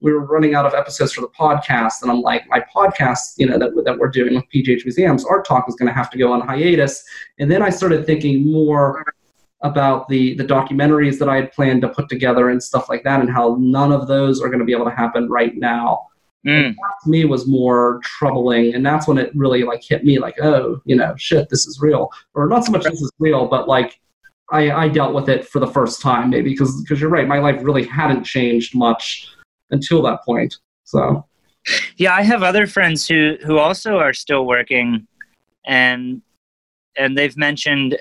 we 0.00 0.12
were 0.12 0.26
running 0.26 0.54
out 0.54 0.66
of 0.66 0.74
episodes 0.74 1.14
for 1.14 1.22
the 1.22 1.28
podcast, 1.28 2.02
and 2.02 2.10
I'm 2.10 2.20
like, 2.20 2.44
my 2.48 2.62
podcast, 2.74 3.38
you 3.38 3.46
know, 3.46 3.58
that, 3.58 3.70
that 3.86 3.98
we're 3.98 4.10
doing 4.10 4.34
with 4.34 4.44
PGH 4.54 4.84
Museums, 4.84 5.24
Art 5.24 5.46
Talk 5.46 5.64
is 5.66 5.76
going 5.76 5.86
to 5.88 5.94
have 5.94 6.10
to 6.10 6.18
go 6.18 6.30
on 6.30 6.46
hiatus. 6.46 7.02
And 7.38 7.50
then 7.50 7.62
I 7.62 7.70
started 7.70 8.04
thinking 8.04 8.52
more 8.52 9.02
about 9.64 10.06
the 10.08 10.34
the 10.34 10.44
documentaries 10.44 11.18
that 11.18 11.28
I 11.28 11.36
had 11.36 11.52
planned 11.52 11.82
to 11.82 11.88
put 11.88 12.08
together 12.08 12.50
and 12.50 12.62
stuff 12.62 12.88
like 12.88 13.02
that, 13.02 13.20
and 13.20 13.30
how 13.30 13.56
none 13.58 13.90
of 13.90 14.06
those 14.06 14.40
are 14.40 14.48
going 14.48 14.60
to 14.60 14.64
be 14.64 14.72
able 14.72 14.84
to 14.84 14.94
happen 14.94 15.28
right 15.28 15.56
now. 15.56 16.06
Mm. 16.46 16.74
to 17.02 17.08
me 17.08 17.24
was 17.24 17.46
more 17.46 18.00
troubling, 18.04 18.74
and 18.74 18.84
that's 18.84 19.08
when 19.08 19.16
it 19.16 19.34
really 19.34 19.62
like 19.62 19.82
hit 19.82 20.04
me, 20.04 20.18
like, 20.18 20.38
oh, 20.42 20.78
you 20.84 20.94
know, 20.94 21.14
shit, 21.16 21.48
this 21.48 21.66
is 21.66 21.80
real, 21.80 22.10
or 22.34 22.46
not 22.48 22.66
so 22.66 22.72
much 22.72 22.84
this 22.84 23.00
is 23.00 23.10
real, 23.18 23.46
but 23.46 23.66
like 23.66 23.98
I, 24.52 24.70
I 24.70 24.88
dealt 24.88 25.14
with 25.14 25.30
it 25.30 25.48
for 25.48 25.58
the 25.58 25.66
first 25.66 26.02
time, 26.02 26.28
maybe 26.28 26.50
because 26.50 26.82
because 26.82 27.00
you're 27.00 27.08
right, 27.08 27.26
my 27.26 27.38
life 27.38 27.60
really 27.62 27.84
hadn't 27.84 28.24
changed 28.24 28.74
much 28.76 29.26
until 29.70 30.02
that 30.02 30.22
point. 30.22 30.56
So, 30.84 31.24
yeah, 31.96 32.14
I 32.14 32.20
have 32.20 32.42
other 32.42 32.66
friends 32.66 33.08
who 33.08 33.38
who 33.42 33.56
also 33.56 33.96
are 33.96 34.12
still 34.12 34.46
working, 34.46 35.06
and 35.64 36.20
and 36.96 37.16
they've 37.16 37.36
mentioned, 37.38 37.96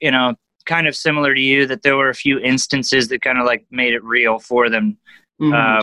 you 0.00 0.10
know, 0.10 0.34
kind 0.66 0.86
of 0.86 0.94
similar 0.94 1.34
to 1.34 1.40
you 1.40 1.66
that 1.66 1.82
there 1.82 1.96
were 1.96 2.10
a 2.10 2.14
few 2.14 2.38
instances 2.38 3.08
that 3.08 3.22
kind 3.22 3.38
of 3.38 3.46
like 3.46 3.66
made 3.70 3.94
it 3.94 4.04
real 4.04 4.38
for 4.38 4.68
them. 4.68 4.98
Mm-hmm. 5.40 5.52
Uh, 5.52 5.82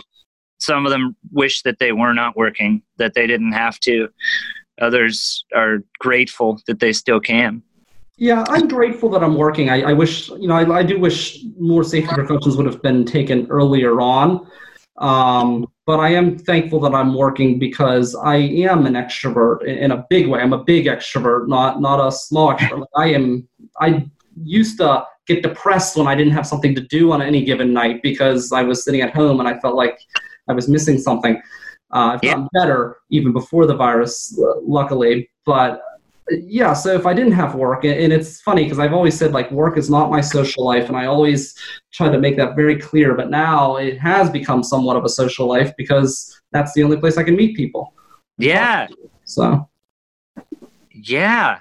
some 0.58 0.86
of 0.86 0.92
them 0.92 1.16
wish 1.32 1.62
that 1.62 1.78
they 1.78 1.92
were 1.92 2.14
not 2.14 2.36
working, 2.36 2.82
that 2.98 3.14
they 3.14 3.26
didn't 3.26 3.52
have 3.52 3.78
to. 3.80 4.08
Others 4.80 5.44
are 5.54 5.78
grateful 5.98 6.60
that 6.66 6.80
they 6.80 6.92
still 6.92 7.20
can. 7.20 7.62
Yeah, 8.16 8.44
I'm 8.48 8.68
grateful 8.68 9.08
that 9.10 9.24
I'm 9.24 9.36
working. 9.36 9.70
I, 9.70 9.82
I 9.82 9.92
wish, 9.92 10.28
you 10.28 10.46
know, 10.46 10.54
I, 10.54 10.78
I, 10.78 10.82
do 10.84 11.00
wish 11.00 11.44
more 11.58 11.82
safety 11.82 12.14
precautions 12.14 12.56
would 12.56 12.66
have 12.66 12.80
been 12.80 13.04
taken 13.04 13.46
earlier 13.50 14.00
on. 14.00 14.46
Um, 14.98 15.66
but 15.86 15.98
I 15.98 16.10
am 16.10 16.38
thankful 16.38 16.78
that 16.80 16.94
I'm 16.94 17.14
working 17.14 17.58
because 17.58 18.14
I 18.14 18.36
am 18.36 18.86
an 18.86 18.94
extrovert 18.94 19.64
in, 19.64 19.78
in 19.78 19.90
a 19.90 20.06
big 20.08 20.28
way. 20.28 20.40
I'm 20.40 20.52
a 20.52 20.62
big 20.62 20.86
extrovert, 20.86 21.48
not 21.48 21.80
not 21.80 22.06
a 22.06 22.12
small 22.12 22.54
extrovert. 22.54 22.86
I 22.96 23.08
am. 23.08 23.48
I 23.80 24.06
used 24.42 24.78
to 24.78 25.04
get 25.26 25.42
depressed 25.42 25.96
when 25.96 26.06
I 26.06 26.14
didn't 26.14 26.32
have 26.32 26.46
something 26.46 26.74
to 26.74 26.80
do 26.82 27.12
on 27.12 27.22
any 27.22 27.44
given 27.44 27.72
night 27.72 28.02
because 28.02 28.52
I 28.52 28.62
was 28.62 28.84
sitting 28.84 29.00
at 29.00 29.14
home 29.14 29.40
and 29.40 29.48
I 29.48 29.58
felt 29.60 29.74
like 29.74 29.98
I 30.48 30.52
was 30.52 30.68
missing 30.68 30.98
something. 30.98 31.40
Uh, 31.92 32.14
I've 32.14 32.22
gotten 32.22 32.48
better 32.52 32.96
even 33.10 33.32
before 33.32 33.66
the 33.66 33.76
virus, 33.76 34.38
luckily. 34.62 35.30
But 35.46 35.80
yeah, 36.30 36.72
so 36.72 36.94
if 36.94 37.06
I 37.06 37.14
didn't 37.14 37.32
have 37.32 37.54
work, 37.54 37.84
and 37.84 38.12
it's 38.12 38.40
funny 38.40 38.64
because 38.64 38.78
I've 38.78 38.92
always 38.92 39.16
said 39.16 39.32
like 39.32 39.50
work 39.50 39.76
is 39.76 39.90
not 39.90 40.10
my 40.10 40.20
social 40.20 40.64
life, 40.64 40.88
and 40.88 40.96
I 40.96 41.06
always 41.06 41.54
try 41.92 42.08
to 42.10 42.18
make 42.18 42.36
that 42.36 42.56
very 42.56 42.78
clear. 42.78 43.14
But 43.14 43.30
now 43.30 43.76
it 43.76 43.98
has 43.98 44.30
become 44.30 44.62
somewhat 44.62 44.96
of 44.96 45.04
a 45.04 45.08
social 45.08 45.46
life 45.46 45.72
because 45.76 46.40
that's 46.50 46.72
the 46.72 46.82
only 46.82 46.96
place 46.96 47.16
I 47.16 47.22
can 47.22 47.36
meet 47.36 47.56
people. 47.56 47.94
Yeah. 48.38 48.88
So. 49.24 49.68
Yeah. 50.90 51.58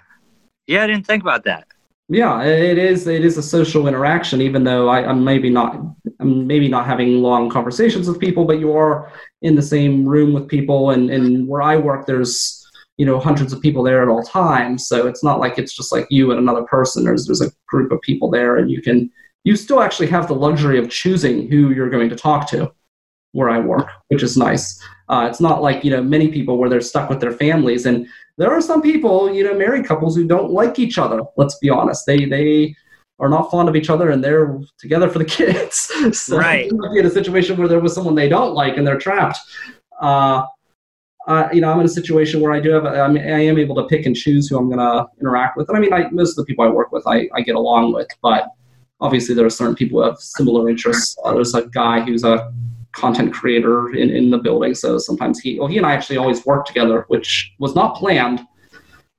Yeah, 0.66 0.84
I 0.84 0.88
didn't 0.88 1.06
think 1.06 1.24
about 1.24 1.44
that. 1.44 1.68
Yeah, 2.14 2.44
it 2.44 2.78
is. 2.78 3.08
It 3.08 3.26
is 3.26 3.40
a 3.40 3.44
social 3.44 3.88
interaction, 3.88 4.40
even 4.40 4.64
though 4.64 4.88
I, 4.88 5.10
am 5.10 5.24
maybe 5.24 5.50
not, 5.50 5.82
I'm 6.20 6.46
maybe 6.46 6.68
not 6.68 6.86
having 6.86 7.24
long 7.24 7.50
conversations 7.50 8.08
with 8.08 8.20
people, 8.20 8.46
but 8.46 8.60
you 8.60 8.72
are 8.78 9.12
in 9.42 9.56
the 9.56 9.64
same 9.64 10.08
room 10.08 10.32
with 10.32 10.48
people. 10.48 10.92
And, 10.92 11.10
and 11.10 11.48
where 11.48 11.64
I 11.64 11.76
work, 11.78 12.06
there's 12.06 12.60
you 12.98 13.06
know 13.08 13.20
hundreds 13.20 13.52
of 13.52 13.62
people 13.62 13.82
there 13.82 14.04
at 14.04 14.10
all 14.10 14.22
times, 14.22 14.88
so 14.88 15.08
it's 15.08 15.24
not 15.24 15.40
like 15.40 15.58
it's 15.58 15.76
just 15.76 15.92
like 15.92 16.06
you 16.12 16.30
and 16.30 16.40
another 16.40 16.64
person. 16.64 17.04
There's 17.04 17.26
there's 17.26 17.42
a 17.42 17.52
group 17.68 17.92
of 17.92 18.00
people 18.02 18.30
there, 18.30 18.58
and 18.58 18.70
you 18.70 18.84
can 18.84 19.10
you 19.44 19.56
still 19.56 19.82
actually 19.82 20.08
have 20.08 20.28
the 20.28 20.36
luxury 20.36 20.78
of 20.78 20.92
choosing 20.92 21.50
who 21.50 21.72
you're 21.72 21.90
going 21.90 22.10
to 22.10 22.16
talk 22.16 22.48
to 22.50 22.72
where 23.34 23.50
I 23.50 23.60
work, 23.60 23.90
which 24.08 24.24
is 24.24 24.38
nice. 24.38 24.82
Uh, 25.10 25.28
it's 25.30 25.42
not 25.42 25.62
like 25.62 25.84
you 25.84 25.92
know 25.92 26.02
many 26.02 26.30
people 26.30 26.58
where 26.58 26.70
they're 26.70 26.82
stuck 26.82 27.10
with 27.10 27.20
their 27.20 27.34
families 27.34 27.86
and 27.86 28.08
there 28.38 28.52
are 28.52 28.62
some 28.62 28.82
people, 28.82 29.32
you 29.32 29.44
know, 29.44 29.54
married 29.54 29.86
couples 29.86 30.16
who 30.16 30.26
don't 30.26 30.52
like 30.52 30.80
each 30.80 30.98
other. 30.98 31.22
Let's 31.38 31.58
be 31.60 31.70
honest. 31.70 32.06
They 32.06 32.26
they 32.26 32.76
are 33.20 33.30
not 33.30 33.52
fond 33.52 33.70
of 33.70 33.76
each 33.76 33.90
other 33.90 34.10
and 34.10 34.24
they're 34.24 34.60
together 34.80 35.10
for 35.10 35.20
the 35.20 35.26
kids. 35.40 35.92
so 36.18 36.38
right. 36.38 36.70
be 36.70 37.00
in 37.00 37.06
a 37.06 37.10
situation 37.10 37.58
where 37.58 37.68
there 37.68 37.80
was 37.80 37.94
someone 37.94 38.16
they 38.16 38.30
don't 38.30 38.54
like 38.54 38.78
and 38.78 38.88
they're 38.88 38.98
trapped. 38.98 39.40
Uh, 40.02 40.46
uh, 41.28 41.48
you 41.54 41.62
know, 41.62 41.72
I'm 41.72 41.80
in 41.80 41.86
a 41.86 41.90
situation 41.90 42.42
where 42.42 42.52
I 42.52 42.60
do 42.60 42.72
have, 42.72 42.86
I, 42.86 43.08
mean, 43.08 43.24
I 43.24 43.40
am 43.46 43.58
able 43.58 43.76
to 43.76 43.84
pick 43.84 44.06
and 44.06 44.14
choose 44.14 44.50
who 44.50 44.58
I'm 44.58 44.68
going 44.68 44.80
to 44.80 45.06
interact 45.22 45.56
with. 45.56 45.70
And 45.70 45.78
I 45.78 45.80
mean, 45.80 45.94
I, 45.94 46.10
most 46.10 46.32
of 46.32 46.36
the 46.38 46.46
people 46.46 46.66
I 46.66 46.68
work 46.68 46.92
with, 46.92 47.08
I, 47.08 47.30
I 47.34 47.42
get 47.42 47.56
along 47.56 47.94
with, 47.94 48.10
but 48.22 48.50
obviously 49.00 49.34
there 49.34 49.46
are 49.46 49.50
certain 49.50 49.76
people 49.76 50.02
who 50.02 50.06
have 50.06 50.18
similar 50.18 50.68
interests. 50.68 51.16
Uh, 51.24 51.34
there's 51.34 51.56
a 51.56 51.66
guy 51.68 52.02
who's 52.02 52.26
a 52.26 52.52
content 52.94 53.34
creator 53.34 53.94
in, 53.94 54.10
in 54.10 54.30
the 54.30 54.38
building. 54.38 54.74
So 54.74 54.98
sometimes 54.98 55.40
he, 55.40 55.60
well, 55.60 55.68
he 55.68 55.78
and 55.78 55.86
I 55.86 55.94
actually 55.94 56.18
always 56.18 56.46
work 56.46 56.66
together, 56.66 57.06
which 57.10 57.54
was 57.60 57.76
not 57.76 57.96
planned, 57.96 58.42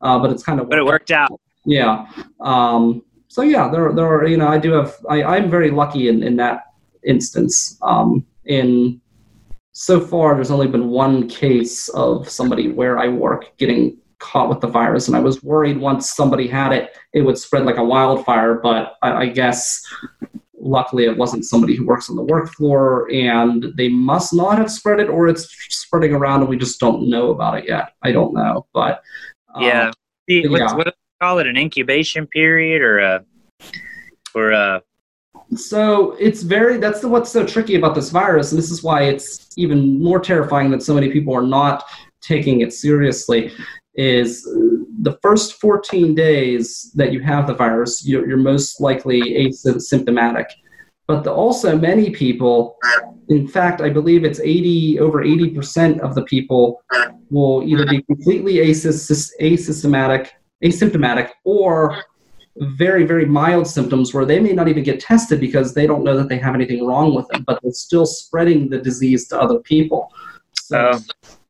uh, 0.00 0.18
but 0.18 0.30
it's 0.30 0.42
kind 0.42 0.60
of. 0.60 0.68
But 0.68 0.78
it 0.78 0.86
worked 0.86 1.10
out. 1.10 1.40
Yeah. 1.66 2.06
Um, 2.40 3.02
so 3.28 3.42
yeah, 3.42 3.68
there, 3.68 3.92
there 3.92 4.06
are, 4.06 4.26
you 4.26 4.36
know, 4.36 4.48
I 4.48 4.58
do 4.58 4.72
have, 4.72 4.94
I, 5.08 5.22
I'm 5.24 5.50
very 5.50 5.70
lucky 5.70 6.08
in, 6.08 6.22
in 6.22 6.36
that 6.36 6.60
instance. 7.04 7.78
Um, 7.82 8.24
in 8.44 9.00
so 9.72 10.00
far, 10.00 10.34
there's 10.34 10.52
only 10.52 10.68
been 10.68 10.88
one 10.88 11.28
case 11.28 11.88
of 11.88 12.28
somebody 12.28 12.70
where 12.70 12.98
I 12.98 13.08
work 13.08 13.56
getting 13.56 13.96
caught 14.20 14.48
with 14.48 14.60
the 14.60 14.68
virus. 14.68 15.08
And 15.08 15.16
I 15.16 15.20
was 15.20 15.42
worried 15.42 15.78
once 15.78 16.12
somebody 16.12 16.46
had 16.46 16.72
it, 16.72 16.96
it 17.12 17.22
would 17.22 17.36
spread 17.36 17.64
like 17.64 17.78
a 17.78 17.84
wildfire. 17.84 18.54
But 18.54 18.94
I, 19.02 19.12
I 19.12 19.26
guess 19.26 19.84
luckily 20.64 21.04
it 21.04 21.16
wasn't 21.16 21.44
somebody 21.44 21.76
who 21.76 21.86
works 21.86 22.08
on 22.10 22.16
the 22.16 22.22
work 22.22 22.52
floor 22.52 23.08
and 23.12 23.66
they 23.76 23.88
must 23.88 24.32
not 24.32 24.58
have 24.58 24.70
spread 24.70 24.98
it 24.98 25.08
or 25.08 25.28
it's 25.28 25.46
spreading 25.68 26.14
around 26.14 26.40
and 26.40 26.48
we 26.48 26.56
just 26.56 26.80
don't 26.80 27.08
know 27.08 27.30
about 27.30 27.58
it 27.58 27.68
yet. 27.68 27.92
I 28.02 28.12
don't 28.12 28.34
know. 28.34 28.66
But 28.72 29.02
um, 29.54 29.62
yeah. 29.62 29.90
The, 30.26 30.46
yeah. 30.50 30.74
what 30.74 30.86
do 30.86 30.90
they 30.90 31.24
call 31.24 31.38
it? 31.38 31.46
An 31.46 31.56
incubation 31.56 32.26
period 32.26 32.80
or 32.80 32.98
a, 32.98 33.24
or 34.34 34.52
a, 34.52 34.82
so 35.54 36.12
it's 36.12 36.42
very 36.42 36.78
that's 36.78 37.00
the, 37.00 37.08
what's 37.08 37.30
so 37.30 37.46
tricky 37.46 37.76
about 37.76 37.94
this 37.94 38.10
virus 38.10 38.50
and 38.50 38.58
this 38.58 38.70
is 38.70 38.82
why 38.82 39.02
it's 39.02 39.46
even 39.58 40.02
more 40.02 40.18
terrifying 40.18 40.70
that 40.70 40.82
so 40.82 40.94
many 40.94 41.10
people 41.10 41.34
are 41.34 41.42
not 41.42 41.84
taking 42.22 42.62
it 42.62 42.72
seriously 42.72 43.52
is 43.96 44.42
the 45.02 45.18
first 45.22 45.60
14 45.60 46.14
days 46.14 46.90
that 46.94 47.12
you 47.12 47.20
have 47.20 47.46
the 47.46 47.54
virus 47.54 48.06
you're, 48.06 48.26
you're 48.26 48.36
most 48.36 48.80
likely 48.80 49.20
asymptomatic 49.20 50.46
but 51.06 51.22
the, 51.22 51.32
also 51.32 51.76
many 51.76 52.10
people 52.10 52.76
in 53.28 53.46
fact 53.46 53.80
i 53.80 53.88
believe 53.88 54.24
it's 54.24 54.40
80 54.40 55.00
over 55.00 55.24
80% 55.24 56.00
of 56.00 56.14
the 56.14 56.22
people 56.22 56.82
will 57.30 57.62
either 57.66 57.86
be 57.86 58.02
completely 58.02 58.54
asymptomatic 58.54 60.30
asymptomatic 60.64 61.30
or 61.44 62.02
very, 62.56 63.04
very 63.04 63.26
mild 63.26 63.66
symptoms 63.66 64.14
where 64.14 64.24
they 64.24 64.38
may 64.38 64.52
not 64.52 64.68
even 64.68 64.82
get 64.82 65.00
tested 65.00 65.40
because 65.40 65.74
they 65.74 65.86
don't 65.86 66.04
know 66.04 66.16
that 66.16 66.28
they 66.28 66.38
have 66.38 66.54
anything 66.54 66.86
wrong 66.86 67.14
with 67.14 67.26
them, 67.28 67.42
but 67.46 67.60
they're 67.62 67.72
still 67.72 68.06
spreading 68.06 68.68
the 68.68 68.78
disease 68.78 69.26
to 69.28 69.40
other 69.40 69.58
people. 69.58 70.12
So 70.54 70.92
oh. 70.94 71.00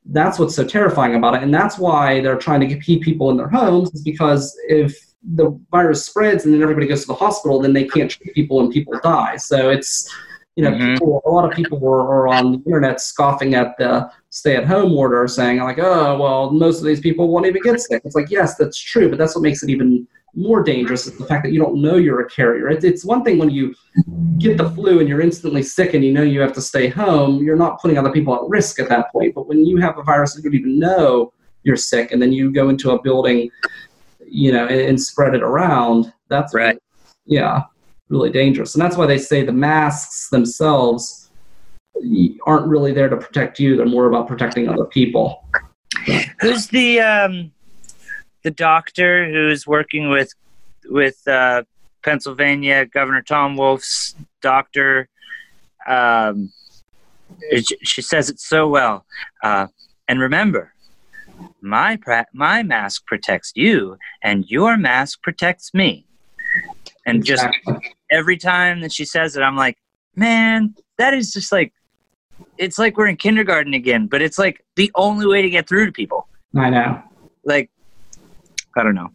That's 0.07 0.39
what's 0.39 0.55
so 0.55 0.65
terrifying 0.65 1.15
about 1.15 1.35
it. 1.35 1.43
And 1.43 1.53
that's 1.53 1.79
why 1.79 2.21
they're 2.21 2.37
trying 2.37 2.61
to 2.61 2.79
keep 2.79 3.03
people 3.03 3.31
in 3.31 3.37
their 3.37 3.49
homes, 3.49 3.93
is 3.95 4.03
because 4.03 4.55
if 4.69 4.99
the 5.35 5.59
virus 5.71 6.05
spreads 6.05 6.45
and 6.45 6.53
then 6.53 6.63
everybody 6.63 6.87
goes 6.87 7.01
to 7.03 7.07
the 7.07 7.15
hospital, 7.15 7.61
then 7.61 7.73
they 7.73 7.85
can't 7.85 8.11
treat 8.11 8.35
people 8.35 8.61
and 8.61 8.71
people 8.71 8.93
die. 9.03 9.37
So 9.37 9.71
it's, 9.71 10.15
you 10.57 10.63
know, 10.63 10.71
mm-hmm. 10.71 10.93
people, 10.93 11.23
a 11.25 11.31
lot 11.31 11.51
of 11.51 11.57
people 11.57 11.81
were, 11.81 12.03
are 12.03 12.29
on 12.29 12.53
the 12.53 12.59
internet 12.67 13.01
scoffing 13.01 13.55
at 13.55 13.77
the 13.79 14.11
stay 14.29 14.57
at 14.57 14.67
home 14.67 14.93
order, 14.93 15.27
saying, 15.27 15.61
like, 15.61 15.79
oh, 15.79 16.19
well, 16.19 16.51
most 16.51 16.79
of 16.81 16.85
these 16.85 17.01
people 17.01 17.29
won't 17.29 17.47
even 17.47 17.63
get 17.63 17.81
sick. 17.81 18.03
It's 18.05 18.15
like, 18.15 18.31
yes, 18.31 18.57
that's 18.57 18.79
true, 18.79 19.09
but 19.09 19.19
that's 19.19 19.35
what 19.35 19.43
makes 19.43 19.63
it 19.63 19.71
even 19.71 20.07
more 20.37 20.63
dangerous 20.63 21.07
is 21.07 21.17
the 21.17 21.27
fact 21.27 21.45
that 21.45 21.53
you 21.53 21.61
don't 21.61 21.81
know 21.81 21.97
you're 21.97 22.21
a 22.21 22.29
carrier. 22.29 22.69
It's, 22.69 23.05
one 23.05 23.23
thing 23.23 23.39
when 23.39 23.51
you 23.51 23.75
get 24.39 24.57
the 24.57 24.71
flu 24.71 25.01
and 25.01 25.09
you're 25.09 25.21
instantly 25.21 25.63
sick 25.63 25.95
and 25.95 26.05
you 26.05 26.13
know 26.13 26.23
you 26.23 26.41
have 26.41 26.53
to 26.55 26.61
stay 26.61 26.89
home, 26.89 27.43
you're 27.43 27.57
not 27.57 27.81
putting 27.81 27.99
other 27.99 28.11
people 28.11 28.35
at 28.35 28.43
risk 28.49 28.81
at 28.81 28.89
that 28.89 29.13
point. 29.13 29.35
But 29.35 29.47
when 29.47 29.65
you 29.65 29.77
have 29.79 29.99
a 29.99 30.03
virus 30.03 30.35
and 30.35 30.45
you 30.45 30.51
don't 30.51 30.61
even 30.61 30.79
know 30.79 31.33
you're 31.63 31.77
sick 31.77 32.13
and 32.13 32.21
then 32.21 32.33
you 32.33 32.53
go 32.53 32.69
into 32.69 32.91
a 32.91 33.03
building, 33.03 33.51
you 34.27 34.53
know, 34.53 34.67
and, 34.67 34.81
and 34.81 35.01
spread 35.01 35.35
it 35.35 35.43
around, 35.43 36.13
that's 36.29 36.55
right. 36.55 36.79
Yeah, 37.27 37.63
really 38.09 38.31
dangerous. 38.31 38.75
And 38.75 38.83
that's 38.83 38.97
why 38.97 39.07
they 39.07 39.19
say 39.19 39.45
the 39.45 39.53
masks 39.53 40.29
themselves 40.29 41.31
aren't 42.47 42.67
really 42.67 42.93
there 42.93 43.09
to 43.09 43.17
protect 43.17 43.59
you. 43.59 43.77
They're 43.77 43.87
more 43.87 44.07
about 44.07 44.27
protecting 44.27 44.69
other 44.69 44.85
people. 44.85 45.49
Who's 46.41 46.67
the 46.67 47.01
um 47.01 47.53
the 48.45 48.51
doctor 48.51 49.29
who's 49.29 49.67
working 49.67 50.09
with 50.11 50.33
with 50.85 51.27
uh, 51.27 51.65
Pennsylvania 52.05 52.87
Governor 52.87 53.23
Tom 53.23 53.57
Wolf's 53.57 54.15
doctor. 54.41 55.09
Um, 55.89 56.53
she 57.83 58.03
says 58.03 58.31
it 58.31 58.39
so 58.39 58.69
well. 58.69 59.05
Uh, 59.43 59.67
and 60.07 60.21
remember, 60.21 60.73
my 61.61 61.97
pra- 61.97 62.27
my 62.33 62.63
mask 62.63 63.07
protects 63.07 63.53
you, 63.57 63.99
and 64.23 64.45
your 64.49 64.77
mask 64.77 65.23
protects 65.23 65.75
me. 65.75 66.07
And 67.07 67.19
exactly. 67.19 67.61
just 67.67 67.95
every 68.11 68.37
time 68.37 68.81
that 68.83 68.93
she 68.93 69.05
says 69.05 69.37
it, 69.37 69.41
I'm 69.41 69.57
like, 69.57 69.79
man, 70.15 70.75
that 70.99 71.13
is 71.13 71.33
just 71.33 71.51
like, 71.51 71.73
it's 72.57 72.79
like 72.79 72.97
we're 72.97 73.09
in 73.09 73.17
kindergarten 73.17 73.75
again. 73.75 74.07
But 74.07 74.23
it's 74.23 74.39
like 74.39 74.65
the 74.77 74.91
only 74.95 75.27
way 75.27 75.43
to 75.43 75.51
get 75.51 75.69
through 75.69 75.87
to 75.87 75.93
people. 75.93 76.29
I 76.57 76.71
know. 76.71 77.03
Like 77.45 77.71
I 78.77 78.83
don't 78.83 78.95
know. 78.95 79.11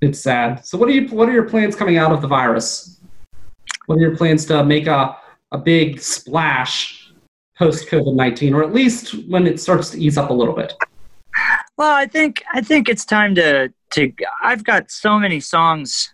It's 0.00 0.20
sad. 0.20 0.64
So 0.66 0.76
what 0.76 0.88
are 0.88 0.92
you 0.92 1.08
what 1.08 1.28
are 1.28 1.32
your 1.32 1.48
plans 1.48 1.74
coming 1.74 1.96
out 1.96 2.12
of 2.12 2.20
the 2.20 2.28
virus? 2.28 3.00
What 3.86 3.98
are 3.98 4.00
your 4.00 4.16
plans 4.16 4.44
to 4.46 4.64
make 4.64 4.86
a, 4.86 5.16
a 5.52 5.58
big 5.58 6.00
splash 6.00 7.12
post 7.56 7.88
COVID 7.88 8.14
nineteen, 8.14 8.52
or 8.52 8.62
at 8.62 8.74
least 8.74 9.14
when 9.28 9.46
it 9.46 9.60
starts 9.60 9.90
to 9.90 9.98
ease 9.98 10.18
up 10.18 10.30
a 10.30 10.34
little 10.34 10.54
bit? 10.54 10.74
Well, 11.76 11.94
I 11.94 12.06
think 12.06 12.42
I 12.52 12.60
think 12.60 12.88
it's 12.88 13.04
time 13.04 13.34
to 13.36 13.72
to. 13.90 14.12
I've 14.42 14.64
got 14.64 14.90
so 14.90 15.18
many 15.18 15.40
songs 15.40 16.12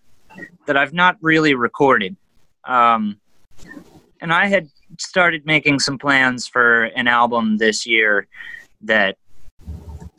that 0.67 0.77
I've 0.77 0.93
not 0.93 1.17
really 1.21 1.55
recorded, 1.55 2.17
um, 2.65 3.21
and 4.21 4.33
I 4.33 4.47
had 4.47 4.69
started 4.99 5.47
making 5.47 5.81
some 5.81 5.99
plans 5.99 6.47
for 6.47 6.85
an 6.85 7.09
album 7.09 7.59
this 7.59 7.87
year 7.87 8.27
that 8.83 9.17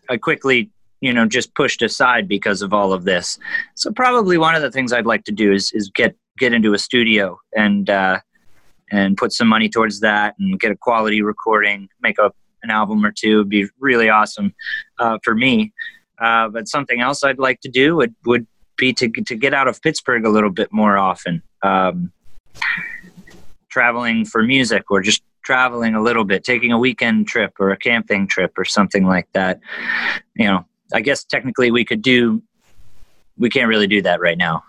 I 0.10 0.18
quickly 0.18 0.70
you 1.04 1.14
know 1.14 1.26
just 1.28 1.54
pushed 1.54 1.82
aside 1.82 2.28
because 2.28 2.62
of 2.62 2.74
all 2.74 2.94
of 2.94 3.04
this. 3.04 3.38
So 3.76 3.92
probably 3.92 4.38
one 4.38 4.56
of 4.56 4.62
the 4.62 4.72
things 4.72 4.94
i'd 4.94 5.06
like 5.06 5.26
to 5.26 5.32
do 5.32 5.52
is 5.52 5.72
is 5.74 5.90
get 5.94 6.16
get 6.38 6.54
into 6.54 6.74
a 6.74 6.80
studio 6.80 7.38
and 7.56 7.90
uh 7.90 8.20
and 8.92 9.18
put 9.18 9.32
some 9.34 9.48
money 9.48 9.70
towards 9.70 10.00
that 10.00 10.36
and 10.40 10.60
get 10.60 10.72
a 10.72 10.78
quality 10.78 11.22
recording 11.22 11.90
make 12.02 12.20
up 12.20 12.36
an 12.64 12.70
album 12.70 13.06
or 13.06 13.12
two. 13.12 13.40
Would 13.40 13.50
be 13.50 13.68
really 13.80 14.08
awesome 14.10 14.56
uh, 14.98 15.18
for 15.24 15.36
me. 15.36 15.74
Uh, 16.22 16.48
but 16.48 16.68
something 16.68 17.02
else 17.02 17.24
i'd 17.24 17.40
like 17.40 17.60
to 17.62 17.70
do 17.70 17.96
would 17.98 18.16
would 18.26 18.48
be 18.78 18.94
to 18.94 19.10
to 19.10 19.36
get 19.36 19.54
out 19.54 19.68
of 19.68 19.82
pittsburgh 19.82 20.26
a 20.26 20.30
little 20.30 20.52
bit 20.52 20.72
more 20.72 20.98
often 20.98 21.42
um, 21.64 22.12
traveling 23.70 24.24
for 24.24 24.42
music 24.44 24.90
or 24.90 25.02
just 25.02 25.22
traveling 25.44 25.94
a 25.94 26.02
little 26.02 26.24
bit, 26.24 26.44
taking 26.44 26.72
a 26.72 26.78
weekend 26.78 27.28
trip 27.28 27.54
or 27.60 27.72
a 27.72 27.78
camping 27.78 28.28
trip 28.28 28.54
or 28.58 28.66
something 28.66 29.06
like 29.06 29.28
that. 29.34 29.60
You 30.36 30.46
know, 30.46 30.66
I 30.94 31.02
guess 31.02 31.24
technically 31.24 31.72
we 31.72 31.86
could 31.86 32.02
do. 32.02 32.42
We 33.38 33.50
can't 33.50 33.68
really 33.68 33.88
do 33.88 34.02
that 34.04 34.22
right 34.22 34.38
now. 34.38 34.64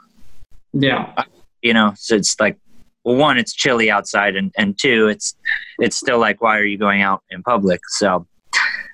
Yeah. 0.72 1.24
You 1.62 1.74
know, 1.74 1.92
so 1.96 2.16
it's 2.16 2.38
like, 2.40 2.58
well, 3.04 3.16
one, 3.16 3.38
it's 3.38 3.52
chilly 3.52 3.90
outside, 3.90 4.34
and 4.34 4.50
and 4.56 4.78
two, 4.78 5.08
it's 5.08 5.34
it's 5.78 5.96
still 5.96 6.18
like, 6.18 6.40
why 6.40 6.58
are 6.58 6.64
you 6.64 6.78
going 6.78 7.02
out 7.02 7.22
in 7.30 7.42
public? 7.42 7.80
So, 7.88 8.26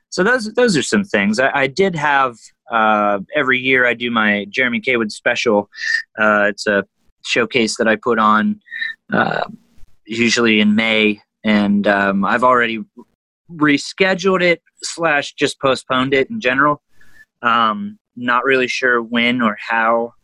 so 0.09 0.25
those 0.25 0.53
those 0.55 0.77
are 0.77 0.83
some 0.83 1.05
things. 1.05 1.39
I, 1.39 1.51
I 1.55 1.67
did 1.69 1.95
have 1.95 2.37
uh, 2.71 3.21
every 3.35 3.59
year 3.59 3.87
I 3.87 3.95
do 3.95 4.11
my 4.11 4.47
Jeremy 4.51 4.81
Kaywood 4.81 5.13
special. 5.13 5.71
Uh, 6.19 6.47
it's 6.49 6.67
a 6.67 6.85
showcase 7.25 7.77
that 7.79 7.87
I 7.87 7.97
put 7.97 8.19
on 8.19 8.61
uh, 9.13 9.45
usually 10.07 10.61
in 10.61 10.75
May, 10.75 11.23
and 11.45 11.87
um, 11.87 12.25
I've 12.25 12.45
already 12.45 12.85
rescheduled 13.53 14.43
it 14.43 14.63
slash 14.83 15.35
just 15.35 15.61
postponed 15.61 16.15
it 16.15 16.31
in 16.31 16.41
general. 16.41 16.83
Um, 17.43 17.99
not 18.17 18.45
really 18.45 18.69
sure 18.69 19.03
when 19.03 19.41
or 19.41 19.57
how 19.59 20.15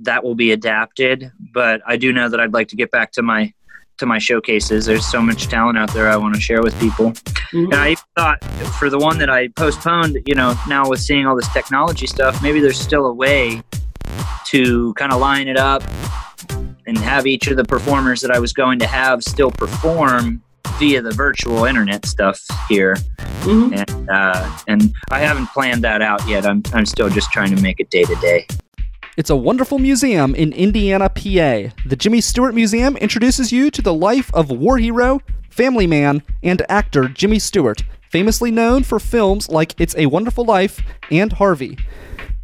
that 0.00 0.22
will 0.22 0.34
be 0.34 0.52
adapted, 0.52 1.30
but 1.52 1.80
I 1.86 1.96
do 1.96 2.12
know 2.12 2.28
that 2.28 2.40
I'd 2.40 2.52
like 2.52 2.68
to 2.68 2.76
get 2.76 2.90
back 2.90 3.12
to 3.12 3.22
my 3.22 3.52
to 3.98 4.06
my 4.06 4.18
showcases. 4.18 4.86
There's 4.86 5.06
so 5.06 5.22
much 5.22 5.46
talent 5.46 5.78
out 5.78 5.92
there 5.94 6.08
I 6.08 6.16
want 6.16 6.34
to 6.34 6.40
share 6.40 6.62
with 6.62 6.78
people. 6.80 7.12
Mm-hmm. 7.12 7.72
And 7.72 7.74
I 7.74 7.94
thought 8.16 8.42
for 8.78 8.90
the 8.90 8.98
one 8.98 9.18
that 9.18 9.30
I 9.30 9.48
postponed, 9.48 10.18
you 10.26 10.34
know, 10.34 10.54
now 10.68 10.88
with 10.88 11.00
seeing 11.00 11.26
all 11.26 11.36
this 11.36 11.52
technology 11.52 12.08
stuff, 12.08 12.42
maybe 12.42 12.58
there's 12.58 12.78
still 12.78 13.06
a 13.06 13.12
way 13.12 13.62
to 14.46 14.92
kind 14.94 15.12
of 15.12 15.20
line 15.20 15.46
it 15.46 15.56
up 15.56 15.82
and 16.86 16.98
have 16.98 17.26
each 17.26 17.46
of 17.46 17.56
the 17.56 17.64
performers 17.64 18.20
that 18.20 18.30
I 18.30 18.38
was 18.38 18.52
going 18.52 18.78
to 18.80 18.86
have 18.86 19.22
still 19.22 19.50
perform 19.50 20.42
via 20.78 21.02
the 21.02 21.12
virtual 21.12 21.64
internet 21.64 22.06
stuff 22.06 22.40
here, 22.68 22.94
mm-hmm. 23.18 23.74
and 23.74 24.10
uh, 24.10 24.58
and 24.66 24.94
I 25.10 25.20
haven't 25.20 25.46
planned 25.46 25.84
that 25.84 26.02
out 26.02 26.26
yet. 26.28 26.46
I'm 26.46 26.62
I'm 26.72 26.86
still 26.86 27.08
just 27.08 27.30
trying 27.30 27.54
to 27.54 27.62
make 27.62 27.80
it 27.80 27.90
day 27.90 28.04
to 28.04 28.14
day. 28.16 28.46
It's 29.16 29.30
a 29.30 29.36
wonderful 29.36 29.78
museum 29.78 30.34
in 30.34 30.52
Indiana, 30.52 31.08
PA. 31.08 31.70
The 31.86 31.96
Jimmy 31.96 32.20
Stewart 32.20 32.54
Museum 32.54 32.96
introduces 32.96 33.52
you 33.52 33.70
to 33.70 33.80
the 33.80 33.94
life 33.94 34.28
of 34.34 34.50
war 34.50 34.76
hero, 34.76 35.20
family 35.50 35.86
man, 35.86 36.22
and 36.42 36.62
actor 36.68 37.08
Jimmy 37.08 37.38
Stewart, 37.38 37.84
famously 38.14 38.52
known 38.52 38.84
for 38.84 39.00
films 39.00 39.48
like 39.48 39.74
It's 39.76 39.96
a 39.96 40.06
Wonderful 40.06 40.44
Life 40.44 40.80
and 41.10 41.32
Harvey. 41.32 41.76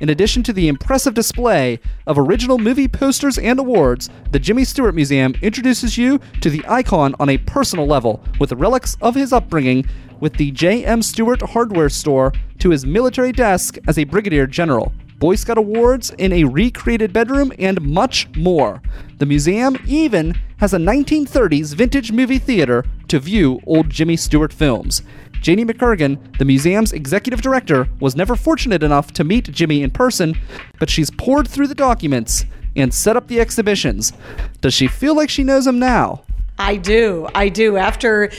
In 0.00 0.08
addition 0.08 0.42
to 0.42 0.52
the 0.52 0.66
impressive 0.66 1.14
display 1.14 1.78
of 2.08 2.18
original 2.18 2.58
movie 2.58 2.88
posters 2.88 3.38
and 3.38 3.56
awards, 3.56 4.10
the 4.32 4.40
Jimmy 4.40 4.64
Stewart 4.64 4.96
Museum 4.96 5.32
introduces 5.42 5.96
you 5.96 6.18
to 6.40 6.50
the 6.50 6.64
icon 6.66 7.14
on 7.20 7.28
a 7.28 7.38
personal 7.38 7.86
level, 7.86 8.20
with 8.40 8.50
relics 8.50 8.96
of 9.00 9.14
his 9.14 9.32
upbringing 9.32 9.86
with 10.18 10.32
the 10.32 10.50
J.M. 10.50 11.02
Stewart 11.02 11.40
hardware 11.40 11.88
store 11.88 12.32
to 12.58 12.70
his 12.70 12.84
military 12.84 13.30
desk 13.30 13.78
as 13.86 13.96
a 13.96 14.02
brigadier 14.02 14.48
general. 14.48 14.92
Boy 15.20 15.36
Scout 15.36 15.58
awards 15.58 16.10
in 16.18 16.32
a 16.32 16.44
recreated 16.44 17.12
bedroom, 17.12 17.52
and 17.60 17.80
much 17.80 18.26
more. 18.34 18.82
The 19.18 19.26
museum 19.26 19.76
even 19.86 20.34
has 20.56 20.74
a 20.74 20.78
1930s 20.78 21.74
vintage 21.74 22.10
movie 22.10 22.38
theater 22.38 22.84
to 23.06 23.20
view 23.20 23.60
old 23.66 23.88
Jimmy 23.88 24.16
Stewart 24.16 24.52
films. 24.52 25.02
Janie 25.40 25.64
McCurgan, 25.64 26.36
the 26.38 26.44
museum's 26.44 26.92
executive 26.92 27.40
director, 27.40 27.88
was 27.98 28.14
never 28.14 28.36
fortunate 28.36 28.82
enough 28.82 29.12
to 29.14 29.24
meet 29.24 29.50
Jimmy 29.50 29.82
in 29.82 29.90
person, 29.90 30.34
but 30.78 30.90
she's 30.90 31.10
poured 31.10 31.48
through 31.48 31.66
the 31.66 31.74
documents 31.74 32.44
and 32.76 32.92
set 32.92 33.16
up 33.16 33.26
the 33.26 33.40
exhibitions. 33.40 34.12
Does 34.60 34.74
she 34.74 34.86
feel 34.86 35.16
like 35.16 35.30
she 35.30 35.42
knows 35.42 35.66
him 35.66 35.78
now? 35.78 36.22
I 36.58 36.76
do. 36.76 37.26
I 37.34 37.48
do. 37.48 37.78
After 37.78 38.30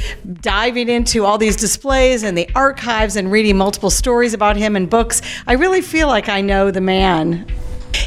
diving 0.41 0.89
into 0.89 1.25
all 1.25 1.39
these 1.39 1.55
displays 1.55 2.21
and 2.21 2.37
the 2.37 2.47
archives 2.53 3.15
and 3.15 3.31
reading 3.31 3.57
multiple 3.57 3.89
stories 3.89 4.35
about 4.35 4.57
him 4.57 4.75
in 4.75 4.85
books, 4.85 5.23
I 5.47 5.53
really 5.53 5.81
feel 5.81 6.07
like 6.07 6.29
I 6.29 6.41
know 6.41 6.69
the 6.69 6.81
man. 6.81 7.51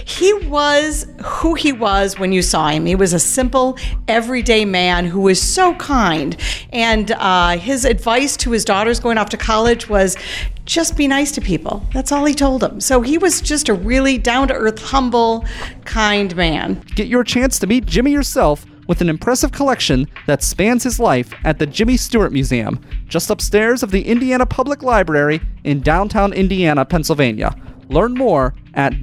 He 0.05 0.33
was 0.33 1.07
who 1.23 1.55
he 1.55 1.73
was 1.73 2.19
when 2.19 2.33
you 2.33 2.43
saw 2.43 2.69
him. 2.69 2.87
He 2.87 2.95
was 2.95 3.13
a 3.13 3.19
simple, 3.19 3.79
everyday 4.07 4.65
man 4.65 5.07
who 5.07 5.21
was 5.21 5.41
so 5.41 5.75
kind. 5.77 6.37
And 6.73 7.13
uh, 7.13 7.59
his 7.59 7.85
advice 7.85 8.37
to 8.39 8.51
his 8.51 8.65
daughters 8.65 9.01
going 9.01 9.19
off 9.19 9.31
to 9.31 9.37
college 9.37 9.89
was 9.89 10.17
just 10.65 10.97
be 10.97 11.07
nice 11.09 11.33
to 11.33 11.41
people. 11.41 11.87
That's 11.93 12.13
all 12.13 12.25
he 12.25 12.35
told 12.35 12.61
them. 12.61 12.81
So 12.81 13.01
he 13.01 13.19
was 13.19 13.41
just 13.41 13.69
a 13.69 13.75
really 13.75 14.19
down 14.19 14.49
to 14.49 14.55
earth, 14.55 14.81
humble, 14.81 15.45
kind 15.85 16.35
man. 16.37 16.83
Get 16.95 17.09
your 17.09 17.25
chance 17.25 17.59
to 17.61 17.67
meet 17.67 17.87
Jimmy 17.87 18.13
yourself 18.13 18.65
with 18.87 19.01
an 19.01 19.09
impressive 19.09 19.53
collection 19.53 20.07
that 20.27 20.43
spans 20.43 20.83
his 20.83 21.01
life 21.01 21.33
at 21.45 21.59
the 21.59 21.67
Jimmy 21.67 21.97
Stewart 21.97 22.33
Museum, 22.33 22.81
just 23.09 23.31
upstairs 23.31 23.83
of 23.83 23.91
the 23.91 24.07
Indiana 24.07 24.45
Public 24.45 24.83
Library 24.83 25.41
in 25.65 25.81
downtown 25.81 26.33
Indiana, 26.33 26.85
Pennsylvania. 26.85 27.55
Learn 27.89 28.15
more 28.15 28.55
at 28.75 29.03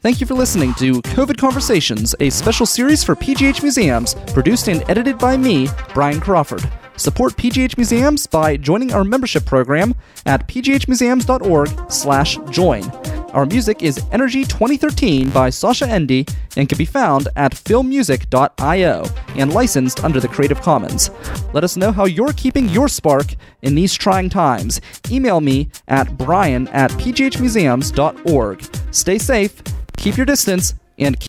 Thank 0.00 0.20
you 0.20 0.28
for 0.28 0.34
listening 0.34 0.74
to 0.74 1.02
COVID 1.02 1.38
Conversations, 1.38 2.14
a 2.20 2.30
special 2.30 2.66
series 2.66 3.02
for 3.02 3.16
PGH 3.16 3.62
Museums, 3.62 4.14
produced 4.32 4.68
and 4.68 4.88
edited 4.88 5.18
by 5.18 5.36
me, 5.36 5.66
Brian 5.92 6.20
Crawford. 6.20 6.70
Support 6.96 7.36
PGH 7.36 7.76
Museums 7.76 8.24
by 8.26 8.56
joining 8.56 8.94
our 8.94 9.02
membership 9.02 9.44
program 9.44 9.96
at 10.24 10.46
pghmuseums.org/join. 10.46 13.17
Our 13.34 13.44
music 13.44 13.82
is 13.82 14.02
Energy 14.10 14.42
2013 14.44 15.28
by 15.28 15.50
Sascha 15.50 15.86
Ende 15.86 16.26
and 16.56 16.66
can 16.66 16.78
be 16.78 16.86
found 16.86 17.28
at 17.36 17.52
filmmusic.io 17.52 19.04
and 19.36 19.52
licensed 19.52 20.02
under 20.02 20.18
the 20.18 20.28
Creative 20.28 20.60
Commons. 20.62 21.10
Let 21.52 21.62
us 21.62 21.76
know 21.76 21.92
how 21.92 22.06
you're 22.06 22.32
keeping 22.32 22.70
your 22.70 22.88
spark 22.88 23.34
in 23.60 23.74
these 23.74 23.92
trying 23.92 24.30
times. 24.30 24.80
Email 25.10 25.42
me 25.42 25.68
at 25.88 26.16
brian 26.16 26.68
at 26.68 26.90
pghmuseums.org. 26.92 28.76
Stay 28.92 29.18
safe, 29.18 29.62
keep 29.98 30.16
your 30.16 30.26
distance, 30.26 30.74
and 30.98 31.20
keep 31.20 31.26